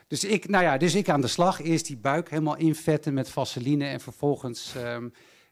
Dus 0.07 0.25
ik, 0.25 0.49
nou 0.49 0.65
ja, 0.65 0.77
dus 0.77 0.95
ik 0.95 1.09
aan 1.09 1.21
de 1.21 1.27
slag. 1.27 1.61
Eerst 1.61 1.87
die 1.87 1.97
buik 1.97 2.31
helemaal 2.31 2.57
invetten 2.57 3.15
met 3.15 3.31
vaseline 3.31 3.85
en 3.85 4.01
vervolgens 4.01 4.75
ehm, 4.77 5.09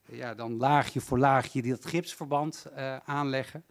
ja, 0.09 0.35
dan 0.35 0.57
laagje 0.57 1.01
voor 1.01 1.19
laagje 1.19 1.63
dat 1.63 1.87
gipsverband 1.87 2.67
aanleggen. 3.05 3.65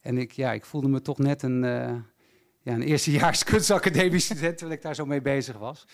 En 0.00 0.18
ik, 0.18 0.32
ja, 0.32 0.52
ik 0.52 0.64
voelde 0.64 0.88
me 0.88 1.00
toch 1.00 1.18
net 1.18 1.42
een, 1.42 1.64
ja, 2.66 2.72
een 2.72 2.82
eerstejaars 2.82 3.44
kunstacademie 3.44 4.20
student 4.20 4.56
terwijl 4.58 4.76
ik 4.76 4.82
daar 4.82 4.94
zo 4.94 5.06
mee 5.06 5.20
bezig 5.20 5.58
was. 5.58 5.86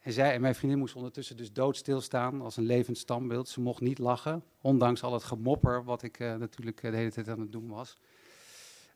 En, 0.00 0.12
zij, 0.12 0.32
en 0.32 0.40
mijn 0.40 0.54
vriendin 0.54 0.78
moest 0.78 0.94
ondertussen 0.94 1.36
dus 1.36 1.52
doodstil 1.52 2.00
staan 2.00 2.40
als 2.40 2.56
een 2.56 2.66
levend 2.66 2.98
standbeeld. 2.98 3.48
Ze 3.48 3.60
mocht 3.60 3.80
niet 3.80 3.98
lachen, 3.98 4.42
ondanks 4.60 5.02
al 5.02 5.12
het 5.12 5.24
gemopper 5.24 5.84
wat 5.84 6.02
ik 6.02 6.18
eh, 6.20 6.34
natuurlijk 6.34 6.82
eh, 6.82 6.90
de 6.90 6.96
hele 6.96 7.10
tijd 7.10 7.28
aan 7.28 7.40
het 7.40 7.52
doen 7.52 7.68
was. 7.68 7.98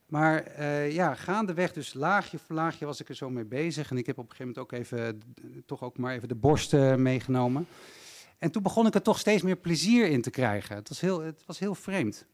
Maar 0.07 0.43
eh, 0.43 0.93
ja, 0.93 1.15
gaandeweg, 1.15 1.73
dus 1.73 1.95
laagje 1.95 2.39
voor 2.39 2.55
laagje 2.55 2.87
was 2.87 3.01
ik 3.01 3.09
er 3.09 3.15
zo 3.15 3.31
mee 3.31 3.45
bezig. 3.45 3.91
En 3.91 3.97
ik 3.97 4.07
heb 4.07 4.19
op 4.19 4.31
een 4.31 4.37
gegeven 4.37 4.63
moment 4.63 4.73
ook 4.73 4.81
even, 4.81 5.23
toch 5.67 5.83
ook 5.83 5.99
maar 5.99 6.15
even 6.15 6.29
de 6.29 6.35
borst 6.35 6.73
meegenomen. 6.97 7.67
En 8.39 8.51
toen 8.51 8.63
begon 8.63 8.87
ik 8.87 8.95
er 8.95 9.03
toch 9.03 9.19
steeds 9.19 9.43
meer 9.43 9.57
plezier 9.57 10.07
in 10.07 10.23
te 10.23 10.31
krijgen. 10.31 10.77
Het 10.77 10.89
was 10.89 11.01
heel, 11.01 11.21
het 11.21 11.43
was 11.47 11.59
heel 11.59 11.75
vreemd. 11.75 12.27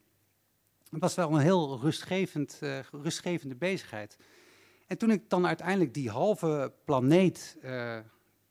het 0.89 0.99
was 1.01 1.15
wel 1.15 1.31
een 1.31 1.41
heel 1.41 1.79
rustgevend, 1.79 2.59
rustgevende 2.91 3.55
bezigheid. 3.55 4.17
En 4.89 4.97
toen 4.97 5.11
ik 5.11 5.29
dan 5.29 5.47
uiteindelijk 5.47 5.93
die 5.93 6.09
halve 6.09 6.73
planeet 6.85 7.57
eh, 7.61 7.99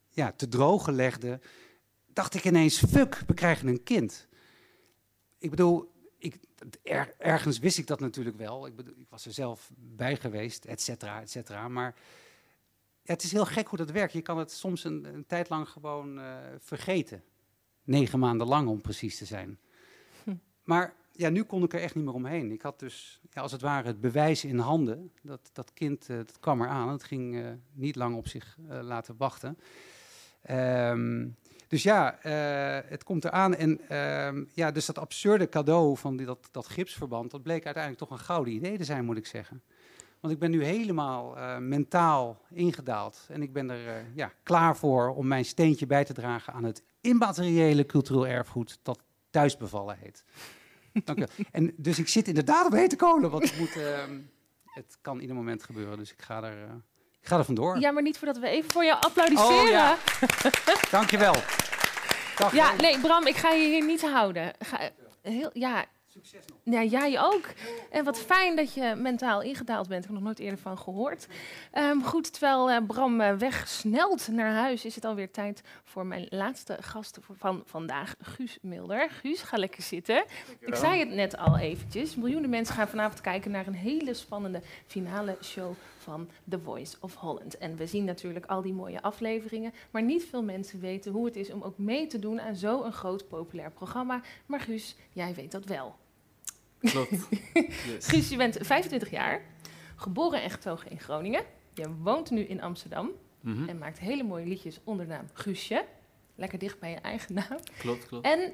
ja, 0.08 0.32
te 0.32 0.48
drogen 0.48 0.94
legde, 0.94 1.40
dacht 2.06 2.34
ik 2.34 2.44
ineens, 2.44 2.78
fuck, 2.78 3.22
we 3.26 3.34
krijgen 3.34 3.68
een 3.68 3.82
kind. 3.82 4.28
Ik 5.38 5.50
bedoel, 5.50 5.92
ik, 6.18 6.38
er- 6.82 7.14
ergens 7.18 7.58
wist 7.58 7.78
ik 7.78 7.86
dat 7.86 8.00
natuurlijk 8.00 8.36
wel. 8.36 8.66
Ik, 8.66 8.76
bedoel, 8.76 8.94
ik 8.98 9.08
was 9.08 9.26
er 9.26 9.32
zelf 9.32 9.70
bij 9.76 10.16
geweest, 10.16 10.64
et 10.64 10.80
cetera, 10.80 11.20
et 11.20 11.30
cetera. 11.30 11.68
Maar 11.68 11.94
ja, 13.02 13.12
het 13.12 13.22
is 13.22 13.32
heel 13.32 13.46
gek 13.46 13.66
hoe 13.68 13.78
dat 13.78 13.90
werkt. 13.90 14.12
Je 14.12 14.22
kan 14.22 14.38
het 14.38 14.52
soms 14.52 14.84
een, 14.84 15.04
een 15.04 15.26
tijd 15.26 15.48
lang 15.48 15.68
gewoon 15.68 16.18
eh, 16.18 16.36
vergeten. 16.58 17.22
Negen 17.84 18.18
maanden 18.18 18.46
lang, 18.46 18.68
om 18.68 18.80
precies 18.80 19.18
te 19.18 19.24
zijn. 19.24 19.58
Hm. 20.24 20.34
Maar 20.62 20.94
ja, 21.18 21.28
nu 21.28 21.42
kon 21.42 21.62
ik 21.62 21.72
er 21.72 21.80
echt 21.80 21.94
niet 21.94 22.04
meer 22.04 22.14
omheen. 22.14 22.52
Ik 22.52 22.62
had 22.62 22.78
dus, 22.78 23.20
ja, 23.30 23.40
als 23.40 23.52
het 23.52 23.60
ware, 23.60 23.86
het 23.86 24.00
bewijs 24.00 24.44
in 24.44 24.58
handen. 24.58 25.12
Dat, 25.22 25.50
dat 25.52 25.72
kind, 25.72 26.08
eh, 26.08 26.16
dat 26.16 26.40
kwam 26.40 26.62
eraan. 26.62 26.88
Het 26.88 27.02
ging 27.02 27.36
eh, 27.36 27.46
niet 27.72 27.96
lang 27.96 28.16
op 28.16 28.28
zich 28.28 28.56
eh, 28.68 28.78
laten 28.82 29.14
wachten. 29.18 29.58
Ehm, 30.42 31.26
dus 31.68 31.82
ja, 31.82 32.18
het 32.88 33.04
komt 33.04 33.24
eraan. 33.24 33.54
En 33.54 33.88
ehm, 33.88 34.44
ja, 34.54 34.70
dus 34.70 34.86
dat 34.86 34.98
absurde 34.98 35.48
cadeau 35.48 35.96
van 35.96 36.16
die, 36.16 36.26
dat, 36.26 36.48
dat 36.50 36.68
gipsverband, 36.68 37.30
dat 37.30 37.42
bleek 37.42 37.64
uiteindelijk 37.64 38.04
toch 38.04 38.18
een 38.18 38.24
gouden 38.24 38.54
idee 38.54 38.76
te 38.76 38.84
zijn, 38.84 39.04
moet 39.04 39.16
ik 39.16 39.26
zeggen. 39.26 39.62
Want 40.20 40.32
ik 40.32 40.38
ben 40.38 40.50
nu 40.50 40.64
helemaal 40.64 41.36
mentaal 41.60 42.40
ingedaald. 42.50 43.26
En 43.28 43.42
ik 43.42 43.52
ben 43.52 43.70
er 43.70 44.04
ja, 44.14 44.32
klaar 44.42 44.76
voor 44.76 45.14
om 45.14 45.26
mijn 45.26 45.44
steentje 45.44 45.86
bij 45.86 46.04
te 46.04 46.12
dragen 46.12 46.52
aan 46.52 46.64
het 46.64 46.82
immateriële 47.00 47.86
cultureel 47.86 48.26
erfgoed 48.26 48.78
dat 48.82 49.00
thuisbevallen 49.30 49.98
heet. 49.98 50.24
Dank 51.04 51.18
wel. 51.18 51.28
En 51.52 51.72
dus 51.76 51.98
ik 51.98 52.08
zit 52.08 52.28
inderdaad 52.28 52.66
op 52.66 52.72
hete 52.72 52.96
kolen, 52.96 53.30
want 53.30 53.42
het, 53.50 53.58
moet, 53.58 53.76
ehm, 53.76 54.18
het 54.64 54.96
kan 55.00 55.20
ieder 55.20 55.36
moment 55.36 55.62
gebeuren. 55.62 55.98
Dus 55.98 56.12
ik 56.12 56.22
ga 56.22 56.42
er, 56.42 56.64
eh, 56.64 56.74
ik 57.20 57.28
ga 57.28 57.38
er 57.38 57.44
vandoor. 57.44 57.78
Ja, 57.78 57.90
maar 57.90 58.02
niet 58.02 58.18
voordat 58.18 58.38
we 58.38 58.48
even 58.48 58.70
voor 58.70 58.84
jou 58.84 59.00
applaudisseren. 59.00 59.62
Oh, 59.62 59.68
ja. 59.68 59.96
Dankjewel. 60.90 61.34
Dag, 62.36 62.52
Ja, 62.54 62.70
hè. 62.70 62.76
nee, 62.76 62.98
Bram, 63.00 63.26
ik 63.26 63.36
ga 63.36 63.50
je 63.50 63.66
hier 63.66 63.84
niet 63.84 64.02
houden. 64.02 64.52
Ga, 64.58 64.90
heel, 65.22 65.50
ja. 65.52 65.84
Ja, 66.62 66.82
jij 66.84 67.20
ook. 67.20 67.46
En 67.90 68.04
wat 68.04 68.18
fijn 68.18 68.56
dat 68.56 68.74
je 68.74 68.94
mentaal 68.96 69.42
ingedaald 69.42 69.88
bent. 69.88 70.04
Ik 70.04 70.08
heb 70.08 70.16
er 70.16 70.22
nog 70.22 70.22
nooit 70.22 70.38
eerder 70.38 70.58
van 70.58 70.78
gehoord. 70.78 71.26
Ehm, 71.72 72.00
goed, 72.00 72.32
terwijl 72.32 72.70
eh, 72.70 72.86
Bram 72.86 73.20
eh, 73.20 73.34
wegsnelt 73.34 74.28
naar 74.28 74.52
huis, 74.52 74.84
is 74.84 74.94
het 74.94 75.04
alweer 75.04 75.30
tijd 75.30 75.62
voor 75.84 76.06
mijn 76.06 76.26
laatste 76.28 76.76
gast 76.80 77.18
van 77.38 77.62
vandaag, 77.64 78.14
Guus 78.20 78.58
Milder. 78.62 79.10
Guus, 79.10 79.42
ga 79.42 79.56
lekker 79.56 79.82
zitten. 79.82 80.24
Ik 80.60 80.74
zei 80.74 81.00
het 81.00 81.10
net 81.10 81.36
al 81.36 81.58
eventjes. 81.58 82.14
Miljoenen 82.14 82.50
mensen 82.50 82.74
gaan 82.74 82.88
vanavond 82.88 83.20
kijken 83.20 83.50
naar 83.50 83.66
een 83.66 83.74
hele 83.74 84.14
spannende 84.14 84.60
finale 84.86 85.36
show 85.42 85.74
van 85.98 86.28
The 86.48 86.60
Voice 86.60 86.96
of 87.00 87.14
Holland. 87.14 87.58
En 87.58 87.76
we 87.76 87.86
zien 87.86 88.04
natuurlijk 88.04 88.46
al 88.46 88.62
die 88.62 88.72
mooie 88.72 89.02
afleveringen, 89.02 89.72
maar 89.90 90.02
niet 90.02 90.24
veel 90.24 90.42
mensen 90.42 90.80
weten 90.80 91.12
hoe 91.12 91.24
het 91.24 91.36
is 91.36 91.52
om 91.52 91.62
ook 91.62 91.78
mee 91.78 92.06
te 92.06 92.18
doen 92.18 92.40
aan 92.40 92.56
zo'n 92.56 92.92
groot 92.92 93.28
populair 93.28 93.70
programma. 93.70 94.20
Maar 94.46 94.60
Guus, 94.60 94.96
jij 95.12 95.34
weet 95.34 95.52
dat 95.52 95.64
wel. 95.64 95.94
Klopt. 96.80 97.10
Yes. 97.86 98.06
Guus, 98.06 98.28
je 98.28 98.36
bent 98.36 98.56
25 98.60 99.10
jaar, 99.10 99.42
geboren 99.96 100.42
en 100.42 100.50
getogen 100.50 100.90
in 100.90 101.00
Groningen. 101.00 101.42
Je 101.74 101.94
woont 101.94 102.30
nu 102.30 102.40
in 102.40 102.62
Amsterdam 102.62 103.10
Mhm. 103.40 103.68
en 103.68 103.78
maakt 103.78 103.98
hele 103.98 104.22
mooie 104.22 104.46
liedjes 104.46 104.80
onder 104.84 105.06
de 105.06 105.12
naam 105.12 105.26
Guusje. 105.32 105.84
Lekker 106.34 106.58
dicht 106.58 106.78
bij 106.78 106.90
je 106.90 106.96
eigen 106.96 107.34
naam. 107.34 107.58
Klopt, 107.78 108.06
klopt. 108.06 108.24
En 108.26 108.52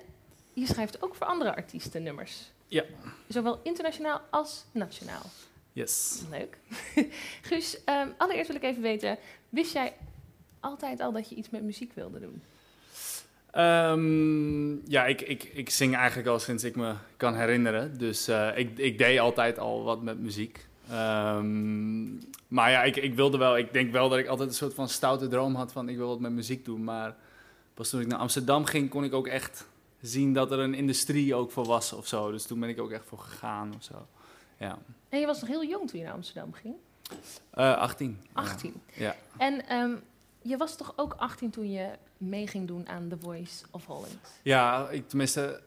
je 0.52 0.66
schrijft 0.66 1.02
ook 1.02 1.14
voor 1.14 1.26
andere 1.26 1.54
artiesten 1.54 2.02
nummers. 2.02 2.52
Ja. 2.66 2.84
Zowel 3.28 3.60
internationaal 3.62 4.20
als 4.30 4.64
nationaal. 4.72 5.22
Yes. 5.72 6.22
Leuk. 6.30 6.58
Guus, 7.48 7.84
ehm, 7.84 8.08
allereerst 8.16 8.46
wil 8.46 8.56
ik 8.56 8.62
even 8.62 8.82
weten, 8.82 9.18
wist 9.48 9.72
jij 9.72 9.92
altijd 10.60 11.00
al 11.00 11.12
dat 11.12 11.28
je 11.28 11.34
iets 11.34 11.50
met 11.50 11.62
muziek 11.62 11.92
wilde 11.92 12.20
doen? 12.20 12.42
Ehm, 13.54 14.90
ja, 14.90 15.04
ik, 15.06 15.20
ik, 15.20 15.44
ik 15.44 15.70
zing 15.70 15.96
eigenlijk 15.96 16.28
al 16.28 16.38
sinds 16.38 16.64
ik 16.64 16.76
me 16.76 16.94
kan 17.16 17.34
herinneren. 17.34 17.98
Dus 17.98 18.28
eh, 18.28 18.48
ik, 18.54 18.78
ik 18.78 18.98
deed 18.98 19.18
altijd 19.18 19.58
al 19.58 19.82
wat 19.84 20.02
met 20.02 20.18
muziek. 20.18 20.66
Ehm, 20.90 22.04
maar 22.48 22.70
ja, 22.70 22.82
ik, 22.82 22.96
ik 22.96 23.14
wilde 23.14 23.38
wel, 23.38 23.56
ik 23.56 23.72
denk 23.72 23.92
wel 23.92 24.08
dat 24.08 24.18
ik 24.18 24.26
altijd 24.26 24.48
een 24.48 24.54
soort 24.54 24.74
van 24.74 24.88
stoute 24.88 25.28
droom 25.28 25.54
had 25.54 25.72
van 25.72 25.88
ik 25.88 25.96
wil 25.96 26.08
wat 26.08 26.20
met 26.20 26.32
muziek 26.32 26.64
doen. 26.64 26.84
Maar 26.84 27.16
pas 27.74 27.90
toen 27.90 28.00
ik 28.00 28.06
naar 28.06 28.18
Amsterdam 28.18 28.64
ging, 28.64 28.90
kon 28.90 29.04
ik 29.04 29.12
ook 29.14 29.26
echt 29.26 29.66
zien 30.00 30.32
dat 30.32 30.52
er 30.52 30.58
een 30.58 30.74
industrie 30.74 31.34
ook 31.34 31.50
voor 31.50 31.64
was 31.64 31.92
of 31.92 32.06
zo. 32.06 32.30
Dus 32.30 32.46
toen 32.46 32.60
ben 32.60 32.68
ik 32.68 32.80
ook 32.80 32.90
echt 32.90 33.04
voor 33.06 33.18
gegaan 33.18 33.74
of 33.76 33.82
zo. 33.82 34.06
Ja. 34.58 34.78
En 35.08 35.20
je 35.20 35.26
was 35.26 35.40
nog 35.40 35.50
heel 35.50 35.64
jong 35.64 35.88
toen 35.90 35.98
je 35.98 36.04
naar 36.04 36.14
Amsterdam 36.14 36.52
ging, 36.52 36.74
Eh 37.50 37.76
18. 37.76 38.18
ja. 38.22 38.40
18. 38.40 38.82
Ja. 38.94 39.16
En 39.38 39.68
ehm, 39.68 39.92
je 40.44 40.56
was 40.56 40.76
toch 40.76 40.92
ook 40.96 41.14
18 41.16 41.50
toen 41.50 41.70
je 41.70 41.90
mee 42.18 42.46
ging 42.46 42.66
doen 42.66 42.88
aan 42.88 43.08
The 43.08 43.16
Voice 43.20 43.64
of 43.70 43.86
Holland? 43.86 44.18
Ja, 44.42 44.88
ik, 44.90 45.08
tenminste 45.08 45.62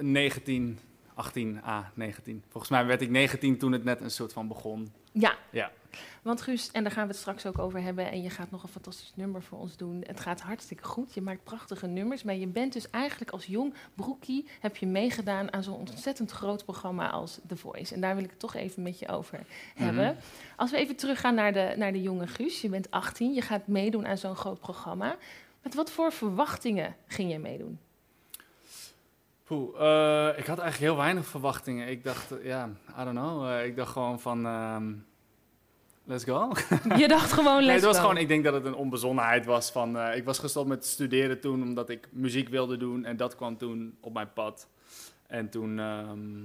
19, 0.00 0.78
18, 1.18 1.62
ah, 1.62 1.84
19. 1.94 2.42
Volgens 2.48 2.70
mij 2.72 2.86
werd 2.86 3.00
ik 3.00 3.10
19 3.10 3.58
toen 3.58 3.72
het 3.72 3.84
net 3.84 4.00
een 4.00 4.10
soort 4.10 4.32
van 4.32 4.48
begon. 4.48 4.92
Ja. 5.12 5.36
Ja. 5.50 5.70
Want 6.22 6.40
Guus, 6.40 6.70
en 6.70 6.82
daar 6.82 6.92
gaan 6.92 7.06
we 7.06 7.12
het 7.12 7.20
straks 7.20 7.46
ook 7.46 7.58
over 7.58 7.82
hebben. 7.82 8.10
En 8.10 8.22
je 8.22 8.30
gaat 8.30 8.50
nog 8.50 8.62
een 8.62 8.68
fantastisch 8.68 9.12
nummer 9.14 9.42
voor 9.42 9.58
ons 9.58 9.76
doen. 9.76 10.04
Het 10.06 10.20
gaat 10.20 10.40
hartstikke 10.40 10.84
goed. 10.84 11.14
Je 11.14 11.20
maakt 11.20 11.44
prachtige 11.44 11.86
nummers. 11.86 12.22
Maar 12.22 12.34
je 12.34 12.46
bent 12.46 12.72
dus 12.72 12.90
eigenlijk 12.90 13.30
als 13.30 13.46
jong 13.46 13.74
broekie... 13.94 14.48
heb 14.60 14.76
je 14.76 14.86
meegedaan 14.86 15.52
aan 15.52 15.62
zo'n 15.62 15.74
ontzettend 15.74 16.30
groot 16.30 16.64
programma 16.64 17.10
als 17.10 17.40
The 17.46 17.56
Voice. 17.56 17.94
En 17.94 18.00
daar 18.00 18.14
wil 18.14 18.24
ik 18.24 18.30
het 18.30 18.38
toch 18.38 18.54
even 18.54 18.82
met 18.82 18.98
je 18.98 19.08
over 19.08 19.46
hebben. 19.74 20.04
Mhm. 20.04 20.20
Als 20.56 20.70
we 20.70 20.76
even 20.76 20.96
teruggaan 20.96 21.34
naar 21.34 21.52
de, 21.52 21.74
naar 21.76 21.92
de 21.92 22.02
jonge 22.02 22.26
Guus. 22.26 22.60
Je 22.60 22.68
bent 22.68 22.90
18, 22.90 23.34
je 23.34 23.42
gaat 23.42 23.66
meedoen 23.66 24.06
aan 24.06 24.18
zo'n 24.18 24.36
groot 24.36 24.60
programma. 24.60 25.16
Met 25.62 25.74
wat 25.74 25.90
voor 25.90 26.12
verwachtingen 26.12 26.96
ging 27.06 27.32
je 27.32 27.38
meedoen? 27.38 27.78
Poeh, 29.48 29.80
eh, 29.80 30.38
ik 30.38 30.46
had 30.46 30.58
eigenlijk 30.58 30.90
heel 30.92 30.96
weinig 30.96 31.26
verwachtingen. 31.26 31.88
Ik 31.88 32.04
dacht, 32.04 32.32
eh, 32.32 32.44
ja, 32.44 32.70
I 33.00 33.04
don't 33.04 33.16
know. 33.16 33.48
eh, 33.48 33.66
ik 33.66 33.76
dacht 33.76 33.92
gewoon 33.92 34.20
van, 34.20 34.46
ehm, 34.46 34.92
let's 36.04 36.24
go. 36.24 36.52
Je 36.96 37.08
dacht 37.08 37.32
gewoon, 37.32 37.56
nee, 37.56 37.66
les 37.66 37.74
het 37.74 37.84
was 37.84 37.98
gewoon, 37.98 38.16
ik 38.16 38.28
denk 38.28 38.44
dat 38.44 38.54
het 38.54 38.64
een 38.64 38.74
onbezonnenheid 38.74 39.44
was 39.46 39.70
van, 39.70 40.00
ik 40.00 40.24
was 40.24 40.38
gestopt 40.38 40.68
met 40.68 40.86
studeren 40.86 41.40
toen 41.40 41.62
omdat 41.62 41.88
ik 41.88 42.08
muziek 42.12 42.48
wilde 42.48 42.76
doen 42.76 43.04
en 43.04 43.16
dat 43.16 43.36
kwam 43.36 43.56
toen 43.56 43.96
op 44.00 44.12
mijn 44.12 44.32
pad. 44.32 44.68
En 45.26 45.48
toen, 45.48 45.78
ehm, 45.78 46.44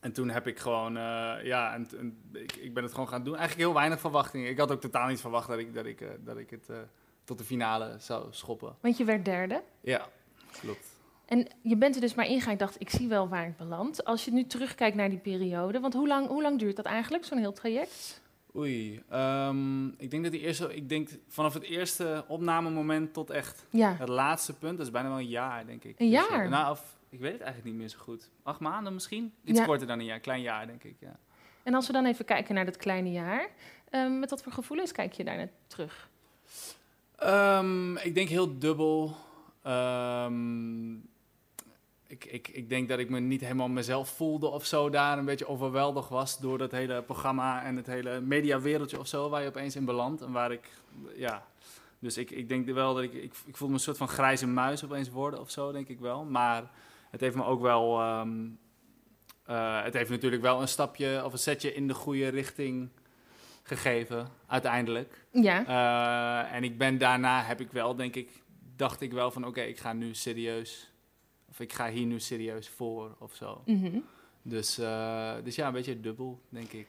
en 0.00 0.12
toen 0.12 0.30
heb 0.30 0.46
ik 0.46 0.58
gewoon, 0.58 0.92
ja, 1.42 1.74
en, 1.74 1.88
en 1.98 2.18
ik, 2.32 2.56
ik 2.56 2.74
ben 2.74 2.82
het 2.82 2.92
gewoon 2.92 3.08
gaan 3.08 3.24
doen. 3.24 3.36
Eigenlijk 3.36 3.66
heel 3.68 3.78
weinig 3.78 4.00
verwachtingen. 4.00 4.50
Ik 4.50 4.58
had 4.58 4.72
ook 4.72 4.80
totaal 4.80 5.08
niet 5.08 5.20
verwacht 5.20 5.48
dat 5.48 5.58
ik, 5.58 5.74
dat 5.74 5.86
ik, 5.86 6.04
dat 6.24 6.36
ik 6.36 6.50
het 6.50 6.68
tot 7.24 7.38
de 7.38 7.44
finale 7.44 7.94
zou 7.98 8.26
schoppen. 8.30 8.76
Want 8.80 8.96
je 8.96 9.04
werd 9.04 9.24
derde. 9.24 9.62
Ja, 9.80 10.08
klopt. 10.60 10.91
En 11.26 11.46
je 11.62 11.76
bent 11.76 11.94
er 11.94 12.00
dus 12.00 12.14
maar 12.14 12.26
ingegaan. 12.26 12.52
Ik 12.52 12.58
dacht, 12.58 12.80
ik 12.80 12.90
zie 12.90 13.08
wel 13.08 13.28
waar 13.28 13.46
ik 13.46 13.56
beland. 13.56 14.04
Als 14.04 14.24
je 14.24 14.32
nu 14.32 14.44
terugkijkt 14.46 14.96
naar 14.96 15.08
die 15.10 15.18
periode. 15.18 15.80
Want 15.80 15.94
hoe 15.94 16.06
lang, 16.08 16.28
hoe 16.28 16.42
lang 16.42 16.58
duurt 16.58 16.76
dat 16.76 16.84
eigenlijk, 16.84 17.24
zo'n 17.24 17.38
heel 17.38 17.52
traject? 17.52 18.20
Oei, 18.56 19.02
ehm, 19.08 19.86
ik 19.86 20.10
denk 20.10 20.22
dat 20.22 20.32
die 20.32 20.40
eerste, 20.40 20.74
ik 20.74 20.88
denk 20.88 21.08
vanaf 21.28 21.54
het 21.54 21.62
eerste 21.62 22.24
opnamemoment 22.28 23.12
tot 23.12 23.30
echt 23.30 23.66
Ja. 23.70 23.94
het 23.98 24.08
laatste 24.08 24.52
punt, 24.58 24.76
dat 24.76 24.86
is 24.86 24.92
bijna 24.92 25.08
wel 25.08 25.18
een 25.18 25.26
jaar, 25.28 25.66
denk 25.66 25.84
ik. 25.84 26.00
Een 26.00 26.10
Dus, 26.10 26.26
jaar? 26.28 26.44
eh, 26.44 26.50
nou, 26.50 26.70
of, 26.70 26.96
ik 27.08 27.20
weet 27.20 27.32
het 27.32 27.40
eigenlijk 27.40 27.70
niet 27.70 27.80
meer 27.80 27.88
zo 27.88 27.98
goed. 27.98 28.30
Acht 28.42 28.60
maanden 28.60 28.92
misschien? 28.94 29.32
Iets 29.44 29.58
Ja. 29.58 29.64
korter 29.64 29.86
dan 29.86 29.98
een 29.98 30.04
jaar, 30.04 30.20
klein 30.20 30.42
jaar, 30.42 30.66
denk 30.66 30.84
ik, 30.84 30.96
ja. 31.00 31.18
En 31.62 31.74
als 31.74 31.86
we 31.86 31.92
dan 31.92 32.04
even 32.06 32.24
kijken 32.24 32.54
naar 32.54 32.64
dat 32.64 32.76
kleine 32.76 33.10
jaar. 33.10 33.48
ehm, 33.90 34.18
met 34.18 34.30
wat 34.30 34.42
voor 34.42 34.52
gevoelens 34.52 34.92
kijk 34.92 35.12
je 35.12 35.24
daar 35.24 35.36
net 35.36 35.50
terug? 35.66 36.08
Ehm, 37.16 37.96
ik 37.96 38.14
denk 38.14 38.28
heel 38.28 38.58
dubbel. 38.58 39.16
Ik, 42.12 42.24
ik, 42.24 42.48
ik 42.48 42.68
denk 42.68 42.88
dat 42.88 42.98
ik 42.98 43.10
me 43.10 43.20
niet 43.20 43.40
helemaal 43.40 43.68
mezelf 43.68 44.08
voelde 44.08 44.48
of 44.48 44.66
zo 44.66 44.90
daar 44.90 45.18
een 45.18 45.24
beetje 45.24 45.48
overweldigd 45.48 46.08
was 46.08 46.38
door 46.38 46.58
dat 46.58 46.70
hele 46.70 47.02
programma 47.02 47.64
en 47.64 47.76
het 47.76 47.86
hele 47.86 48.20
mediawereldje 48.20 48.98
of 48.98 49.06
zo 49.06 49.28
waar 49.28 49.42
je 49.42 49.48
opeens 49.48 49.76
in 49.76 49.84
belandt. 49.84 50.22
En 50.22 50.32
waar 50.32 50.52
ik, 50.52 50.68
ja, 51.16 51.46
dus 51.98 52.16
ik, 52.16 52.30
ik 52.30 52.48
denk 52.48 52.66
wel 52.66 52.94
dat 52.94 53.02
ik, 53.02 53.12
ik, 53.12 53.34
ik 53.46 53.56
voelde 53.56 53.66
me 53.66 53.78
een 53.78 53.84
soort 53.84 53.96
van 53.96 54.08
grijze 54.08 54.46
muis 54.46 54.84
opeens 54.84 55.10
worden 55.10 55.40
of 55.40 55.50
zo, 55.50 55.72
denk 55.72 55.88
ik 55.88 56.00
wel. 56.00 56.24
Maar 56.24 56.70
het 57.10 57.20
heeft 57.20 57.36
me 57.36 57.44
ook 57.44 57.60
wel, 57.60 58.00
ehm, 58.00 58.48
eh, 59.44 59.82
het 59.82 59.94
heeft 59.94 60.10
natuurlijk 60.10 60.42
wel 60.42 60.60
een 60.60 60.68
stapje 60.68 61.24
of 61.24 61.32
een 61.32 61.38
setje 61.38 61.74
in 61.74 61.88
de 61.88 61.94
goede 61.94 62.28
richting 62.28 62.88
gegeven, 63.62 64.28
uiteindelijk. 64.46 65.26
Ja. 65.30 65.66
Eh, 65.66 66.54
en 66.54 66.64
ik 66.64 66.78
ben 66.78 66.98
daarna 66.98 67.42
heb 67.42 67.60
ik 67.60 67.72
wel, 67.72 67.94
denk 67.96 68.16
ik, 68.16 68.28
dacht 68.76 69.00
ik 69.00 69.12
wel 69.12 69.30
van 69.30 69.46
oké, 69.46 69.60
ik 69.60 69.78
ga 69.78 69.92
nu 69.92 70.14
serieus. 70.14 70.91
Of 71.52 71.60
ik 71.60 71.72
ga 71.72 71.90
hier 71.90 72.06
nu 72.06 72.20
serieus 72.20 72.68
voor 72.68 73.16
of 73.18 73.34
zo. 73.34 73.62
Mhm. 73.66 73.98
Dus, 74.42 74.78
eh, 74.78 75.32
dus 75.44 75.54
ja, 75.54 75.66
een 75.66 75.72
beetje 75.72 76.00
dubbel, 76.00 76.40
denk 76.48 76.72
ik. 76.72 76.86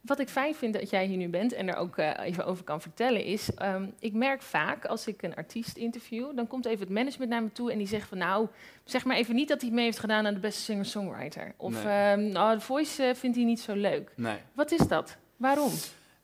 Wat 0.00 0.18
ik 0.18 0.28
fijn 0.28 0.54
vind 0.54 0.74
dat 0.74 0.90
jij 0.90 1.06
hier 1.06 1.16
nu 1.16 1.28
bent 1.28 1.52
en 1.52 1.68
er 1.68 1.76
ook 1.76 1.96
eh, 1.96 2.26
even 2.26 2.44
over 2.46 2.64
kan 2.64 2.80
vertellen 2.80 3.24
is, 3.24 3.54
ehm, 3.54 3.86
ik 3.98 4.12
merk 4.12 4.42
vaak 4.42 4.84
als 4.84 5.06
ik 5.06 5.22
een 5.22 5.34
artiest 5.34 5.76
interview, 5.76 6.36
dan 6.36 6.46
komt 6.46 6.64
even 6.66 6.80
het 6.80 6.88
management 6.88 7.30
naar 7.30 7.42
me 7.42 7.52
toe 7.52 7.72
en 7.72 7.78
die 7.78 7.86
zegt 7.86 8.08
van 8.08 8.18
nou, 8.18 8.48
zeg 8.84 9.04
maar 9.04 9.16
even 9.16 9.34
niet 9.34 9.48
dat 9.48 9.60
hij 9.60 9.70
mee 9.70 9.84
heeft 9.84 9.98
gedaan 9.98 10.26
aan 10.26 10.34
de 10.34 10.40
beste 10.40 10.60
singer-songwriter. 10.62 11.54
Of 11.56 11.72
Nee. 11.84 11.92
ehm, 11.92 12.28
nou, 12.28 12.54
de 12.54 12.60
voice 12.64 13.02
eh, 13.04 13.14
vindt 13.14 13.36
hij 13.36 13.44
niet 13.44 13.60
zo 13.60 13.74
leuk. 13.74 14.12
Nee. 14.16 14.38
Wat 14.52 14.70
is 14.72 14.86
dat? 14.88 15.16
Waarom? 15.36 15.70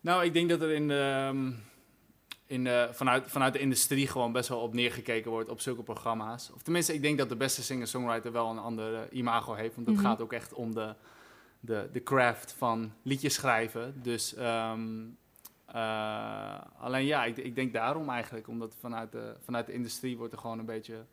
Nou, 0.01 0.25
ik 0.25 0.33
denk 0.33 0.49
dat 0.49 0.61
er 0.61 0.71
in 0.73 0.89
de, 0.89 0.99
ehm, 1.29 1.51
in 2.47 2.65
de, 2.65 2.89
vanuit, 2.93 3.25
vanuit 3.27 3.53
de 3.53 3.59
industrie 3.59 4.07
gewoon 4.09 4.33
best 4.33 4.49
wel 4.49 4.61
op 4.61 4.75
neergekeken 4.75 5.31
wordt 5.31 5.49
op 5.49 5.61
zulke 5.61 5.83
programma's. 5.83 6.51
Of 6.55 6.63
tenminste, 6.63 6.95
ik 6.95 7.03
denk 7.03 7.19
dat 7.19 7.29
de 7.29 7.37
beste 7.37 7.63
singer-songwriter 7.63 8.33
wel 8.33 8.51
een 8.51 8.59
ander 8.59 9.13
imago 9.13 9.55
heeft. 9.55 9.75
Want 9.75 9.87
het 9.87 9.97
Mhm. 9.97 10.05
gaat 10.07 10.21
ook 10.21 10.33
echt 10.33 10.53
om 10.55 10.75
de, 10.75 10.95
de, 11.61 11.89
de 11.93 12.03
craft 12.03 12.53
van 12.59 12.93
liedjes 13.03 13.35
schrijven. 13.35 13.95
Dus 14.03 14.35
ehm, 14.35 14.81
eh, 15.67 16.55
alleen 16.79 17.05
ja, 17.07 17.25
ik, 17.25 17.37
ik 17.37 17.55
denk 17.55 17.73
daarom 17.73 18.09
eigenlijk. 18.09 18.49
Omdat 18.49 18.75
vanuit 18.81 19.13
de, 19.13 19.35
vanuit 19.45 19.67
de 19.67 19.73
industrie 19.73 20.17
wordt 20.17 20.33
er 20.33 20.39
gewoon 20.39 20.59
een 20.59 20.65
beetje 20.67 21.05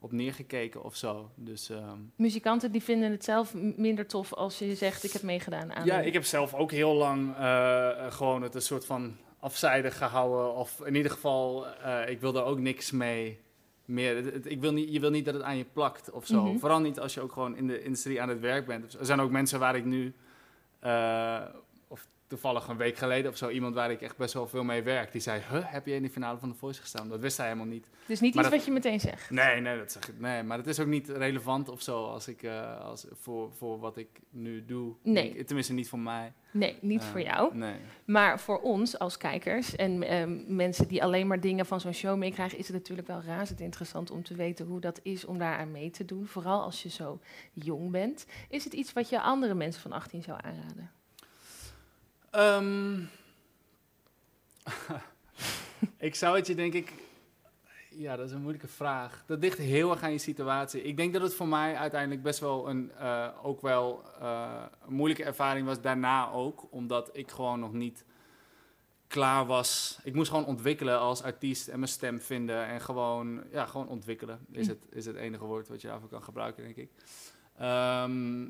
op 0.00 0.12
neergekeken 0.12 0.84
of 0.84 0.96
zo. 0.96 1.30
Dus 1.34 1.70
ehm, 1.70 1.98
Muzikanten 2.16 2.72
die 2.72 2.82
vinden 2.82 3.10
het 3.10 3.24
zelf 3.24 3.54
minder 3.54 4.06
tof 4.06 4.32
als 4.34 4.58
je 4.58 4.74
zegt 4.74 5.04
ik 5.04 5.12
heb 5.12 5.22
meegedaan 5.22 5.72
aan. 5.72 5.84
Ja, 5.84 5.98
een- 5.98 6.06
ik 6.06 6.12
heb 6.12 6.24
zelf 6.24 6.54
ook 6.54 6.70
heel 6.70 6.94
lang 6.94 7.36
eh, 7.36 7.90
gewoon 8.12 8.42
het 8.42 8.54
een 8.54 8.62
soort 8.62 8.84
van 8.86 9.16
afzijdig 9.40 9.96
gehouden. 9.98 10.54
Of 10.54 10.80
in 10.84 10.94
ieder 10.94 11.10
geval, 11.12 11.66
eh, 11.66 12.08
ik 12.08 12.20
wil 12.20 12.36
er 12.36 12.44
ook 12.44 12.58
niks 12.58 12.90
mee 12.90 13.40
meer. 13.84 14.16
Het- 14.16 14.32
het- 14.32 14.50
ik 14.50 14.60
wil 14.60 14.72
niet, 14.72 14.92
je 14.92 15.00
wil 15.00 15.10
niet 15.10 15.24
dat 15.24 15.34
het 15.34 15.42
aan 15.42 15.56
je 15.56 15.64
plakt 15.72 16.10
of 16.10 16.26
zo. 16.26 16.44
Mhm. 16.44 16.58
Vooral 16.58 16.80
niet 16.80 17.00
als 17.00 17.14
je 17.14 17.20
ook 17.20 17.32
gewoon 17.32 17.56
in 17.56 17.66
de 17.66 17.82
industrie 17.82 18.22
aan 18.22 18.28
het 18.28 18.40
werk 18.40 18.66
bent. 18.66 18.98
Er 18.98 19.06
zijn 19.06 19.20
ook 19.20 19.30
mensen 19.30 19.58
waar 19.58 19.76
ik 19.76 19.84
nu, 19.84 20.14
eh, 20.80 21.42
toevallig 22.28 22.68
een 22.68 22.76
week 22.76 22.96
geleden 22.96 23.30
of 23.30 23.36
zo, 23.36 23.48
iemand 23.48 23.74
waar 23.74 23.90
ik 23.90 24.00
echt 24.00 24.16
best 24.16 24.34
wel 24.34 24.46
veel 24.48 24.64
mee 24.64 24.82
werk. 24.82 25.12
Die 25.12 25.20
zei, 25.20 25.40
huh, 25.50 25.64
heb 25.72 25.86
je 25.86 25.94
in 25.94 26.02
de 26.02 26.10
finale 26.10 26.38
van 26.38 26.48
de 26.48 26.54
Voice 26.54 26.80
gestaan? 26.80 27.08
Dat 27.08 27.20
wist 27.20 27.36
hij 27.36 27.46
helemaal 27.46 27.66
niet. 27.68 27.84
Het 28.00 28.10
is 28.10 28.20
niet 28.20 28.34
Maar 28.34 28.44
iets 28.44 28.52
dat- 28.52 28.58
wat 28.64 28.68
je 28.68 28.72
meteen 28.74 29.00
zegt. 29.00 29.30
Nee, 29.30 29.60
nee, 29.60 29.78
dat 29.78 29.92
zeg 29.92 30.08
ik. 30.08 30.20
Nee, 30.20 30.42
maar 30.42 30.58
het 30.58 30.66
is 30.66 30.80
ook 30.80 30.86
niet 30.86 31.08
relevant 31.08 31.68
of 31.68 31.82
zo 31.82 32.04
als 32.06 32.28
ik, 32.28 32.42
eh, 32.42 32.80
als, 32.80 33.06
voor, 33.12 33.52
voor 33.52 33.78
wat 33.78 33.96
ik 33.96 34.08
nu 34.30 34.64
doe. 34.64 34.94
Nee. 35.02 35.30
Ik- 35.36 35.46
tenminste, 35.46 35.72
niet 35.72 35.88
voor 35.88 35.98
mij. 35.98 36.32
Nee, 36.50 36.78
niet 36.80 37.00
Eh, 37.02 37.06
voor 37.08 37.20
jou. 37.20 37.56
Nee. 37.56 37.74
Maar 38.06 38.40
voor 38.40 38.60
ons 38.60 38.98
als 38.98 39.16
kijkers 39.16 39.76
en 39.76 40.02
ehm, 40.02 40.54
mensen 40.56 40.88
die 40.88 41.02
alleen 41.02 41.26
maar 41.26 41.40
dingen 41.40 41.66
van 41.66 41.80
zo'n 41.80 41.92
show 41.92 42.16
meekrijgen, 42.18 42.58
is 42.58 42.66
het 42.68 42.76
natuurlijk 42.76 43.08
wel 43.08 43.22
razend 43.22 43.60
interessant 43.60 44.10
om 44.10 44.22
te 44.22 44.34
weten 44.34 44.66
hoe 44.66 44.80
dat 44.80 45.00
is 45.02 45.24
om 45.24 45.38
daaraan 45.38 45.70
mee 45.70 45.90
te 45.90 46.04
doen. 46.04 46.26
Vooral 46.26 46.62
als 46.62 46.82
je 46.82 46.88
zo 46.88 47.20
jong 47.52 47.90
bent. 47.90 48.26
Is 48.48 48.64
het 48.64 48.72
iets 48.72 48.92
wat 48.92 49.08
je 49.08 49.20
andere 49.20 49.54
mensen 49.54 49.82
van 49.82 49.92
18 49.92 50.22
zou 50.22 50.38
aanraden? 50.42 50.90
Ehm, 52.30 53.00
ik 56.08 56.14
zou 56.14 56.36
het 56.36 56.46
je 56.46 56.54
denk 56.54 56.72
ik... 56.74 56.92
Ja, 57.90 58.16
dat 58.16 58.26
is 58.26 58.32
een 58.32 58.40
moeilijke 58.40 58.68
vraag. 58.68 59.22
Dat 59.26 59.38
ligt 59.38 59.58
heel 59.58 59.90
erg 59.90 60.02
aan 60.02 60.12
je 60.12 60.18
situatie. 60.18 60.82
Ik 60.82 60.96
denk 60.96 61.12
dat 61.12 61.22
het 61.22 61.34
voor 61.34 61.48
mij 61.48 61.76
uiteindelijk 61.76 62.22
best 62.22 62.40
wel 62.40 62.68
een, 62.68 62.92
eh, 62.92 63.28
ook 63.42 63.60
wel 63.60 64.02
eh, 64.20 64.62
een 64.86 64.94
moeilijke 64.94 65.24
ervaring 65.24 65.66
was 65.66 65.80
daarna 65.80 66.30
ook. 66.30 66.66
Omdat 66.70 67.10
ik 67.12 67.30
gewoon 67.30 67.60
nog 67.60 67.72
niet 67.72 68.04
klaar 69.06 69.46
was. 69.46 69.98
Ik 70.02 70.14
moest 70.14 70.30
gewoon 70.30 70.46
ontwikkelen 70.46 70.98
als 70.98 71.22
artiest 71.22 71.68
en 71.68 71.78
mijn 71.78 71.90
stem 71.90 72.20
vinden. 72.20 72.66
En 72.66 72.80
gewoon, 72.80 73.42
ja, 73.52 73.66
gewoon 73.66 73.88
ontwikkelen 73.88 74.46
is 74.50 74.66
Mm. 74.66 74.72
het, 74.72 74.86
is 74.90 75.06
het 75.06 75.16
enige 75.16 75.44
woord 75.44 75.68
wat 75.68 75.80
je 75.80 75.88
daarvoor 75.88 76.08
kan 76.08 76.22
gebruiken, 76.22 76.62
denk 76.62 76.76
ik. 76.76 76.90
Ehm, 77.58 78.46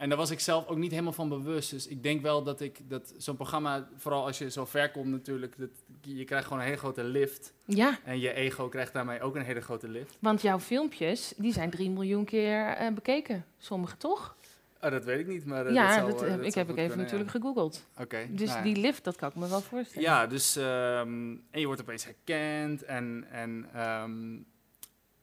en 0.00 0.08
daar 0.08 0.18
was 0.18 0.30
ik 0.30 0.40
zelf 0.40 0.66
ook 0.66 0.76
niet 0.76 0.90
helemaal 0.90 1.12
van 1.12 1.28
bewust. 1.28 1.70
Dus 1.70 1.86
ik 1.86 2.02
denk 2.02 2.22
wel 2.22 2.42
dat 2.42 2.60
ik 2.60 2.78
dat 2.88 3.14
zo'n 3.16 3.36
programma, 3.36 3.88
vooral 3.96 4.26
als 4.26 4.38
je 4.38 4.50
zo 4.50 4.64
ver 4.64 4.90
komt 4.90 5.06
natuurlijk, 5.06 5.58
dat, 5.58 5.68
je 6.00 6.24
krijgt 6.24 6.44
gewoon 6.44 6.58
een 6.58 6.64
hele 6.64 6.78
grote 6.78 7.04
lift. 7.04 7.52
Ja, 7.64 7.98
En 8.04 8.20
je 8.20 8.32
ego 8.32 8.68
krijgt 8.68 8.92
daarmee 8.92 9.20
ook 9.20 9.34
een 9.36 9.42
hele 9.42 9.60
grote 9.60 9.88
lift. 9.88 10.16
want 10.18 10.42
jouw 10.42 10.60
filmpjes 10.60 11.34
die 11.36 11.52
zijn 11.52 11.70
3 11.70 11.90
miljoen 11.90 12.24
keer 12.24 12.66
eh, 12.66 12.92
bekeken. 12.92 13.44
Sommige 13.58 13.96
toch? 13.96 14.36
Oh, 14.82 14.90
dat 14.90 15.04
weet 15.04 15.18
ik 15.18 15.26
niet, 15.26 15.44
maar 15.44 15.66
eh, 15.66 15.74
ja, 15.74 16.00
dat 16.06 16.22
eh, 16.22 16.36
dat 16.36 16.46
ik 16.46 16.54
heb 16.54 16.68
ik 16.68 16.76
even 16.76 16.88
kunnen, 16.88 16.98
natuurlijk 16.98 17.30
gegoogeld. 17.30 17.86
Oké. 17.98 18.26
Dus 18.30 18.48
nou 18.48 18.58
ja. 18.58 18.74
die 18.74 18.82
lift, 18.82 19.04
dat 19.04 19.16
kan 19.16 19.28
ik 19.28 19.34
me 19.34 19.48
wel 19.48 19.60
voorstellen. 19.60 20.08
Ja, 20.08 20.26
dus 20.26 20.56
ehm, 20.56 21.36
en 21.50 21.60
je 21.60 21.66
wordt 21.66 21.80
opeens 21.80 22.04
herkend 22.04 22.82
en, 22.82 23.26
en 23.30 23.66
ehm, 23.74 24.36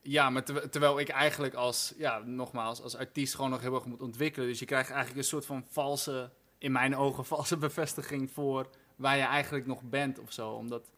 ja, 0.10 0.30
maar 0.30 0.44
terw- 0.44 0.66
terwijl 0.70 1.00
ik 1.00 1.10
eigenlijk 1.10 1.54
als, 1.54 1.94
ja, 1.98 2.18
nogmaals, 2.26 2.82
als 2.82 2.96
artiest 2.96 3.36
gewoon 3.36 3.50
nog 3.50 3.62
heel 3.62 3.74
erg 3.76 3.86
moet 3.86 4.02
ontwikkelen. 4.02 4.48
Dus 4.48 4.60
je 4.60 4.66
krijgt 4.66 4.90
eigenlijk 4.90 5.20
een 5.20 5.28
soort 5.28 5.46
van 5.46 5.64
valse, 5.70 6.32
in 6.58 6.72
mijn 6.72 6.96
ogen, 6.96 7.26
valse 7.36 7.58
bevestiging 7.58 8.32
voor 8.32 8.70
waar 8.96 9.18
je 9.18 9.24
eigenlijk 9.24 9.66
nog 9.66 9.82
bent 9.84 10.20
of 10.20 10.32
zo. 10.32 10.50
Omdat, 10.52 10.92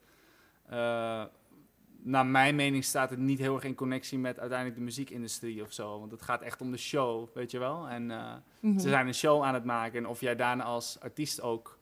eh, 0.66 1.24
naar 2.02 2.26
mijn 2.26 2.54
mening 2.54 2.84
staat 2.84 3.10
het 3.10 3.18
niet 3.18 3.38
heel 3.38 3.54
erg 3.54 3.64
in 3.64 3.74
connectie 3.74 4.18
met 4.18 4.38
uiteindelijk 4.38 4.78
de 4.78 4.84
muziekindustrie 4.84 5.62
of 5.62 5.72
zo. 5.72 5.98
Want 5.98 6.10
het 6.10 6.22
gaat 6.22 6.42
echt 6.42 6.60
om 6.60 6.70
de 6.70 6.76
show, 6.76 7.28
weet 7.34 7.50
je 7.50 7.58
wel. 7.58 7.88
En 7.88 8.10
eh, 8.10 8.32
Mhm. 8.60 8.78
ze 8.78 8.88
zijn 8.88 9.06
een 9.06 9.14
show 9.14 9.42
aan 9.42 9.54
het 9.54 9.64
maken. 9.64 9.98
En 9.98 10.06
of 10.06 10.20
jij 10.20 10.36
daarna 10.36 10.64
als 10.64 11.00
artiest 11.00 11.40
ook 11.40 11.78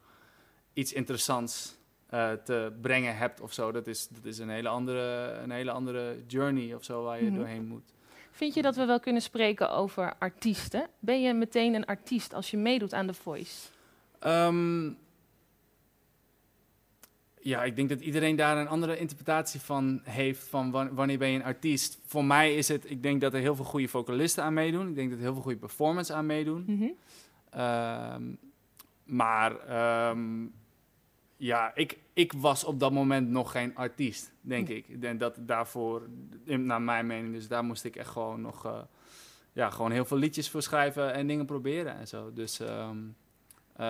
iets 0.72 0.92
interessants 0.92 1.76
eh, 2.08 2.32
te 2.32 2.72
brengen 2.80 3.16
hebt 3.16 3.40
of 3.40 3.52
zo, 3.52 3.72
dat 3.72 3.86
is, 3.86 4.08
dat 4.08 4.24
is 4.24 4.38
een, 4.38 4.48
hele 4.48 4.68
andere, 4.68 5.32
een 5.42 5.50
hele 5.50 5.70
andere 5.70 6.16
journey 6.26 6.74
of 6.74 6.84
zo 6.84 7.02
waar 7.02 7.18
je 7.22 7.28
Mhm. 7.30 7.36
doorheen 7.36 7.66
moet. 7.66 7.92
Vind 8.30 8.54
je 8.54 8.62
dat 8.62 8.76
we 8.76 8.84
wel 8.84 9.00
kunnen 9.00 9.22
spreken 9.22 9.70
over 9.70 10.14
artiesten? 10.18 10.86
Ben 10.98 11.22
je 11.22 11.32
meteen 11.34 11.74
een 11.74 11.86
artiest 11.86 12.34
als 12.34 12.50
je 12.50 12.56
meedoet 12.56 12.92
aan 12.92 13.06
The 13.06 13.14
Voice? 13.14 13.68
Ehm, 14.18 14.90
ja, 17.40 17.64
ik 17.64 17.76
denk 17.76 17.88
dat 17.88 18.00
iedereen 18.00 18.36
daar 18.36 18.56
een 18.56 18.68
andere 18.68 18.98
interpretatie 18.98 19.60
van 19.60 20.00
heeft 20.04 20.48
van 20.48 20.70
wan- 20.70 20.94
wanneer 20.94 21.18
ben 21.18 21.28
je 21.28 21.38
een 21.38 21.44
artiest. 21.44 21.98
Voor 22.06 22.24
mij 22.24 22.54
is 22.54 22.68
het, 22.68 22.90
ik 22.90 23.02
denk 23.02 23.20
dat 23.20 23.34
er 23.34 23.40
heel 23.40 23.54
veel 23.56 23.64
goede 23.64 23.88
vocalisten 23.88 24.44
aan 24.44 24.54
meedoen. 24.54 24.88
Ik 24.88 24.94
denk 24.94 25.08
dat 25.10 25.18
er 25.18 25.24
heel 25.24 25.32
veel 25.34 25.42
goede 25.42 25.58
performance 25.58 26.12
aan 26.12 26.26
meedoen. 26.26 26.64
Mhm. 26.66 26.88
Ehm, 27.50 28.22
maar 29.04 29.58
ehm, 29.66 30.44
ja, 31.38 31.74
ik, 31.74 31.98
ik 32.12 32.32
was 32.32 32.64
op 32.64 32.80
dat 32.80 32.92
moment 32.92 33.28
nog 33.28 33.50
geen 33.50 33.76
artiest, 33.76 34.32
denk 34.40 34.68
ik. 34.68 34.88
En 35.02 35.18
dat 35.18 35.36
daarvoor, 35.40 36.08
naar 36.44 36.82
mijn 36.82 37.06
mening, 37.06 37.34
dus 37.34 37.48
daar 37.48 37.64
moest 37.64 37.84
ik 37.84 37.96
echt 37.96 38.08
gewoon 38.10 38.40
nog 38.40 38.64
eh, 38.64 38.80
ja, 39.52 39.70
gewoon 39.70 39.90
heel 39.90 40.04
veel 40.04 40.16
liedjes 40.16 40.50
voor 40.50 40.62
schrijven 40.62 41.12
en 41.12 41.26
dingen 41.26 41.46
proberen 41.46 41.96
en 41.96 42.08
zo. 42.08 42.32
Dus, 42.32 42.60
ehm, 42.60 42.98
eh, 43.78 43.84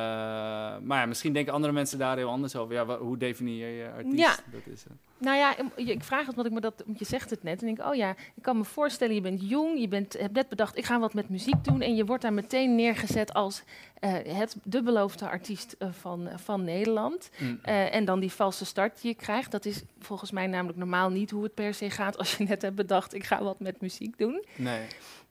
maar 0.83 0.99
ja, 1.01 1.07
misschien 1.07 1.33
denken 1.33 1.53
andere 1.53 1.73
mensen 1.73 1.99
daar 1.99 2.17
heel 2.17 2.29
anders 2.29 2.57
over. 2.57 2.75
Ja, 2.75 2.85
wa- 2.85 2.99
hoe 2.99 3.17
definieer 3.17 3.69
je 3.69 3.91
artiest? 3.97 4.19
Ja. 4.19 4.37
Dat 4.53 4.61
is, 4.75 4.83
Nou 5.19 5.37
ja, 5.37 5.55
ik- 5.77 6.03
vraag 6.05 6.21
het 6.21 6.29
omdat 6.31 6.47
ik 6.47 6.53
me 6.53 6.61
dat, 6.61 6.83
want 6.87 6.99
je 6.99 7.05
zegt 7.05 7.31
het 7.31 7.43
net. 7.43 7.63
En 7.63 7.69
ik 7.69 7.77
denk, 7.77 7.89
oh 7.89 7.95
ja, 7.95 8.11
ik 8.11 8.43
kan 8.43 8.57
me 8.57 8.65
voorstellen, 8.65 9.15
je 9.15 9.21
bent 9.21 9.49
jong, 9.49 9.81
je 9.81 9.89
bent, 9.89 10.13
hebt 10.19 10.33
net 10.35 10.49
bedacht, 10.49 10.77
ik 10.77 10.85
ga 10.85 10.99
wat 10.99 11.15
met 11.15 11.29
muziek 11.29 11.65
doen. 11.65 11.81
En 11.81 11.95
je 11.97 12.05
wordt 12.05 12.23
daar 12.23 12.33
meteen 12.33 12.75
neergezet 12.75 13.33
als 13.35 13.63
eh, 14.01 14.13
het, 14.27 14.57
de 14.65 14.83
beloofde 14.83 15.29
artiest 15.29 15.77
eh, 15.79 15.89
van, 15.93 16.29
van 16.37 16.65
Nederland. 16.65 17.31
mm. 17.39 17.59
En 17.65 18.05
dan 18.05 18.21
die 18.21 18.33
valse 18.33 18.65
start 18.65 19.01
die 19.01 19.11
je 19.11 19.17
krijgt. 19.17 19.51
Dat 19.51 19.65
is 19.65 19.83
volgens 19.99 20.31
mij 20.31 20.47
namelijk 20.47 20.79
normaal 20.79 21.11
niet 21.11 21.31
hoe 21.31 21.43
het 21.43 21.55
per 21.55 21.75
se 21.75 21.91
gaat 21.91 22.19
als 22.19 22.37
je 22.37 22.45
net 22.45 22.63
hebt 22.63 22.77
bedacht, 22.77 23.15
ik 23.15 23.25
ga 23.25 23.43
wat 23.43 23.61
met 23.61 23.81
muziek 23.81 24.19
doen. 24.19 24.45
nee. 24.57 24.87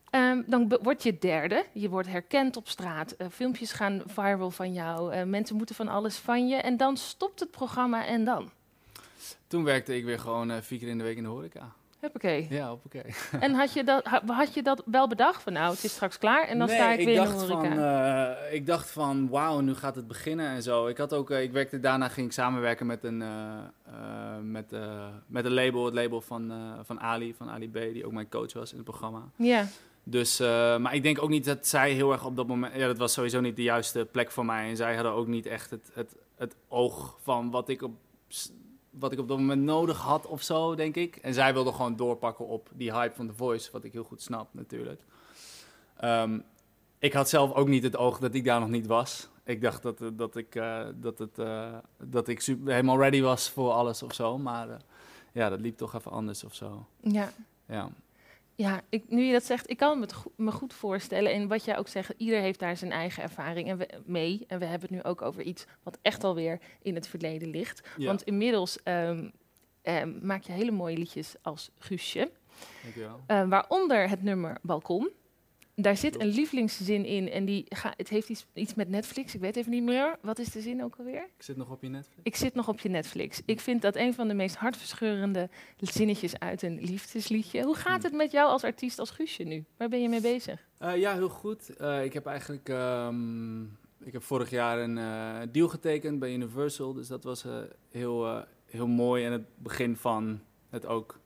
Ehm, 0.10 0.42
dan 0.46 0.78
word 0.82 1.04
je 1.04 1.18
derde. 1.20 1.66
Je 1.72 1.90
wordt 1.90 2.08
herkend 2.08 2.58
op 2.58 2.68
straat. 2.68 3.12
Eh, 3.12 3.28
filmpjes 3.32 3.72
gaan 3.72 4.02
viral 4.06 4.52
van 4.52 4.74
jou. 4.74 5.14
Eh, 5.14 5.24
mensen 5.24 5.56
moeten 5.56 5.76
van 5.76 5.88
alles 5.88 6.18
van 6.18 6.48
je. 6.48 6.56
En 6.56 6.78
dan 6.78 6.98
stopt 6.98 7.40
het 7.40 7.52
programma 7.52 8.06
en 8.06 8.24
dan. 8.24 8.50
Toen 9.48 9.64
werkte 9.64 9.96
ik 9.96 10.06
weer 10.06 10.20
gewoon 10.20 10.52
eh, 10.52 10.58
vier 10.62 10.80
keer 10.80 10.88
in 10.88 10.98
de 10.98 11.04
week 11.04 11.18
in 11.18 11.24
de 11.24 11.30
horeca. 11.30 11.72
Huppakee. 12.00 12.48
Ja, 12.50 12.72
oké. 12.72 13.02
En 13.40 13.54
had 13.54 13.74
je, 13.74 13.84
dat, 13.84 14.06
ha- 14.06 14.22
had 14.26 14.54
je 14.54 14.64
dat 14.64 14.84
wel 14.86 15.08
bedacht? 15.08 15.44
Van 15.44 15.54
nou, 15.54 15.74
het 15.74 15.84
is 15.84 15.92
straks 15.92 16.18
klaar 16.18 16.48
en 16.48 16.60
dan 16.60 16.68
sta 16.70 16.92
ik, 16.92 16.98
weer 16.98 17.08
in 17.08 17.14
de 17.22 17.28
dacht 17.28 17.50
horeca. 17.50 18.36
van, 18.40 18.54
ik 18.54 18.66
dacht 18.66 18.92
van, 18.92 19.30
wauw, 19.30 19.60
nu 19.60 19.76
gaat 19.76 19.96
het 19.96 20.08
beginnen 20.08 20.48
en 20.50 20.64
zo. 20.64 20.88
Ik 20.88 20.98
had 20.98 21.14
ook, 21.14 21.32
ik 21.32 21.52
werkte 21.52 21.80
daarna, 21.80 22.08
ging 22.08 22.28
ik 22.28 22.34
samenwerken 22.34 22.86
met 22.86 23.04
een, 23.04 23.24
met, 24.52 24.72
met 25.28 25.46
een 25.46 25.54
label, 25.54 25.86
het 25.86 25.94
label 25.94 26.22
van, 26.22 26.54
van 26.84 27.00
Ali, 27.00 27.34
van 27.34 27.50
Ali 27.50 27.70
B, 27.70 27.74
die 27.74 28.06
ook 28.06 28.12
mijn 28.12 28.30
coach 28.30 28.54
was 28.54 28.70
in 28.72 28.78
het 28.78 28.86
programma. 28.86 29.22
Ja, 29.36 29.66
Dus, 30.10 30.40
eh, 30.40 30.78
maar 30.78 30.96
ik 30.96 31.04
denk 31.04 31.22
ook 31.22 31.30
niet 31.30 31.46
dat 31.46 31.68
zij 31.68 31.92
heel 31.92 32.12
erg 32.12 32.26
op 32.26 32.36
dat 32.36 32.48
moment, 32.48 32.76
ja, 32.76 32.88
dat 32.88 32.98
was 32.98 33.14
sowieso 33.14 33.40
niet 33.40 33.56
de 33.56 33.64
juiste 33.64 34.08
plek 34.12 34.32
voor 34.32 34.46
mij. 34.46 34.70
En 34.70 34.76
zij 34.76 34.96
hadden 34.96 35.12
ook 35.12 35.28
niet 35.28 35.46
echt 35.46 35.70
het, 35.70 35.90
het, 35.94 36.16
het 36.36 36.56
oog 36.68 37.18
van 37.22 37.52
wat 37.52 37.70
ik 37.70 37.82
op 37.82 37.92
wat 38.90 39.12
ik 39.12 39.20
op 39.20 39.28
dat 39.28 39.38
moment 39.38 39.62
nodig 39.62 39.98
had 39.98 40.26
of 40.26 40.42
zo, 40.42 40.76
denk 40.76 40.96
ik. 40.96 41.16
En 41.16 41.34
zij 41.34 41.54
wilde 41.54 41.72
gewoon 41.72 41.96
doorpakken 41.96 42.48
op 42.48 42.70
die 42.74 42.94
hype 42.94 43.16
van 43.16 43.28
The 43.28 43.34
Voice, 43.34 43.72
wat 43.72 43.84
ik 43.84 43.94
heel 43.94 44.04
goed 44.04 44.22
snap 44.22 44.54
natuurlijk. 44.54 45.02
Ehm, 45.98 46.40
ik 47.00 47.14
had 47.14 47.30
zelf 47.30 47.54
ook 47.54 47.68
niet 47.68 47.84
het 47.84 47.98
oog 47.98 48.20
dat 48.20 48.34
ik 48.34 48.44
daar 48.46 48.60
nog 48.60 48.70
niet 48.70 48.88
was. 48.88 49.28
Ik 49.44 49.62
dacht 49.62 49.84
dat, 49.84 50.02
eh, 50.02 50.08
dat, 50.14 50.36
ik, 50.36 50.56
eh, 50.56 50.86
dat, 50.96 51.20
het, 51.20 51.40
dat 51.98 52.28
ik 52.28 52.42
super, 52.42 52.74
helemaal 52.74 53.00
ready 53.00 53.22
was 53.22 53.50
voor 53.50 53.72
alles 53.72 54.04
of 54.04 54.14
zo. 54.14 54.38
Maar 54.38 54.68
ja, 55.34 55.50
dat 55.50 55.60
liep 55.60 55.78
toch 55.78 55.94
even 55.94 56.12
anders 56.12 56.44
of 56.44 56.54
zo. 56.54 56.86
ja. 57.02 57.30
Ja. 57.68 57.90
Ja, 58.58 58.82
ik, 58.90 59.04
nu 59.10 59.24
je 59.24 59.32
dat 59.32 59.44
zegt, 59.44 59.70
ik 59.70 59.78
kan 59.78 60.00
me 60.00 60.10
go- 60.14 60.32
me 60.36 60.52
goed 60.52 60.74
voorstellen. 60.74 61.32
En 61.32 61.48
wat 61.48 61.66
jij 61.66 61.78
ook 61.78 61.88
zegt, 61.88 62.14
ieder 62.18 62.40
heeft 62.40 62.60
daar 62.60 62.78
zijn 62.78 62.92
eigen 62.92 63.24
ervaring 63.24 63.70
en 63.70 63.78
we, 63.78 63.88
mee. 64.06 64.46
En 64.48 64.60
we 64.60 64.66
hebben 64.66 64.88
het 64.90 64.98
nu 64.98 65.04
ook 65.04 65.22
over 65.22 65.42
iets 65.42 65.66
wat 65.84 65.98
echt 66.02 66.24
alweer 66.24 66.60
in 66.82 66.96
het 66.96 67.08
verleden 67.08 67.50
ligt. 67.50 67.88
Ja, 67.98 68.06
Want 68.06 68.24
inmiddels 68.24 68.84
ehm, 68.84 69.30
ehm, 69.82 70.26
maak 70.26 70.42
je 70.44 70.52
hele 70.52 70.72
mooie 70.72 70.98
liedjes 70.98 71.36
als 71.42 71.70
Guusje. 71.78 72.32
dankjewel. 72.84 73.20
Eh, 73.28 73.48
waaronder 73.50 74.10
het 74.10 74.24
nummer 74.24 74.58
Balkon. 74.62 75.10
Daar 75.82 75.98
zit 75.98 76.22
een 76.22 76.28
lievelingszin 76.28 77.06
in 77.06 77.30
en 77.30 77.46
die 77.46 77.66
ga, 77.70 77.94
het 77.98 78.10
heeft 78.10 78.30
iets, 78.30 78.46
iets 78.54 78.74
met 78.74 78.90
Netflix. 78.90 79.36
Ik 79.36 79.42
weet 79.42 79.56
even 79.56 79.72
niet 79.72 79.84
meer. 79.84 80.18
Wat 80.22 80.40
is 80.40 80.52
de 80.52 80.62
zin 80.62 80.84
ook 80.84 80.96
alweer? 80.98 81.24
Ik 81.38 81.44
zit 81.44 81.58
nog 81.58 81.70
op 81.70 81.82
je 81.82 81.90
Netflix. 81.90 82.20
Ik 82.24 82.36
zit 82.36 82.54
nog 82.54 82.68
op 82.68 82.80
je 82.80 82.90
Netflix. 82.90 83.42
Ik 83.46 83.60
vind 83.60 83.82
dat 83.82 83.96
een 83.96 84.14
van 84.14 84.28
de 84.28 84.34
meest 84.34 84.56
hartverscheurende 84.56 85.50
zinnetjes 85.78 86.40
uit 86.40 86.62
een 86.62 86.80
liefdesliedje. 86.82 87.64
Hoe 87.64 87.76
gaat 87.76 88.04
het 88.04 88.14
met 88.14 88.32
jou 88.32 88.50
als 88.50 88.64
artiest 88.64 89.00
als 89.00 89.12
Guusje 89.12 89.44
nu? 89.44 89.66
Waar 89.78 89.90
ben 89.90 90.02
je 90.02 90.10
mee 90.10 90.22
bezig? 90.22 90.68
Eh, 90.78 90.98
ja, 90.98 91.14
heel 91.14 91.30
goed. 91.30 91.76
Eh, 91.76 92.04
ik 92.04 92.14
heb 92.14 92.26
eigenlijk 92.26 92.70
ehm, 92.70 93.62
ik 94.04 94.14
heb 94.14 94.24
vorig 94.24 94.50
jaar 94.50 94.80
een 94.80 94.98
eh, 94.98 95.48
deal 95.52 95.68
getekend 95.68 96.20
bij 96.20 96.34
Universal. 96.34 96.94
Dus 96.94 97.08
dat 97.08 97.24
was 97.24 97.46
heel, 97.90 98.46
heel 98.66 98.88
mooi. 98.88 99.26
En 99.26 99.32
het 99.32 99.46
begin 99.56 99.96
van 99.96 100.42
het 100.70 100.86
ook 100.86 101.20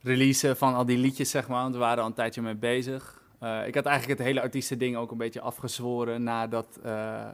releasen 0.00 0.56
van 0.56 0.74
al 0.74 0.86
die 0.86 0.98
liedjes, 0.98 1.30
zeg 1.30 1.48
maar. 1.48 1.62
Want 1.62 1.74
we 1.74 1.80
waren 1.80 2.02
al 2.02 2.08
een 2.08 2.14
tijdje 2.14 2.42
mee 2.42 2.56
bezig. 2.56 3.24
Eh, 3.38 3.66
ik 3.66 3.74
had 3.74 3.84
eigenlijk 3.84 4.18
het 4.18 4.28
hele 4.28 4.40
artiestending 4.40 4.96
ook 4.96 5.10
een 5.10 5.18
beetje 5.18 5.40
afgezworen 5.40 6.22
na, 6.22 6.46
dat, 6.46 6.78
eh, 6.82 7.28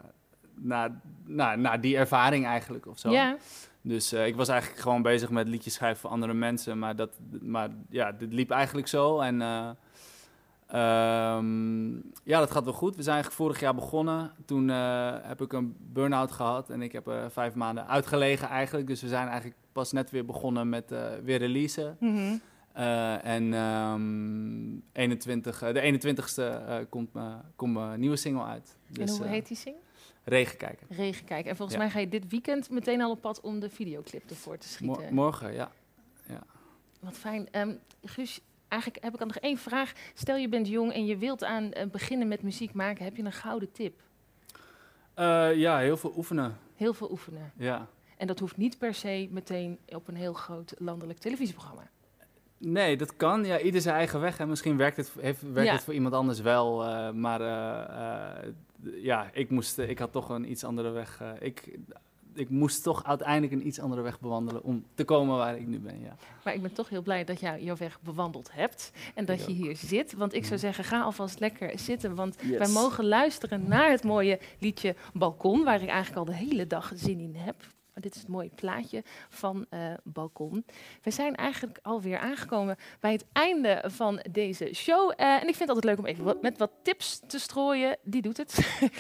na, 0.55 1.01
na, 1.25 1.57
na 1.57 1.77
die 1.77 1.97
ervaring 1.97 2.47
eigenlijk 2.47 2.87
of 2.87 2.99
zo. 2.99 3.11
Ja, 3.11 3.37
Dus 3.83 4.13
eh, 4.13 4.27
ik 4.27 4.37
was 4.37 4.49
eigenlijk 4.49 4.81
gewoon 4.81 5.03
bezig 5.03 5.31
met 5.31 5.49
liedjes 5.49 5.75
schrijven 5.75 6.01
voor 6.01 6.11
andere 6.11 6.35
mensen. 6.35 6.79
Maar, 6.79 6.97
dat, 6.97 7.11
maar 7.41 7.69
ja, 7.91 8.13
dit 8.13 8.33
liep 8.33 8.51
eigenlijk 8.51 8.89
zo. 8.89 9.21
En 9.21 9.43
eh, 9.43 9.71
ehm, 10.67 11.93
ja, 12.25 12.39
dat 12.39 12.51
gaat 12.51 12.65
wel 12.65 12.73
goed. 12.73 12.97
We 12.97 13.03
zijn 13.03 13.15
eigenlijk 13.15 13.43
vorig 13.43 13.61
jaar 13.61 13.75
begonnen. 13.75 14.33
Toen 14.47 14.69
heb 15.23 15.41
ik 15.41 15.53
een 15.53 15.77
burn-out 15.79 16.33
gehad. 16.33 16.71
En 16.71 16.83
ik 16.83 16.93
heb 16.93 17.13
vijf 17.29 17.55
maanden 17.55 17.89
uitgelegen 17.89 18.49
eigenlijk. 18.49 18.87
Dus 18.87 19.03
we 19.03 19.09
zijn 19.09 19.27
eigenlijk 19.27 19.57
pas 19.73 19.93
net 19.93 20.11
weer 20.11 20.25
begonnen 20.25 20.69
met 20.69 20.95
weer 21.25 21.39
releasen. 21.39 21.97
Mhm. 22.01 22.37
Eh, 22.73 23.25
en 23.25 23.55
ehm 23.55 24.77
21, 24.93 25.63
eh, 25.63 25.75
de 25.75 25.81
21ste 25.81 26.43
eh, 26.43 26.77
komt, 26.89 27.11
komt 27.57 27.75
mijn 27.75 28.01
nieuwe 28.01 28.17
single 28.17 28.45
uit. 28.45 28.77
en 28.89 28.95
Dus, 28.95 29.11
hoe 29.17 29.25
eh, 29.25 29.31
heet 29.31 29.49
die 29.49 29.57
zing? 29.57 29.77
Regen 30.25 30.57
kijken. 30.57 30.87
Regen 30.91 31.25
kijken. 31.25 31.51
En 31.51 31.57
volgens 31.57 31.79
Ja. 31.79 31.83
mij 31.85 31.93
ga 31.93 31.99
je 31.99 32.09
dit 32.09 32.29
weekend 32.29 32.71
meteen 32.71 33.01
al 33.03 33.11
op 33.11 33.21
pad 33.21 33.41
om 33.41 33.61
de 33.61 33.71
videoclip 33.71 34.31
ervoor 34.31 34.59
te 34.59 34.67
Mo- 34.81 34.95
schieten. 34.95 35.15
morgen, 35.15 35.53
ja. 35.55 35.71
Wat 37.01 37.17
fijn. 37.19 37.49
Ehm 37.51 37.71
Guus, 38.05 38.41
eigenlijk 38.69 39.05
heb 39.05 39.15
ik 39.15 39.21
al 39.21 39.27
nog 39.27 39.37
één 39.37 39.57
vraag. 39.59 39.93
Stel 40.15 40.37
je 40.37 40.49
bent 40.49 40.69
jong 40.69 40.93
en 40.93 41.07
je 41.07 41.17
wilt 41.17 41.45
aan 41.45 41.71
beginnen 41.91 42.29
met 42.29 42.43
muziek 42.43 42.73
maken. 42.75 43.05
Heb 43.05 43.17
je 43.17 43.23
een 43.25 43.33
gouden 43.33 43.73
tip? 43.73 44.01
Ja, 45.55 45.79
heel 45.79 45.97
veel 45.97 46.13
oefenen. 46.17 46.57
Heel 46.77 46.95
veel 46.95 47.11
oefenen. 47.11 47.53
Ja. 47.57 47.89
En 48.17 48.27
dat 48.27 48.39
hoeft 48.39 48.57
niet 48.57 48.79
per 48.79 48.95
se 48.95 49.29
meteen 49.31 49.79
op 49.89 50.09
een 50.09 50.15
heel 50.17 50.33
groot 50.33 50.75
landelijk 50.79 51.19
televisieprogramma. 51.19 51.91
Nee, 52.65 52.97
dat 52.97 53.17
kan. 53.17 53.45
Ja, 53.45 53.61
ieder 53.61 53.81
zijn 53.81 53.95
eigen 53.95 54.21
weg. 54.21 54.39
En 54.39 54.49
misschien 54.49 54.77
werkt 54.77 54.97
het, 54.97 55.13
heeft, 55.21 55.43
werkt 55.53 55.69
Ja. 55.69 55.75
het 55.75 55.85
voor 55.85 55.95
iemand 55.95 56.15
anders 56.15 56.41
wel. 56.41 56.85
eh, 56.85 57.11
maar 57.11 57.41
eh, 57.41 58.41
eh, 58.45 58.53
ja, 59.05 59.31
ik, 59.33 59.51
moest, 59.51 59.79
ik 59.79 59.99
had 59.99 60.13
toch 60.13 60.29
een 60.29 60.51
iets 60.51 60.65
andere 60.65 60.91
weg. 60.91 61.23
ik, 61.41 61.79
ik 62.35 62.51
moest 62.51 62.83
toch 62.83 63.05
uiteindelijk 63.05 63.53
een 63.53 63.67
iets 63.67 63.81
andere 63.81 64.03
weg 64.03 64.21
bewandelen 64.21 64.63
om 64.63 64.85
te 64.95 65.05
komen 65.05 65.37
waar 65.37 65.57
ik 65.57 65.67
nu 65.67 65.79
ben. 65.79 66.01
Ja. 66.01 66.17
Maar 66.45 66.55
ik 66.55 66.63
ben 66.63 66.73
toch 66.73 66.89
heel 66.89 67.03
blij 67.03 67.25
dat 67.25 67.41
jij 67.41 67.63
jouw 67.63 67.77
weg 67.77 67.99
bewandeld 68.01 68.53
hebt. 68.53 68.93
En 69.15 69.25
dat 69.25 69.41
Ik 69.41 69.47
je 69.47 69.53
ook. 69.53 69.59
hier 69.59 69.77
zit. 69.77 70.13
Want 70.15 70.35
ik 70.35 70.45
zou 70.45 70.59
zeggen, 70.59 70.85
ga 70.85 71.01
alvast 71.01 71.41
lekker 71.41 71.79
zitten. 71.79 72.15
Want 72.15 72.37
Yes. 72.43 72.59
wij 72.59 72.69
mogen 72.69 73.05
luisteren 73.07 73.69
naar 73.69 73.91
het 73.91 74.05
mooie 74.05 74.39
liedje 74.59 74.95
Balkon. 75.13 75.65
Waar 75.65 75.83
ik 75.83 75.89
eigenlijk 75.89 76.19
al 76.19 76.25
de 76.35 76.35
hele 76.45 76.67
dag 76.67 76.93
zin 76.95 77.19
in 77.19 77.35
heb. 77.37 77.57
Dit 77.95 78.15
is 78.15 78.21
het 78.21 78.31
mooie 78.31 78.51
plaatje 78.55 79.03
van 79.29 79.67
eh, 79.71 79.81
Balkon. 80.05 80.65
We 81.03 81.11
zijn 81.11 81.35
eigenlijk 81.35 81.79
alweer 81.83 82.19
aangekomen 82.19 82.77
bij 83.01 83.13
het 83.13 83.25
einde 83.33 83.85
van 83.87 84.21
deze 84.31 84.75
show. 84.75 85.13
Eh, 85.17 85.27
en 85.27 85.49
ik 85.49 85.55
vind 85.55 85.59
het 85.59 85.69
altijd 85.69 85.85
leuk 85.85 85.99
om 85.99 86.07
even 86.07 86.39
met 86.41 86.59
wat 86.59 86.71
tips 86.83 87.21
te 87.27 87.39
strooien. 87.39 87.97
Die 88.03 88.23
doet 88.23 88.37
het. 88.37 88.59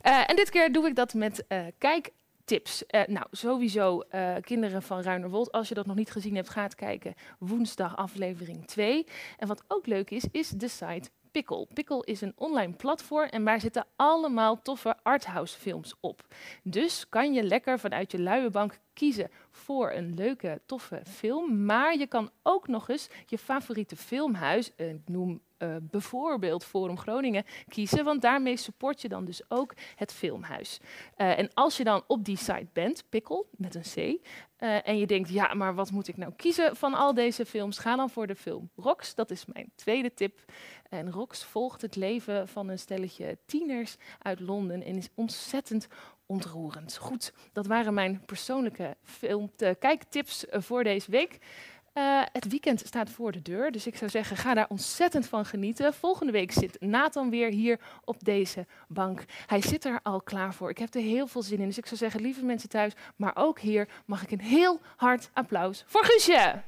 Eh, 0.00 0.30
en 0.30 0.36
dit 0.36 0.50
keer 0.50 0.72
doe 0.72 0.86
ik 0.86 0.94
dat 0.94 1.14
met 1.14 1.44
kijktips. 1.78 2.86
Eh, 2.86 3.06
nou, 3.06 3.26
sowieso 3.30 4.02
Kinderen 4.40 4.82
van 4.82 5.00
Ruinerwold. 5.00 5.52
Als 5.52 5.68
je 5.68 5.74
dat 5.74 5.86
nog 5.86 5.96
niet 5.96 6.10
gezien 6.10 6.34
hebt, 6.34 6.48
ga 6.48 6.62
het 6.62 6.74
kijken. 6.74 7.14
Woensdag 7.38 7.96
aflevering 7.96 8.66
2. 8.66 9.06
En 9.38 9.48
wat 9.48 9.64
ook 9.68 9.86
leuk 9.86 10.10
is, 10.10 10.24
is 10.30 10.48
de 10.48 10.68
site 10.68 11.10
Pickle. 11.32 11.66
Pickle 11.74 12.04
is 12.04 12.20
een 12.20 12.32
online 12.36 12.72
platform 12.72 13.28
en 13.28 13.44
daar 13.44 13.60
zitten 13.60 13.86
allemaal 13.96 14.62
toffe 14.62 14.96
arthouse 15.02 15.58
films 15.58 15.94
op. 16.00 16.26
Dus 16.62 17.08
kan 17.08 17.32
je 17.32 17.42
lekker 17.42 17.78
vanuit 17.78 18.12
je 18.12 18.18
luie 18.18 18.50
bank 18.50 18.78
kiezen 18.92 19.30
voor 19.50 19.92
een 19.92 20.14
leuke, 20.14 20.60
toffe 20.66 21.02
film. 21.06 21.64
Maar 21.64 21.98
je 21.98 22.06
kan 22.06 22.30
ook 22.42 22.68
nog 22.68 22.88
eens 22.88 23.08
je 23.26 23.38
favoriete 23.38 23.96
filmhuis, 23.96 24.74
eh, 24.74 24.90
ik 24.90 25.08
noem 25.08 25.40
eh, 25.56 25.76
bijvoorbeeld 25.80 26.64
Forum 26.64 26.98
Groningen, 26.98 27.44
kiezen. 27.68 28.04
Want 28.04 28.22
daarmee 28.22 28.56
support 28.56 29.02
je 29.02 29.08
dan 29.08 29.24
dus 29.24 29.42
ook 29.48 29.74
het 29.96 30.12
filmhuis. 30.12 30.80
Eh, 31.16 31.38
en 31.38 31.50
als 31.54 31.76
je 31.76 31.84
dan 31.84 32.02
op 32.06 32.24
die 32.24 32.36
site 32.36 32.68
bent, 32.72 33.04
Pickle 33.08 33.44
met 33.50 33.74
een 33.74 34.18
C, 34.18 34.26
en 34.84 34.98
je 34.98 35.06
denkt, 35.06 35.28
ja, 35.28 35.54
maar 35.54 35.74
wat 35.74 35.90
moet 35.90 36.08
ik 36.08 36.16
nou 36.16 36.32
kiezen 36.36 36.76
van 36.76 36.94
al 36.94 37.14
deze 37.14 37.46
films? 37.46 37.78
Ga 37.78 37.96
dan 37.96 38.10
voor 38.10 38.26
de 38.26 38.34
film 38.34 38.70
Rox. 38.76 39.14
Dat 39.14 39.30
is 39.30 39.46
mijn 39.46 39.72
tweede 39.74 40.14
tip. 40.14 40.44
En 40.88 41.10
Rox 41.10 41.44
volgt 41.44 41.82
het 41.82 41.96
leven 41.96 42.48
van 42.48 42.68
een 42.68 42.78
stelletje 42.78 43.38
tieners 43.46 43.96
uit 44.18 44.40
Londen 44.40 44.82
en 44.82 44.96
is 44.96 45.08
ontzettend 45.14 45.88
ontroerend. 46.30 46.96
Goed, 46.96 47.32
dat 47.52 47.66
waren 47.66 47.94
mijn 47.94 48.22
persoonlijke 48.26 48.96
film 49.04 49.50
eh, 49.56 49.70
kijktips 49.78 50.46
eh, 50.46 50.60
voor 50.60 50.84
deze 50.84 51.10
week. 51.10 51.38
Eh, 51.92 52.22
het 52.32 52.48
weekend 52.48 52.80
staat 52.86 53.10
voor 53.10 53.32
de 53.32 53.42
deur, 53.42 53.72
dus 53.72 53.86
ik 53.86 53.96
zou 53.96 54.10
zeggen, 54.10 54.36
ga 54.36 54.54
daar 54.54 54.68
ontzettend 54.68 55.26
van 55.26 55.44
genieten. 55.44 55.94
Volgende 55.94 56.32
week 56.32 56.52
zit 56.52 56.80
Nathan 56.80 57.30
weer 57.30 57.50
hier 57.50 57.80
op 58.04 58.24
deze 58.24 58.66
bank. 58.88 59.24
Hij 59.46 59.62
zit 59.62 59.84
er 59.84 60.00
al 60.02 60.20
klaar 60.20 60.54
voor. 60.54 60.70
Ik 60.70 60.78
heb 60.78 60.94
er 60.94 61.00
heel 61.00 61.26
veel 61.26 61.42
zin 61.42 61.60
in. 61.60 61.66
Dus 61.66 61.78
ik 61.78 61.86
zou 61.86 61.96
zeggen, 61.96 62.20
lieve 62.20 62.44
mensen 62.44 62.68
thuis, 62.68 62.92
maar 63.16 63.32
ook 63.36 63.60
hier 63.60 63.88
mag 64.04 64.22
ik 64.22 64.30
een 64.30 64.40
heel 64.40 64.80
hard 64.96 65.30
applaus 65.32 65.84
voor 65.86 66.04
Guusje. 66.04 66.62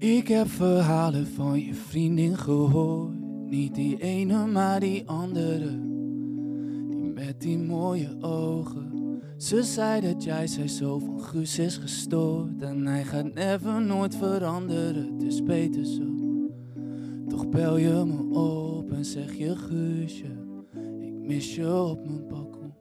Ik 0.00 0.28
heb 0.28 0.48
verhalen 0.48 1.26
van 1.26 1.60
je 1.60 1.74
vriendin 1.74 2.36
gehoord. 2.36 3.20
Niet 3.46 3.74
die 3.74 4.02
ene, 4.02 4.46
maar 4.46 4.80
die 4.80 5.08
andere. 5.08 5.80
Die 6.88 7.12
met 7.14 7.40
die 7.40 7.58
mooie 7.58 8.16
ogen. 8.20 9.20
Ze 9.36 9.62
zei 9.62 10.00
dat 10.00 10.24
jij 10.24 10.46
zei 10.46 10.68
zo 10.68 10.98
van 10.98 11.20
Guus 11.20 11.58
is 11.58 11.76
gestoord. 11.76 12.62
En 12.62 12.86
hij 12.86 13.04
gaat 13.04 13.34
never 13.34 13.82
nooit 13.82 14.16
veranderen. 14.16 15.12
Het 15.12 15.22
is 15.22 15.42
beter 15.42 15.84
zo. 15.84 16.02
Toch 17.28 17.48
bel 17.48 17.76
je 17.76 18.04
me 18.06 18.38
op 18.38 18.92
en 18.92 19.04
zeg 19.04 19.34
je 19.34 19.56
Guusje. 19.56 20.44
Ik 21.00 21.26
mis 21.26 21.54
je 21.54 21.74
op 21.74 22.04
mijn 22.04 22.26
balkon. 22.28 22.72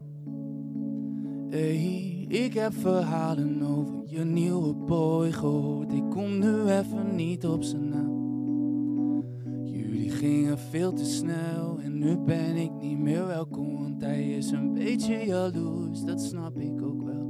Hey, 1.50 2.26
ik 2.28 2.54
heb 2.54 2.74
verhalen 2.74 3.62
over 3.62 4.00
je 4.06 4.24
nieuwe 4.24 4.74
boy 4.74 5.32
gehoord. 5.32 5.94
Kom 6.10 6.40
nu 6.40 6.66
even 6.66 7.16
niet 7.16 7.46
op 7.46 7.64
zijn 7.64 7.90
naam. 7.90 8.18
Jullie 9.64 10.10
gingen 10.10 10.60
veel 10.60 10.94
te 10.94 11.06
snel 11.06 11.80
en 11.80 11.98
nu 12.00 12.18
ben 12.18 12.56
ik 12.56 12.72
niet 12.82 13.00
meer 13.00 13.28
welkom. 13.28 13.78
Want 13.80 14.02
hij 14.02 14.30
is 14.30 14.52
een 14.52 14.74
beetje 14.74 15.26
jaloers, 15.26 16.02
dat 16.04 16.22
snap 16.22 16.60
ik 16.60 16.82
ook 16.82 17.04
wel. 17.04 17.28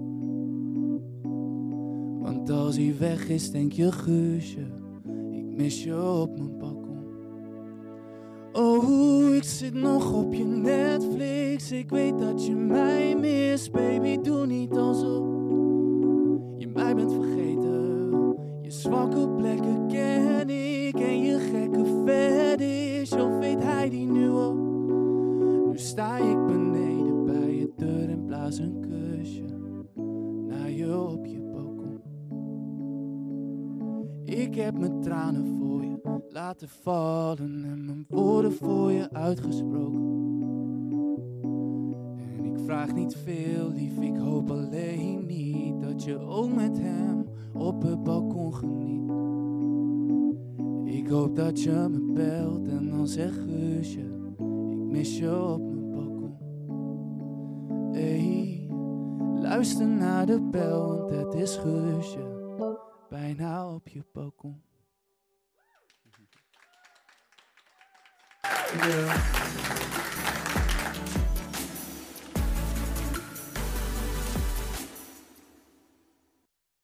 Want 2.21 2.49
als 2.49 2.75
hij 2.75 2.95
weg 2.99 3.29
is, 3.29 3.51
denk 3.51 3.71
je 3.71 3.91
Guusje, 3.91 4.67
ik 5.31 5.45
mis 5.45 5.83
je 5.83 6.03
op 6.03 6.37
mijn 6.37 6.57
balkon. 6.57 6.89
Oh, 8.53 9.35
ik 9.35 9.43
zit 9.43 9.73
nog 9.73 10.13
op 10.13 10.33
je 10.33 10.45
Netflix. 10.45 11.71
Ik 11.71 11.89
weet 11.89 12.19
dat 12.19 12.45
je 12.45 12.55
mij 12.55 13.15
mist, 13.15 13.71
baby. 13.71 14.21
Doe 14.21 14.45
niet 14.45 14.71
alsof 14.71 15.38
zwakke 18.89 19.29
plekken 19.29 19.87
ken 19.87 20.49
ik 20.49 20.99
en 20.99 21.21
je 21.21 21.39
gekke 21.39 21.85
fetish. 22.05 23.11
Of 23.11 23.37
weet 23.37 23.63
hij 23.63 23.89
die 23.89 24.05
nu 24.05 24.29
ook? 24.29 24.57
Nu 25.67 25.77
sta 25.77 26.17
ik 26.17 26.45
beneden 26.45 27.25
bij 27.25 27.55
je 27.55 27.71
deur 27.75 28.09
en 28.09 28.25
blaas 28.25 28.57
een 28.57 28.79
kusje 28.79 29.43
naar 30.47 30.71
je 30.71 30.99
op 30.99 31.25
je 31.25 31.39
balkon. 31.39 32.01
Ik 34.23 34.55
heb 34.55 34.77
mijn 34.77 35.01
tranen 35.01 35.57
voor 35.57 35.83
je 35.83 36.21
laten 36.29 36.69
vallen 36.69 37.63
en 37.65 37.85
mijn 37.85 38.05
woorden 38.07 38.53
voor 38.53 38.91
je 38.91 39.09
uitgesproken. 39.11 40.17
En 42.37 42.45
ik 42.45 42.59
vraag 42.65 42.93
niet 42.93 43.15
veel, 43.15 43.71
lief, 43.71 43.99
ik 43.99 44.17
hoop 44.17 44.51
alleen 44.51 45.25
niet 45.25 45.48
dat 45.99 46.07
je 46.07 46.19
ook 46.19 46.53
met 46.53 46.77
hem 46.77 47.25
op 47.53 47.81
het 47.81 48.03
balkon 48.03 48.55
geniet. 48.55 49.09
Ik 50.95 51.07
hoop 51.07 51.35
dat 51.35 51.61
je 51.61 51.87
me 51.89 52.11
belt 52.13 52.67
en 52.67 52.89
dan 52.89 53.07
zeg 53.07 53.33
Guusje, 53.33 53.99
ik 54.69 54.77
mis 54.77 55.17
je 55.17 55.43
op 55.43 55.61
mijn 55.61 55.89
balkon. 55.91 56.37
Hey, 57.91 58.67
luister 59.41 59.87
naar 59.87 60.25
de 60.25 60.41
bel, 60.41 60.87
want 60.87 61.09
het 61.09 61.33
is 61.33 61.55
Guusje, 61.57 62.53
bijna 63.09 63.73
op 63.73 63.87
je 63.87 64.03
balkon. 64.13 64.61